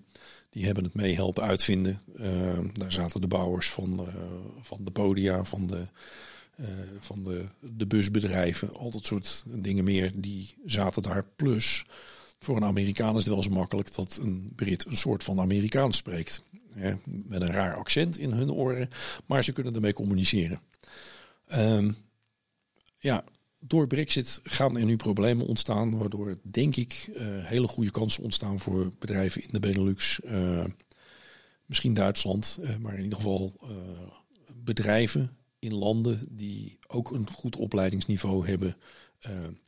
Die 0.49 0.65
hebben 0.65 0.83
het 0.83 0.93
mee 0.93 1.15
helpen 1.15 1.43
uitvinden. 1.43 2.01
Uh, 2.15 2.59
daar 2.73 2.91
zaten 2.91 3.21
de 3.21 3.27
bouwers 3.27 3.69
van, 3.69 3.99
uh, 4.01 4.07
van 4.61 4.79
de 4.83 4.91
podia, 4.91 5.43
van 5.43 5.67
de, 5.67 5.85
uh, 6.59 6.67
van 6.99 7.23
de, 7.23 7.45
de 7.59 7.87
busbedrijven, 7.87 8.73
al 8.73 8.91
dat 8.91 9.05
soort 9.05 9.45
dingen 9.47 9.83
meer. 9.83 10.11
Die 10.15 10.55
zaten 10.65 11.01
daar. 11.01 11.23
Plus, 11.35 11.85
voor 12.39 12.55
een 12.55 12.65
Amerikaan 12.65 13.15
is 13.15 13.23
het 13.23 13.33
wel 13.33 13.43
zo 13.43 13.49
makkelijk 13.49 13.95
dat 13.95 14.19
een 14.21 14.51
Brit 14.55 14.85
een 14.85 14.97
soort 14.97 15.23
van 15.23 15.39
Amerikaans 15.39 15.97
spreekt. 15.97 16.43
Met 17.05 17.41
een 17.41 17.51
raar 17.51 17.75
accent 17.75 18.17
in 18.17 18.31
hun 18.31 18.51
oren, 18.51 18.89
maar 19.25 19.43
ze 19.43 19.51
kunnen 19.51 19.75
ermee 19.75 19.93
communiceren. 19.93 20.61
Ehm, 21.47 21.91
ja, 22.97 23.23
door 23.59 23.87
Brexit 23.87 24.39
gaan 24.43 24.77
er 24.77 24.85
nu 24.85 24.95
problemen 24.95 25.45
ontstaan, 25.45 25.97
waardoor 25.97 26.37
denk 26.41 26.75
ik 26.75 27.09
uh, 27.09 27.17
hele 27.45 27.67
goede 27.67 27.91
kansen 27.91 28.23
ontstaan 28.23 28.59
voor 28.59 28.91
bedrijven 28.99 29.41
in 29.41 29.49
de 29.51 29.59
Benelux, 29.59 30.19
uh, 30.25 30.65
misschien 31.65 31.93
Duitsland, 31.93 32.59
uh, 32.61 32.75
maar 32.75 32.97
in 32.97 33.03
ieder 33.03 33.17
geval 33.17 33.59
bedrijven 34.55 35.37
in 35.59 35.73
landen 35.73 36.19
die 36.29 36.79
ook 36.87 37.11
een 37.11 37.29
goed 37.29 37.55
opleidingsniveau 37.55 38.47
hebben 38.47 38.75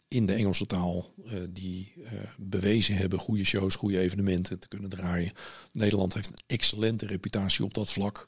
in 0.08 0.26
de 0.26 0.34
Engelse 0.34 0.66
taal, 0.66 1.14
die 1.50 1.94
bewezen 2.38 2.96
hebben 2.96 3.20
goede 3.20 3.44
shows, 3.44 3.76
goede 3.76 4.00
evenementen 4.00 4.60
te 4.60 4.68
kunnen 4.68 4.90
draaien. 4.90 5.32
Nederland 5.72 6.14
heeft 6.14 6.28
een 6.28 6.44
excellente 6.48 7.06
reputatie 7.06 7.66
op 7.66 7.74
dat 7.74 7.92
vlak. 7.92 8.28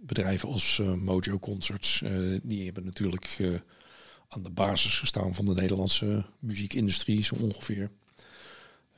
bedrijven 0.00 0.48
als 0.48 0.82
Mojo 0.98 1.38
Concerts, 1.38 2.02
die 2.42 2.64
hebben 2.64 2.84
natuurlijk 2.84 3.38
aan 4.32 4.42
de 4.42 4.50
basis 4.50 4.98
gestaan 4.98 5.34
van 5.34 5.44
de 5.44 5.54
Nederlandse 5.54 6.24
muziekindustrie, 6.38 7.22
zo 7.22 7.34
ongeveer. 7.34 7.90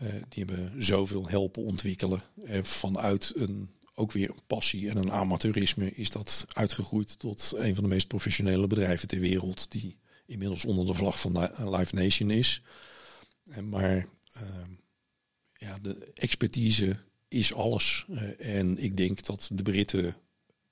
Uh, 0.02 0.08
die 0.28 0.44
hebben 0.44 0.82
zoveel 0.82 1.28
helpen 1.28 1.62
ontwikkelen. 1.62 2.22
Uh, 2.44 2.62
vanuit 2.62 3.32
een, 3.36 3.70
ook 3.94 4.12
weer 4.12 4.30
een 4.30 4.46
passie 4.46 4.90
en 4.90 4.96
een 4.96 5.12
amateurisme 5.12 5.94
is 5.94 6.10
dat 6.10 6.46
uitgegroeid 6.52 7.18
tot 7.18 7.52
een 7.56 7.74
van 7.74 7.84
de 7.84 7.90
meest 7.90 8.08
professionele 8.08 8.66
bedrijven 8.66 9.08
ter 9.08 9.20
wereld. 9.20 9.70
Die 9.70 9.98
inmiddels 10.26 10.64
onder 10.64 10.86
de 10.86 10.94
vlag 10.94 11.20
van 11.20 11.50
Live 11.76 11.94
Nation 11.94 12.30
is. 12.30 12.62
Uh, 13.44 13.58
maar 13.58 14.06
ja, 15.54 15.78
de 15.78 16.12
expertise 16.14 16.96
is 17.28 17.54
alles. 17.54 18.06
en 18.38 18.78
ik 18.78 18.96
denk 18.96 19.24
dat 19.24 19.50
de 19.52 19.62
Britten 19.62 20.16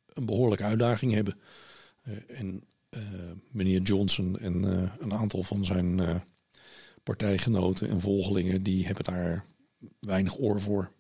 een 0.07 0.27
behoorlijke 0.27 0.65
uitdaging 0.65 1.13
hebben. 1.13 1.35
en 2.29 2.55
uh, 2.55 2.61
meneer 3.51 3.80
Johnson 3.80 4.38
en 4.38 4.66
uh, 4.66 4.82
een 4.99 5.14
aantal 5.14 5.43
van 5.43 5.64
zijn 5.64 5.99
uh, 5.99 6.14
partijgenoten 7.03 7.88
en 7.88 8.01
volgelingen, 8.01 8.62
die 8.62 8.86
hebben 8.86 9.05
daar 9.05 9.45
weinig 10.01 10.38
oor 10.38 10.61
voor. 10.61 10.90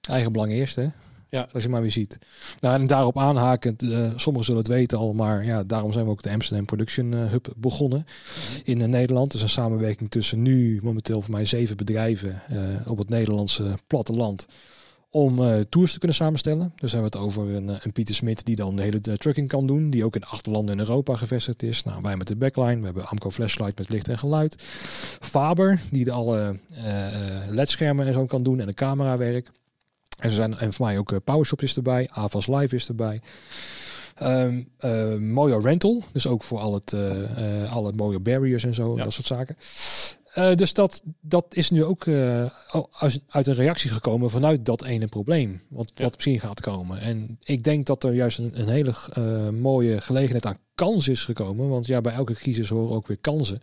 Eigen 0.00 0.32
belang 0.32 0.52
eerst, 0.52 0.76
hè? 0.76 0.86
Ja. 1.30 1.46
Zoals 1.48 1.64
je 1.64 1.70
maar 1.70 1.80
weer 1.80 1.90
ziet. 1.90 2.18
Nou, 2.60 2.80
en 2.80 2.86
daarop 2.86 3.18
aanhakend, 3.18 3.80
sommigen 4.16 4.44
zullen 4.44 4.60
het 4.60 4.68
weten 4.68 4.98
al, 4.98 5.12
maar 5.12 5.44
ja, 5.44 5.64
daarom 5.64 5.92
zijn 5.92 6.04
we 6.04 6.10
ook 6.10 6.22
de 6.22 6.30
Amsterdam 6.30 6.64
Production 6.64 7.12
Hub 7.12 7.52
begonnen 7.56 8.04
in 8.64 8.90
Nederland. 8.90 9.32
Dus 9.32 9.42
een 9.42 9.48
samenwerking 9.48 10.10
tussen 10.10 10.42
nu 10.42 10.80
momenteel 10.82 11.22
voor 11.22 11.34
mij 11.34 11.44
zeven 11.44 11.76
bedrijven 11.76 12.42
op 12.86 12.98
het 12.98 13.08
Nederlandse 13.08 13.74
platteland 13.86 14.46
om 15.10 15.40
uh, 15.40 15.60
tours 15.60 15.92
te 15.92 15.98
kunnen 15.98 16.16
samenstellen. 16.16 16.72
Dus 16.76 16.92
hebben 16.92 17.10
we 17.10 17.18
het 17.18 17.26
over 17.26 17.54
een, 17.54 17.70
eh, 17.70 17.76
een 17.80 17.92
Pieter 17.92 18.14
Smit 18.14 18.44
die 18.44 18.56
dan 18.56 18.76
de 18.76 18.82
hele 18.82 19.00
de 19.00 19.16
trucking 19.16 19.48
kan 19.48 19.66
doen. 19.66 19.90
Die 19.90 20.04
ook 20.04 20.16
in 20.16 20.24
acht 20.24 20.46
landen 20.46 20.74
in 20.74 20.80
Europa 20.80 21.16
gevestigd 21.16 21.62
is. 21.62 21.84
Nou, 21.84 22.02
wij 22.02 22.16
met 22.16 22.26
de 22.26 22.36
backline. 22.36 22.78
We 22.78 22.84
hebben 22.84 23.06
Amco 23.06 23.30
Flashlight 23.30 23.78
met 23.78 23.88
licht 23.88 24.08
en 24.08 24.18
geluid. 24.18 24.54
Faber 25.20 25.80
die 25.90 26.04
de 26.04 26.10
alle 26.10 26.58
uh, 26.70 27.06
ledschermen 27.48 28.06
en 28.06 28.12
zo 28.12 28.24
kan 28.24 28.42
doen 28.42 28.60
en 28.60 28.66
de 28.66 28.74
camerawerk. 28.74 29.50
En, 30.18 30.30
ze 30.30 30.36
zijn, 30.36 30.58
en 30.58 30.72
voor 30.72 30.86
mij 30.86 30.98
ook 30.98 31.12
uh, 31.12 31.18
PowerShop 31.24 31.62
is 31.62 31.76
erbij. 31.76 32.08
Avas 32.12 32.46
Live 32.46 32.74
is 32.74 32.88
erbij. 32.88 33.20
Um, 34.22 34.68
uh, 34.80 35.14
Mojo 35.14 35.58
Rental, 35.58 36.02
dus 36.12 36.26
ook 36.26 36.42
voor 36.42 36.58
al 36.58 36.74
het, 36.74 36.92
uh, 36.92 37.72
alle 37.72 37.92
mooie 37.92 38.18
barriers 38.18 38.64
en 38.64 38.74
zo, 38.74 38.96
ja. 38.96 39.04
dat 39.04 39.12
soort 39.12 39.26
zaken. 39.26 39.56
Uh, 40.38 40.54
dus 40.54 40.72
dat, 40.72 41.02
dat 41.20 41.46
is 41.48 41.70
nu 41.70 41.84
ook 41.84 42.04
uh, 42.04 42.44
uit 43.28 43.46
een 43.46 43.54
reactie 43.54 43.90
gekomen 43.90 44.30
vanuit 44.30 44.64
dat 44.64 44.84
ene 44.84 45.06
probleem. 45.06 45.62
Wat, 45.68 45.90
ja. 45.94 46.02
wat 46.02 46.14
misschien 46.14 46.40
gaat 46.40 46.60
komen. 46.60 47.00
En 47.00 47.38
ik 47.42 47.62
denk 47.62 47.86
dat 47.86 48.04
er 48.04 48.12
juist 48.12 48.38
een, 48.38 48.60
een 48.60 48.68
hele 48.68 48.94
uh, 49.18 49.48
mooie 49.48 50.00
gelegenheid 50.00 50.46
aan 50.46 50.58
kans 50.74 51.08
is 51.08 51.24
gekomen. 51.24 51.68
Want 51.68 51.86
ja, 51.86 52.00
bij 52.00 52.12
elke 52.12 52.34
crisis 52.34 52.68
horen 52.68 52.96
ook 52.96 53.06
weer 53.06 53.18
kansen. 53.18 53.60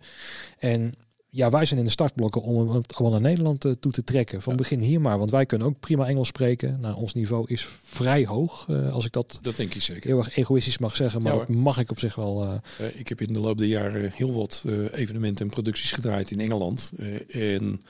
En 0.57 0.93
ja, 1.35 1.49
wij 1.49 1.65
zijn 1.65 1.79
in 1.79 1.85
de 1.85 1.91
startblokken 1.91 2.41
om 2.41 2.69
het 2.69 2.95
allemaal 2.95 3.19
naar 3.19 3.29
Nederland 3.29 3.65
uh, 3.65 3.71
toe 3.71 3.91
te 3.91 4.03
trekken. 4.03 4.41
Van 4.41 4.51
ja. 4.51 4.57
begin 4.57 4.79
hier 4.79 5.01
maar, 5.01 5.17
want 5.17 5.31
wij 5.31 5.45
kunnen 5.45 5.67
ook 5.67 5.79
prima 5.79 6.07
Engels 6.07 6.27
spreken. 6.27 6.79
Nou, 6.79 6.95
ons 6.95 7.13
niveau 7.13 7.45
is 7.47 7.67
vrij 7.83 8.25
hoog, 8.25 8.67
uh, 8.69 8.93
als 8.93 9.05
ik 9.05 9.11
dat, 9.11 9.39
dat 9.41 9.55
denk 9.55 9.73
ik 9.73 9.81
zeker. 9.81 10.09
heel 10.09 10.17
erg 10.17 10.37
egoïstisch 10.37 10.77
mag 10.77 10.95
zeggen. 10.95 11.21
Maar 11.21 11.33
ja, 11.33 11.39
dat 11.39 11.47
mag 11.47 11.79
ik 11.79 11.91
op 11.91 11.99
zich 11.99 12.15
wel. 12.15 12.43
Uh... 12.43 12.87
ik 12.93 13.07
heb 13.07 13.21
in 13.21 13.33
de 13.33 13.39
loop 13.39 13.57
der 13.57 13.67
jaren 13.67 14.11
heel 14.11 14.33
wat 14.33 14.63
evenementen 14.91 15.45
en 15.45 15.51
producties 15.51 15.91
gedraaid 15.91 16.31
in 16.31 16.39
Engeland. 16.39 16.91
en 17.29 17.81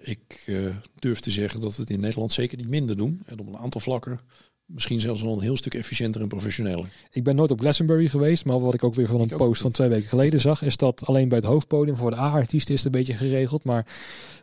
ik 0.00 0.52
durf 0.94 1.20
te 1.20 1.30
zeggen 1.30 1.60
dat 1.60 1.76
we 1.76 1.82
het 1.82 1.90
in 1.90 2.00
Nederland 2.00 2.32
zeker 2.32 2.58
niet 2.58 2.68
minder 2.68 2.96
doen. 2.96 3.22
En 3.26 3.38
op 3.38 3.46
een 3.46 3.58
aantal 3.58 3.80
vlakken 3.80 4.20
misschien 4.66 5.00
zelfs 5.00 5.22
wel 5.22 5.32
een 5.32 5.42
heel 5.42 5.56
stuk 5.56 5.74
efficiënter 5.74 6.20
en 6.20 6.28
professioneler. 6.28 6.86
Ik 7.10 7.24
ben 7.24 7.36
nooit 7.36 7.50
op 7.50 7.60
Glastonbury 7.60 8.08
geweest, 8.08 8.44
maar 8.44 8.60
wat 8.60 8.74
ik 8.74 8.84
ook 8.84 8.94
weer 8.94 9.06
van 9.06 9.20
een 9.20 9.30
ik 9.30 9.36
post 9.36 9.62
van 9.62 9.70
twee 9.70 9.88
weken 9.88 10.08
geleden 10.08 10.40
zag, 10.40 10.62
is 10.62 10.76
dat 10.76 11.06
alleen 11.06 11.28
bij 11.28 11.38
het 11.38 11.46
hoofdpodium 11.46 11.96
voor 11.96 12.10
de 12.10 12.16
A-artiesten 12.16 12.74
is 12.74 12.84
het 12.84 12.94
een 12.94 13.00
beetje 13.00 13.16
geregeld, 13.16 13.64
maar 13.64 13.86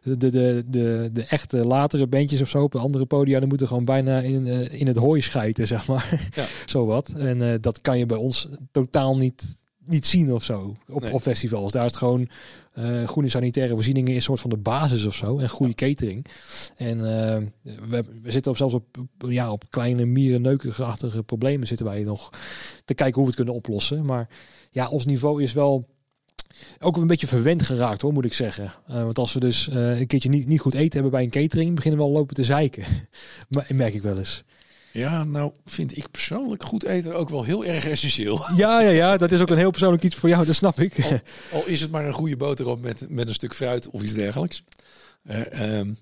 de, 0.03 0.17
de, 0.17 0.63
de, 0.67 1.09
de, 1.13 1.23
echte 1.23 1.65
latere 1.65 2.07
bandjes 2.07 2.41
of 2.41 2.49
zo 2.49 2.63
op 2.63 2.71
de 2.71 2.79
andere 2.79 3.05
podia, 3.05 3.39
dan 3.39 3.47
moeten 3.47 3.67
gewoon 3.67 3.85
bijna 3.85 4.19
in, 4.19 4.45
uh, 4.45 4.73
in 4.73 4.87
het 4.87 4.97
hooi 4.97 5.21
schijten, 5.21 5.67
zeg 5.67 5.87
maar. 5.87 6.29
Ja. 6.35 6.45
zo 6.65 6.85
wat. 6.85 7.09
En 7.09 7.37
uh, 7.37 7.53
dat 7.61 7.81
kan 7.81 7.97
je 7.97 8.05
bij 8.05 8.17
ons 8.17 8.47
totaal 8.71 9.17
niet 9.17 9.59
niet 9.85 10.07
zien 10.07 10.33
of 10.33 10.43
zo 10.43 10.75
op, 10.89 11.01
Nee. 11.01 11.13
op 11.13 11.21
festivals. 11.21 11.71
Daar 11.71 11.85
is 11.85 11.91
het 11.91 11.99
gewoon 11.99 12.29
eh 12.73 13.07
goede 13.07 13.29
sanitaire 13.29 13.73
voorzieningen 13.73 14.09
is 14.09 14.15
een 14.15 14.21
soort 14.21 14.39
van 14.39 14.49
de 14.49 14.57
basis 14.57 15.05
of 15.05 15.15
zo. 15.15 15.39
En 15.39 15.49
goede 15.49 15.73
catering. 15.73 16.25
En 16.75 16.97
eh, 16.97 17.41
we, 17.63 18.03
we 18.21 18.31
zitten 18.31 18.51
op, 18.51 18.57
zelfs 18.57 18.73
op, 18.73 18.97
ja, 19.27 19.51
op 19.51 19.69
kleine 19.69 20.05
mierenneukerachtige 20.05 21.23
problemen 21.23 21.67
zitten 21.67 21.85
wij 21.85 22.01
nog 22.01 22.29
te 22.85 22.93
kijken 22.93 23.13
hoe 23.15 23.23
we 23.23 23.27
het 23.27 23.35
kunnen 23.35 23.53
oplossen. 23.53 24.05
Maar 24.05 24.29
ja, 24.71 24.89
ons 24.89 25.05
niveau 25.05 25.43
is 25.43 25.53
wel 25.53 25.87
ook 26.79 26.97
een 26.97 27.07
beetje 27.07 27.27
verwend 27.27 27.63
geraakt 27.63 28.01
hoor, 28.01 28.13
moet 28.13 28.25
ik 28.25 28.33
zeggen. 28.33 28.73
Eh, 28.87 29.03
want 29.03 29.17
als 29.17 29.33
we 29.33 29.39
dus 29.39 29.67
een 29.71 30.07
keertje 30.07 30.29
niet, 30.29 30.47
niet 30.47 30.59
goed 30.59 30.73
eten 30.73 30.93
hebben 30.93 31.11
bij 31.11 31.23
een 31.23 31.29
catering, 31.29 31.75
beginnen 31.75 31.99
we 31.99 32.05
al 32.05 32.11
lopen 32.11 32.35
te 32.35 32.43
zeiken. 32.43 32.83
maar 33.49 33.67
merk 33.73 33.93
ik 33.93 34.01
wel 34.01 34.17
eens. 34.17 34.43
Ja, 34.91 35.23
nou 35.23 35.51
vind 35.65 35.97
ik 35.97 36.11
persoonlijk 36.11 36.63
goed 36.63 36.83
eten 36.83 37.15
ook 37.15 37.29
wel 37.29 37.43
heel 37.43 37.65
erg 37.65 37.87
essentieel. 37.87 38.45
Ja, 38.55 38.81
ja, 38.81 38.89
ja, 38.89 39.17
dat 39.17 39.31
is 39.31 39.39
ook 39.39 39.49
een 39.49 39.57
heel 39.57 39.71
persoonlijk 39.71 40.03
iets 40.03 40.15
voor 40.15 40.29
jou, 40.29 40.45
dat 40.45 40.55
snap 40.55 40.79
ik. 40.79 41.03
Al, 41.03 41.19
al 41.51 41.67
is 41.67 41.81
het 41.81 41.91
maar 41.91 42.05
een 42.05 42.13
goede 42.13 42.37
boterham 42.37 42.81
met, 42.81 43.09
met 43.09 43.27
een 43.27 43.33
stuk 43.33 43.53
fruit 43.53 43.89
of 43.89 44.01
iets 44.01 44.13
dergelijks. 44.13 44.63
Eh, 45.23 45.77
ehm, 45.79 45.93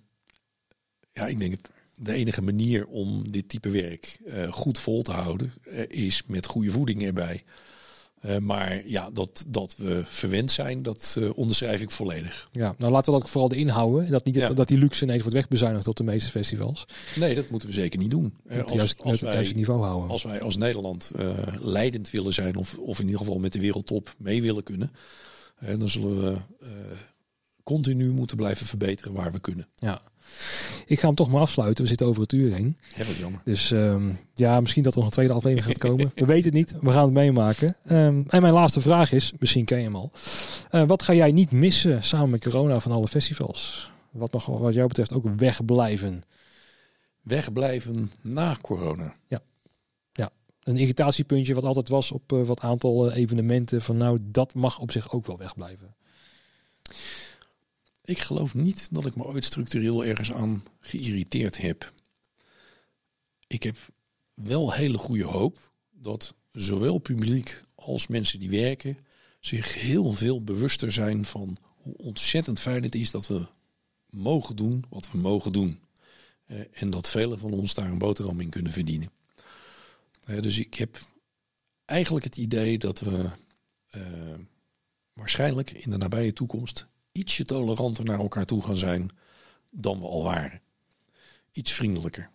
ja, 1.11 1.27
ik 1.27 1.39
denk 1.39 1.51
het, 1.51 1.69
de 1.95 2.13
enige 2.13 2.41
manier 2.41 2.87
om 2.87 3.31
dit 3.31 3.49
type 3.49 3.69
werk 3.69 4.19
eh, 4.25 4.51
goed 4.51 4.79
vol 4.79 5.01
te 5.01 5.11
houden 5.11 5.53
eh, 5.63 5.83
is 5.87 6.23
met 6.25 6.45
goede 6.45 6.71
voeding 6.71 7.05
erbij. 7.05 7.43
Eh, 8.21 8.37
maar 8.37 8.87
ja, 8.87 9.09
dat, 9.09 9.45
dat 9.47 9.75
we 9.77 10.01
verwend 10.05 10.51
zijn, 10.51 10.83
dat 10.83 11.15
eh, 11.19 11.29
onderschrijf 11.35 11.81
ik 11.81 11.91
volledig. 11.91 12.49
Ja, 12.51 12.75
nou 12.77 12.91
laten 12.91 13.13
we 13.13 13.19
dat 13.19 13.29
vooral 13.29 13.51
erin 13.51 13.67
houden. 13.67 14.05
En 14.05 14.11
dat 14.11 14.25
niet 14.25 14.35
Ja. 14.35 14.53
dat 14.53 14.67
die 14.67 14.77
luxe 14.77 15.03
ineens 15.03 15.21
wordt 15.21 15.35
wegbezuinigd 15.35 15.87
op 15.87 15.95
de 15.95 16.03
meeste 16.03 16.29
festivals. 16.29 16.85
Nee, 17.15 17.35
dat 17.35 17.49
moeten 17.49 17.67
we 17.69 17.73
zeker 17.73 17.99
niet 17.99 18.11
doen. 18.11 18.33
Eh, 18.47 18.63
als, 18.63 18.73
juist, 18.73 19.01
als, 19.01 19.11
het 19.11 19.21
juiste 19.21 19.43
wij, 19.53 19.53
niveau 19.53 19.81
houden. 19.83 20.09
als 20.09 20.23
wij 20.23 20.41
als 20.41 20.57
Nederland 20.57 21.11
leidend 21.59 22.09
willen 22.09 22.33
zijn, 22.33 22.55
of, 22.55 22.77
of 22.77 22.99
in 22.99 23.05
ieder 23.05 23.19
geval 23.19 23.39
met 23.39 23.53
de 23.53 23.59
wereldtop 23.59 24.15
mee 24.17 24.41
willen 24.41 24.63
kunnen, 24.63 24.91
dan 25.77 25.89
zullen 25.89 26.21
we 26.21 26.35
continu 27.69 28.11
moeten 28.11 28.37
blijven 28.37 28.65
verbeteren 28.65 29.13
waar 29.13 29.31
we 29.31 29.39
kunnen. 29.39 29.67
Ja. 29.75 30.01
Ik 30.85 30.99
ga 30.99 31.05
hem 31.05 31.15
toch 31.15 31.29
maar 31.29 31.41
afsluiten. 31.41 31.83
We 31.83 31.89
zitten 31.89 32.07
over 32.07 32.21
het 32.21 32.31
uur 32.31 32.53
heen. 32.53 32.77
Ja, 32.95 33.05
wat 33.05 33.15
jammer. 33.15 33.41
Dus 33.43 33.71
ehm, 33.71 34.11
ja, 34.33 34.59
misschien 34.59 34.83
dat 34.83 34.91
er 34.91 34.97
nog 34.97 35.07
een 35.07 35.13
tweede 35.13 35.33
aflevering 35.33 35.65
gaat 35.65 35.89
komen. 35.89 36.11
We 36.15 36.25
weten 36.25 36.45
het 36.45 36.53
niet. 36.53 36.75
We 36.81 36.91
gaan 36.91 37.03
het 37.03 37.13
meemaken. 37.13 37.75
Ehm, 37.85 38.21
en 38.27 38.41
mijn 38.41 38.53
laatste 38.53 38.81
vraag 38.81 39.11
is, 39.11 39.33
misschien 39.39 39.65
ken 39.65 39.77
je 39.77 39.83
hem 39.83 39.95
al. 39.95 40.11
Eh, 40.69 40.87
wat 40.87 41.03
ga 41.03 41.13
jij 41.13 41.31
niet 41.31 41.51
missen 41.51 42.03
samen 42.03 42.29
met 42.29 42.43
corona 42.43 42.79
van 42.79 42.91
alle 42.91 43.07
festivals? 43.07 43.91
Wat 44.11 44.33
mag 44.33 44.45
wat 44.45 44.73
jou 44.73 44.87
betreft 44.87 45.13
ook 45.13 45.25
wegblijven? 45.35 46.23
Wegblijven 47.21 48.11
na 48.21 48.57
corona. 48.61 49.13
Een 50.69 50.77
irritatiepuntje 50.77 51.53
wat 51.53 51.63
altijd 51.63 51.89
was 51.89 52.11
op 52.11 52.33
eh, 52.33 52.41
wat 52.41 52.59
aantal 52.59 53.09
eh, 53.09 53.21
evenementen. 53.21 53.81
Van 53.81 53.97
nou, 53.97 54.19
dat 54.21 54.53
mag 54.53 54.79
op 54.79 54.91
zich 54.91 55.11
ook 55.11 55.25
wel 55.25 55.37
wegblijven. 55.37 55.95
Ik 58.09 58.19
geloof 58.19 58.53
niet 58.53 58.87
dat 58.91 59.05
ik 59.05 59.15
me 59.15 59.23
ooit 59.23 59.45
structureel 59.45 60.05
ergens 60.05 60.33
aan 60.33 60.63
geïrriteerd 60.79 61.57
heb. 61.57 61.93
Ik 63.47 63.63
heb 63.63 63.77
wel 64.33 64.73
hele 64.73 64.97
goede 64.97 65.23
hoop 65.23 65.71
dat 65.89 66.35
zowel 66.51 66.97
publiek 66.97 67.61
als 67.75 68.07
mensen 68.07 68.39
die 68.39 68.49
werken 68.49 68.97
zich 69.39 69.73
heel 69.73 70.11
veel 70.11 70.43
bewuster 70.43 70.91
zijn 70.91 71.25
van 71.25 71.57
hoe 71.75 71.97
ontzettend 71.97 72.59
fijn 72.59 72.83
het 72.83 72.95
is 72.95 73.11
dat 73.11 73.27
we 73.27 73.47
mogen 74.09 74.55
doen 74.55 74.85
wat 74.89 75.11
we 75.11 75.17
mogen 75.17 75.51
doen. 75.51 75.79
Eh, 76.45 76.59
en 76.71 76.89
dat 76.89 77.09
velen 77.09 77.39
van 77.39 77.53
ons 77.53 77.73
daar 77.73 77.89
een 77.89 77.97
boterham 77.97 78.39
in 78.39 78.49
kunnen 78.49 78.71
verdienen. 78.71 79.11
Eh, 80.23 80.41
dus 80.41 80.57
ik 80.57 80.73
heb 80.73 80.99
eigenlijk 81.85 82.25
het 82.25 82.37
idee 82.37 82.77
dat 82.77 82.99
we 82.99 83.29
eh, 83.89 84.01
waarschijnlijk 85.13 85.71
in 85.71 85.91
de 85.91 85.97
nabije 85.97 86.33
toekomst 86.33 86.87
ietsje 87.11 87.45
toleranter 87.45 88.03
naar 88.03 88.19
elkaar 88.19 88.45
toe 88.45 88.61
gaan 88.61 88.77
zijn 88.77 89.09
dan 89.69 89.99
we 89.99 90.05
al 90.05 90.23
waren. 90.23 90.61
Iets 91.51 91.71
vriendelijker. 91.71 92.29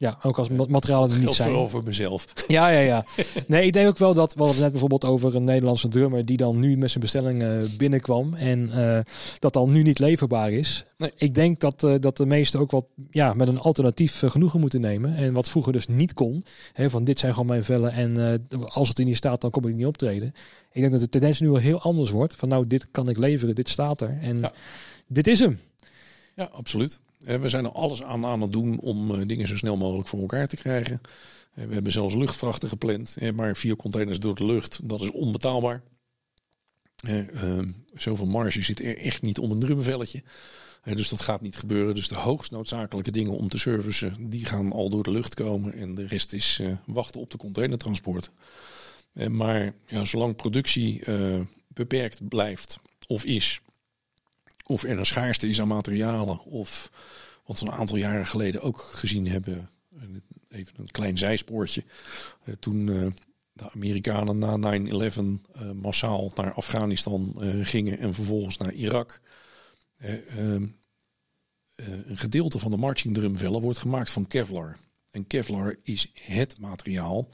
Ja, 0.00 0.18
ook 0.22 0.38
als 0.38 0.48
ma- 0.48 0.64
materialen 0.68 1.10
er 1.10 1.18
niet 1.18 1.30
zijn. 1.32 1.48
vooral 1.48 1.68
voor 1.68 1.82
mezelf. 1.84 2.24
Ja, 2.48 2.68
ja, 2.68 2.80
ja. 2.80 3.04
Nee, 3.46 3.66
ik 3.66 3.72
denk 3.72 3.88
ook 3.88 3.98
wel 3.98 4.14
dat 4.14 4.34
we 4.34 4.42
hadden 4.42 4.60
net 4.60 4.70
bijvoorbeeld 4.70 5.04
over 5.04 5.34
een 5.36 5.44
Nederlandse 5.44 5.88
drummer 5.88 6.24
die 6.24 6.36
dan 6.36 6.58
nu 6.58 6.76
met 6.76 6.90
zijn 6.90 7.02
bestelling 7.02 7.42
eh, 7.42 7.56
binnenkwam 7.78 8.34
en 8.34 8.70
eh, 8.72 9.00
dat 9.38 9.52
dan 9.52 9.70
nu 9.70 9.82
niet 9.82 9.98
leverbaar 9.98 10.52
is. 10.52 10.84
Nee. 10.96 11.12
Ik 11.16 11.34
denk 11.34 11.60
dat, 11.60 11.84
eh, 11.84 11.94
dat 12.00 12.16
de 12.16 12.26
meesten 12.26 12.60
ook 12.60 12.70
wat 12.70 12.84
ja, 13.10 13.32
met 13.34 13.48
een 13.48 13.58
alternatief 13.58 14.22
genoegen 14.26 14.60
moeten 14.60 14.80
nemen. 14.80 15.14
En 15.16 15.32
wat 15.32 15.48
vroeger 15.48 15.72
dus 15.72 15.86
niet 15.88 16.12
kon. 16.14 16.44
Hè, 16.72 16.90
van 16.90 17.04
dit 17.04 17.18
zijn 17.18 17.32
gewoon 17.32 17.48
mijn 17.48 17.64
vellen 17.64 17.92
en 17.92 18.46
als 18.66 18.88
het 18.88 18.98
er 18.98 19.04
niet 19.04 19.16
staat, 19.16 19.40
dan 19.40 19.50
kom 19.50 19.66
ik 19.66 19.74
niet 19.74 19.86
optreden. 19.86 20.32
Ik 20.72 20.80
denk 20.80 20.92
dat 20.92 21.00
de 21.00 21.08
tendens 21.08 21.40
nu 21.40 21.48
al 21.48 21.56
heel 21.56 21.80
anders 21.80 22.10
wordt. 22.10 22.34
Van 22.36 22.48
nou, 22.48 22.66
dit 22.66 22.88
kan 22.90 23.08
ik 23.08 23.16
leveren, 23.16 23.54
dit 23.54 23.68
staat 23.68 24.00
er. 24.00 24.18
En 24.20 24.38
Ja. 24.38 24.52
dit 25.06 25.26
is 25.26 25.38
hem. 25.40 25.60
Ja, 26.36 26.44
absoluut. 26.52 27.00
Eh, 27.24 27.40
We 27.40 27.48
zijn 27.48 27.64
er 27.64 27.72
alles 27.72 28.02
aan 28.02 28.26
aan 28.26 28.40
het 28.40 28.52
doen 28.52 28.78
om 28.78 29.14
eh, 29.14 29.26
dingen 29.26 29.48
zo 29.48 29.56
snel 29.56 29.76
mogelijk 29.76 30.08
voor 30.08 30.20
elkaar 30.20 30.48
te 30.48 30.56
krijgen. 30.56 31.00
Eh, 31.54 31.64
We 31.64 31.74
hebben 31.74 31.92
zelfs 31.92 32.14
luchtvrachten 32.14 32.68
gepland. 32.68 33.16
Maar 33.34 33.56
vier 33.56 33.76
containers 33.76 34.20
door 34.20 34.34
de 34.34 34.44
lucht, 34.44 34.88
dat 34.88 35.00
is 35.00 35.10
onbetaalbaar. 35.10 35.82
Eh, 36.96 37.42
ehm, 37.42 37.70
Zoveel 37.94 38.26
marge 38.26 38.62
zit 38.62 38.80
er 38.80 38.98
echt 38.98 39.22
niet 39.22 39.38
om 39.38 39.50
een 39.50 39.60
drumvelletje. 39.60 40.22
Dus 40.84 41.08
dat 41.08 41.20
gaat 41.20 41.40
niet 41.40 41.56
gebeuren. 41.56 41.94
Dus 41.94 42.08
de 42.08 42.14
hoogst 42.14 42.50
noodzakelijke 42.50 43.10
dingen 43.10 43.36
om 43.36 43.48
te 43.48 43.58
servicen, 43.58 44.30
die 44.30 44.44
gaan 44.44 44.72
al 44.72 44.90
door 44.90 45.02
de 45.02 45.10
lucht 45.10 45.34
komen. 45.34 45.72
En 45.72 45.94
de 45.94 46.06
rest 46.06 46.32
is 46.32 46.60
wachten 46.86 47.20
op 47.20 47.30
de 47.30 47.38
containertransport. 47.38 48.30
Maar 49.28 49.72
ja, 49.86 50.04
zolang 50.04 50.36
productie 50.36 51.02
beperkt 51.68 52.28
blijft 52.28 52.78
of 53.06 53.24
is, 53.24 53.60
of 54.70 54.82
er 54.82 54.98
een 54.98 55.06
schaarste 55.06 55.48
is 55.48 55.60
aan 55.60 55.68
materialen, 55.68 56.44
of 56.44 56.90
wat 57.44 57.60
we 57.60 57.66
een 57.66 57.72
aantal 57.72 57.96
jaren 57.96 58.26
geleden 58.26 58.62
ook 58.62 58.80
gezien 58.80 59.26
hebben, 59.26 59.70
even 60.48 60.74
een 60.76 60.90
klein 60.90 61.18
zijspoortje, 61.18 61.84
eh, 62.44 62.54
toen 62.54 62.88
eh, 62.88 63.06
de 63.52 63.70
Amerikanen 63.72 64.38
na 64.38 64.56
9-11 64.56 65.40
eh, 65.52 65.70
massaal 65.70 66.32
naar 66.34 66.52
Afghanistan 66.52 67.36
gingen 67.62 67.98
en 67.98 68.14
vervolgens 68.14 68.56
naar 68.56 68.72
Irak. 68.72 69.20
Eh, 70.00 70.38
ehm, 70.38 70.66
eh, 71.74 71.86
een 72.06 72.16
gedeelte 72.16 72.58
van 72.58 72.70
de 72.70 72.76
marching 72.76 73.14
drumvellen 73.14 73.60
wordt 73.60 73.78
gemaakt 73.78 74.10
van 74.10 74.26
Kevlar. 74.26 74.76
En 75.10 75.26
Kevlar 75.26 75.76
is 75.82 76.12
het 76.14 76.60
materiaal 76.60 77.28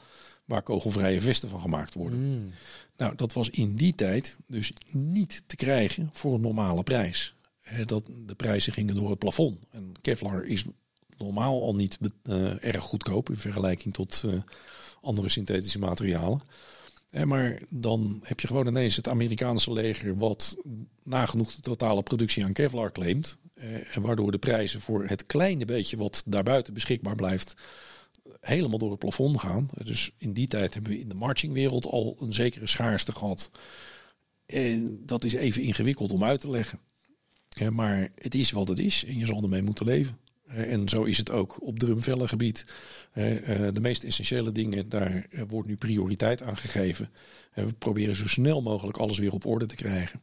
waar 0.44 0.62
kogelvrije 0.62 1.20
vesten 1.20 1.48
van 1.48 1.60
gemaakt 1.60 1.94
worden. 1.94 2.48
Nou, 2.96 3.16
dat 3.16 3.32
was 3.32 3.50
in 3.50 3.74
die 3.74 3.94
tijd 3.94 4.38
dus 4.46 4.72
niet 4.90 5.42
te 5.46 5.56
krijgen 5.56 6.10
voor 6.12 6.34
een 6.34 6.40
normale 6.40 6.82
prijs. 6.82 7.34
Dat, 7.86 8.10
de 8.26 8.34
prijzen 8.34 8.72
gingen 8.72 8.94
door 8.94 9.10
het 9.10 9.18
plafond. 9.18 9.58
En 9.70 9.92
Kevlar 10.00 10.44
is 10.44 10.64
normaal 11.18 11.62
al 11.62 11.74
niet 11.74 11.98
eh, 12.22 12.64
erg 12.64 12.82
goedkoop 12.82 13.30
in 13.30 13.36
vergelijking 13.36 13.94
tot 13.94 14.22
eh, 14.26 14.32
andere 15.00 15.28
synthetische 15.28 15.78
materialen. 15.78 16.40
Maar 17.24 17.62
dan 17.68 18.20
heb 18.22 18.40
je 18.40 18.46
gewoon 18.46 18.66
ineens 18.66 18.96
het 18.96 19.08
Amerikaanse 19.08 19.72
leger 19.72 20.16
wat 20.16 20.56
nagenoeg 21.02 21.54
de 21.54 21.60
totale 21.60 22.02
productie 22.02 22.44
aan 22.44 22.52
Kevlar 22.52 22.92
claimt. 22.92 23.38
Waardoor 23.94 24.30
de 24.30 24.38
prijzen 24.38 24.80
voor 24.80 25.06
het 25.06 25.26
kleine 25.26 25.64
beetje 25.64 25.96
wat 25.96 26.22
daarbuiten 26.26 26.74
beschikbaar 26.74 27.14
blijft 27.14 27.54
helemaal 28.40 28.78
door 28.78 28.90
het 28.90 28.98
plafond 28.98 29.40
gaan. 29.40 29.68
Dus 29.84 30.10
in 30.18 30.32
die 30.32 30.46
tijd 30.46 30.74
hebben 30.74 30.92
we 30.92 31.00
in 31.00 31.08
de 31.08 31.14
marchingwereld 31.14 31.86
al 31.86 32.16
een 32.20 32.32
zekere 32.32 32.66
schaarste 32.66 33.12
gehad. 33.12 33.50
En 34.46 35.02
dat 35.06 35.24
is 35.24 35.32
even 35.32 35.62
ingewikkeld 35.62 36.12
om 36.12 36.24
uit 36.24 36.40
te 36.40 36.50
leggen. 36.50 36.80
Maar 37.70 38.08
het 38.14 38.34
is 38.34 38.50
wat 38.50 38.68
het 38.68 38.78
is 38.78 39.04
en 39.04 39.18
je 39.18 39.26
zal 39.26 39.42
ermee 39.42 39.62
moeten 39.62 39.86
leven. 39.86 40.18
En 40.46 40.88
zo 40.88 41.02
is 41.02 41.18
het 41.18 41.30
ook 41.30 41.62
op 41.62 41.78
drumvellengebied. 41.78 42.66
Eh, 43.12 43.24
De 43.72 43.80
meest 43.80 44.04
essentiële 44.04 44.52
dingen, 44.52 44.88
daar 44.88 45.26
eh, 45.30 45.42
wordt 45.48 45.68
nu 45.68 45.76
prioriteit 45.76 46.42
aan 46.42 46.56
gegeven. 46.56 47.10
We 47.54 47.72
proberen 47.72 48.14
zo 48.14 48.28
snel 48.28 48.62
mogelijk 48.62 48.96
alles 48.96 49.18
weer 49.18 49.32
op 49.32 49.46
orde 49.46 49.66
te 49.66 49.74
krijgen. 49.74 50.20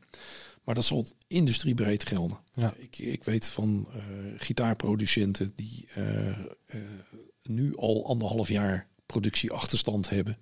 Maar 0.64 0.76
dat 0.76 0.86
zal 0.86 1.08
industriebreed 1.28 2.08
gelden. 2.08 2.38
Ja. 2.52 2.74
Ik, 2.78 2.98
ik 2.98 3.24
weet 3.24 3.48
van 3.48 3.88
eh, 3.92 4.00
gitaarproducenten 4.38 5.52
die 5.56 5.88
nu 7.44 7.76
al 7.76 8.06
anderhalf 8.08 8.48
jaar 8.48 8.88
productieachterstand 9.06 10.10
hebben. 10.10 10.38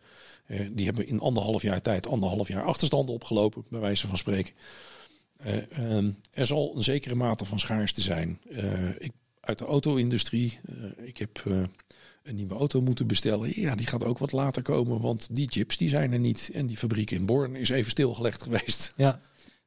Eh, 0.45 0.59
die 0.71 0.85
hebben 0.85 1.07
in 1.07 1.19
anderhalf 1.19 1.61
jaar 1.61 1.81
tijd 1.81 2.07
anderhalf 2.07 2.47
jaar 2.47 2.63
achterstand 2.63 3.09
opgelopen, 3.09 3.65
bij 3.69 3.79
wijze 3.79 4.07
van 4.07 4.17
spreken. 4.17 4.53
Eh, 5.37 5.77
ehm, 5.77 6.11
er 6.31 6.45
zal 6.45 6.73
een 6.75 6.83
zekere 6.83 7.15
mate 7.15 7.45
van 7.45 7.59
schaarste 7.59 8.01
zijn. 8.01 8.41
Eh, 8.49 8.89
ik, 8.89 9.11
uit 9.39 9.57
de 9.57 9.65
auto-industrie, 9.65 10.59
ik 11.03 11.17
heb 11.17 11.43
een 12.23 12.35
nieuwe 12.35 12.53
auto 12.53 12.81
moeten 12.81 13.07
bestellen. 13.07 13.61
Ja, 13.61 13.75
die 13.75 13.87
gaat 13.87 14.03
ook 14.03 14.17
wat 14.17 14.31
later 14.31 14.61
komen, 14.61 15.01
want 15.01 15.35
die 15.35 15.47
chips 15.49 15.77
die 15.77 15.89
zijn 15.89 16.11
er 16.11 16.19
niet. 16.19 16.49
En 16.53 16.67
die 16.67 16.77
fabriek 16.77 17.11
in 17.11 17.25
Born 17.25 17.55
is 17.55 17.69
even 17.69 17.91
stilgelegd 17.91 18.41
geweest. 18.47 18.93
Ja, 18.97 19.21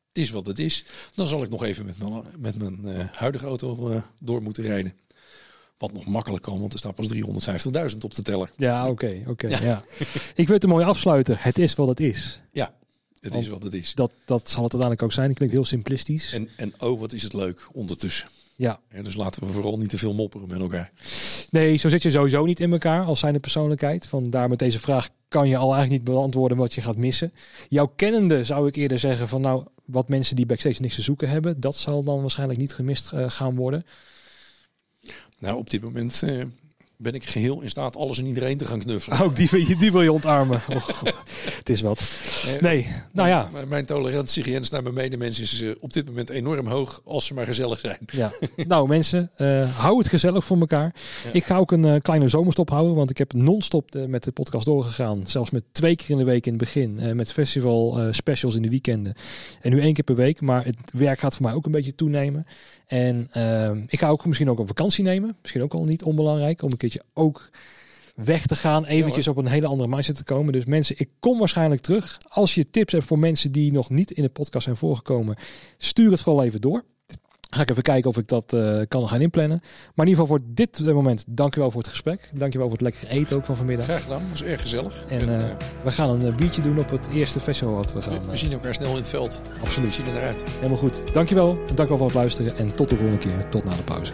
Het 0.09 0.18
is 0.18 0.30
wat 0.30 0.47
het 0.47 0.59
is. 0.59 0.85
Dan 1.14 1.26
zal 1.26 1.43
ik 1.43 1.51
nog 1.51 1.62
even 1.62 1.87
met 1.87 1.99
mijn, 1.99 2.24
met 2.39 2.59
mijn 2.59 3.09
huidige 3.12 3.47
auto 3.47 4.03
door 4.20 4.43
moeten 4.43 4.64
rijden. 4.64 4.93
Wat 5.85 5.93
nog 5.93 6.07
makkelijk 6.07 6.43
kan, 6.43 6.61
want 6.61 6.72
er 6.72 6.78
staat 6.78 6.95
pas 6.95 7.14
350.000 7.93 7.99
op 8.01 8.14
de 8.14 8.22
teller. 8.22 8.51
ja 8.57 8.89
oké. 8.89 9.22
oké. 9.26 9.49
Ja. 9.49 9.61
ja. 9.62 9.85
Ik 10.35 10.47
wil 10.47 10.55
het 10.55 10.62
een 10.62 10.68
mooi 10.68 10.85
afsluiten. 10.85 11.37
Het 11.39 11.59
is 11.59 11.74
wat 11.74 11.89
het 11.89 12.01
is. 12.01 12.41
Ja, 12.53 12.74
Het 13.20 13.35
is 13.35 13.49
wat 13.49 13.62
het 13.62 13.74
is. 13.74 13.95
Dat, 13.95 14.11
dat 14.24 14.51
zal 14.51 14.62
het 14.62 14.72
uiteindelijk 14.72 15.03
ook 15.03 15.12
zijn. 15.12 15.28
Het 15.28 15.37
klinkt 15.37 15.55
heel 15.55 15.64
simplistisch. 15.64 16.32
En, 16.32 16.49
en 16.57 16.74
oh, 16.78 17.01
wat 17.01 17.12
is 17.12 17.22
het 17.22 17.32
leuk 17.32 17.68
ondertussen. 17.72 18.28
Ja. 18.57 18.80
ja. 18.91 19.03
Dus 19.03 19.14
laten 19.14 19.47
we 19.47 19.53
vooral 19.53 19.76
niet 19.76 19.91
te 19.91 19.99
veel 19.99 20.14
mopperen 20.14 20.49
met 20.49 20.61
elkaar. 20.61 20.91
Nee, 21.51 21.76
zo 21.76 21.89
zit 21.89 22.03
je 22.03 22.11
sowieso 22.11 22.45
niet 22.45 22.61
in 22.61 22.72
elkaar 22.72 23.05
als 23.05 23.20
zijnde 23.20 23.41
persoonlijkheid. 23.41 24.07
Vandaar 24.07 24.49
met 24.49 24.59
deze 24.59 24.80
vraag 24.80 25.09
kan 25.28 25.49
je 25.49 25.57
al 25.57 25.72
eigenlijk 25.74 26.03
niet 26.03 26.14
beantwoorden 26.14 26.57
wat 26.57 26.74
je 26.74 26.80
gaat 26.80 26.97
missen. 26.97 27.32
Jouw 27.68 27.93
kennende 27.97 28.45
zou 28.45 28.68
ik 28.68 28.76
eerder 28.76 28.99
zeggen 28.99 29.28
van 29.28 29.41
nou, 29.41 29.64
wat 29.85 30.09
mensen 30.09 30.37
die 30.37 30.47
backstage 30.47 30.80
niks 30.80 30.95
te 30.95 31.03
zoeken 31.03 31.28
hebben, 31.28 31.61
dat 31.61 31.76
zal 31.76 32.05
dan 32.05 32.20
waarschijnlijk 32.20 32.61
niet 32.61 32.74
gemist 32.74 33.12
uh, 33.12 33.24
gaan 33.28 33.57
worden. 33.57 33.85
Nou, 35.45 35.57
op 35.57 35.70
dit 35.70 35.82
moment 35.82 36.22
uh, 36.24 36.45
ben 37.05 37.14
ik 37.14 37.26
geheel 37.26 37.61
in 37.61 37.68
staat 37.68 37.96
alles 37.96 38.18
en 38.18 38.26
iedereen 38.26 38.57
te 38.57 38.64
gaan 38.64 38.78
knuffelen. 38.78 39.20
Ook 39.20 39.36
die, 39.36 39.48
wil 39.50 39.61
je, 39.61 39.76
die 39.76 39.92
wil 39.92 40.02
je 40.02 40.12
ontarmen. 40.12 40.62
Oh, 40.74 40.88
het 41.57 41.70
is 41.70 41.80
wat. 41.80 42.18
Nee, 42.61 42.86
nou 43.12 43.28
ja. 43.28 43.48
Mijn 43.68 43.86
tolerantiegrens 43.86 44.70
naar 44.70 44.82
mijn 44.82 44.94
medemens 44.94 45.40
is 45.40 45.61
uh, 45.61 45.74
op 45.80 45.92
dit 45.92 46.07
moment 46.07 46.30
enorm 46.30 46.66
hoog 46.66 47.00
als 47.05 47.26
ze 47.26 47.34
maar 47.34 47.46
gezellig 47.46 47.78
zijn. 47.78 47.98
Ja. 48.12 48.32
nou 48.66 48.88
mensen, 48.88 49.30
uh, 49.38 49.78
hou 49.78 49.98
het 49.98 50.09
gezellig 50.09 50.44
voor 50.44 50.59
elkaar. 50.59 50.94
Ja. 51.24 51.32
Ik 51.32 51.44
ga 51.44 51.57
ook 51.57 51.72
een 51.72 51.86
uh, 51.86 52.00
kleine 52.00 52.28
zomerstop 52.28 52.70
houden, 52.70 52.94
want 52.94 53.11
ik 53.11 53.18
heb 53.18 53.32
non-stop 53.32 53.94
met 54.07 54.24
de 54.24 54.32
podcast 54.32 54.66
doorgegaan. 54.66 55.26
Zelfs 55.26 55.50
met 55.50 55.64
twee 55.72 55.96
keer 55.96 56.11
in 56.11 56.18
de 56.18 56.24
week 56.24 56.46
in 56.46 56.52
het 56.52 56.61
begin. 56.61 57.16
met 57.16 57.32
festival 57.32 58.09
specials 58.11 58.55
in 58.55 58.62
de 58.62 58.68
weekenden. 58.70 59.14
En 59.61 59.70
nu 59.70 59.80
één 59.80 59.94
keer 59.94 60.05
per 60.05 60.14
week. 60.14 60.40
Maar 60.40 60.64
het 60.64 60.76
werk 60.92 61.18
gaat 61.18 61.34
voor 61.34 61.44
mij 61.44 61.55
ook 61.55 61.66
een 61.66 61.72
beetje 61.72 61.94
toenemen. 61.94 62.46
En 62.86 63.28
ik 63.88 63.98
ga 63.98 64.09
ook 64.09 64.26
misschien 64.26 64.50
ook 64.50 64.59
een 64.59 64.66
vakantie 64.66 65.05
nemen. 65.05 65.36
Misschien 65.40 65.62
ook 65.62 65.74
al 65.74 65.84
niet 65.84 66.02
onbelangrijk. 66.02 66.62
Om 66.62 66.70
een 66.70 66.76
keertje 66.76 66.93
ook 67.12 67.51
weg 68.14 68.47
te 68.47 68.55
gaan. 68.55 68.84
Eventjes 68.84 69.28
op 69.28 69.36
een 69.36 69.49
hele 69.49 69.66
andere 69.66 69.88
mindset 69.88 70.16
te 70.16 70.24
komen. 70.24 70.53
Dus 70.53 70.64
mensen, 70.64 70.99
ik 70.99 71.09
kom 71.20 71.38
waarschijnlijk 71.38 71.80
terug. 71.80 72.18
Als 72.28 72.55
je 72.55 72.64
tips 72.64 72.92
hebt 72.92 73.05
voor 73.05 73.18
mensen 73.18 73.53
die 73.53 73.72
nog 73.72 73.90
niet 73.90 74.11
in 74.11 74.22
de 74.22 74.28
podcast 74.28 74.64
zijn 74.64 74.76
voorgekomen, 74.76 75.36
stuur 75.78 76.11
het 76.11 76.20
vooral 76.20 76.45
even 76.45 76.61
door. 76.61 76.84
Ga 77.51 77.62
ik 77.62 77.70
even 77.70 77.82
kijken 77.82 78.11
of 78.11 78.16
ik 78.16 78.28
dat 78.28 78.53
uh, 78.53 78.80
kan 78.88 79.09
gaan 79.09 79.20
inplannen. 79.20 79.61
Maar 79.95 80.07
in 80.07 80.12
ieder 80.12 80.26
geval 80.26 80.26
voor 80.26 80.47
dit 80.55 80.95
moment, 80.95 81.24
dankjewel 81.28 81.70
voor 81.70 81.80
het 81.80 81.90
gesprek. 81.90 82.30
Dankjewel 82.32 82.68
voor 82.68 82.76
het 82.76 82.86
lekkere 82.86 83.09
eten 83.09 83.36
ook 83.36 83.45
van 83.45 83.57
vanmiddag. 83.57 83.84
Graag 83.84 84.03
gedaan, 84.03 84.22
was 84.30 84.42
erg 84.42 84.61
gezellig. 84.61 85.05
En, 85.09 85.28
en 85.28 85.40
uh, 85.40 85.47
we 85.84 85.90
gaan 85.90 86.11
een 86.11 86.36
biertje 86.36 86.62
doen 86.62 86.78
op 86.78 86.90
het 86.90 87.09
eerste 87.09 87.40
festival 87.40 87.74
wat 87.74 87.92
we 87.92 88.03
gaan. 88.03 88.22
We, 88.22 88.30
we 88.30 88.36
zien 88.36 88.53
elkaar 88.53 88.74
snel 88.74 88.90
in 88.90 88.97
het 88.97 89.09
veld. 89.09 89.42
Absoluut. 89.62 89.97
We 89.97 90.03
zien 90.03 90.16
eruit. 90.16 90.45
Helemaal 90.55 90.76
goed. 90.76 91.14
Dankjewel. 91.14 91.59
Dankjewel 91.66 91.97
voor 91.97 92.07
het 92.07 92.16
luisteren 92.16 92.57
en 92.57 92.74
tot 92.74 92.88
de 92.88 92.97
volgende 92.97 93.20
keer. 93.20 93.49
Tot 93.49 93.64
na 93.64 93.76
de 93.76 93.82
pauze. 93.82 94.12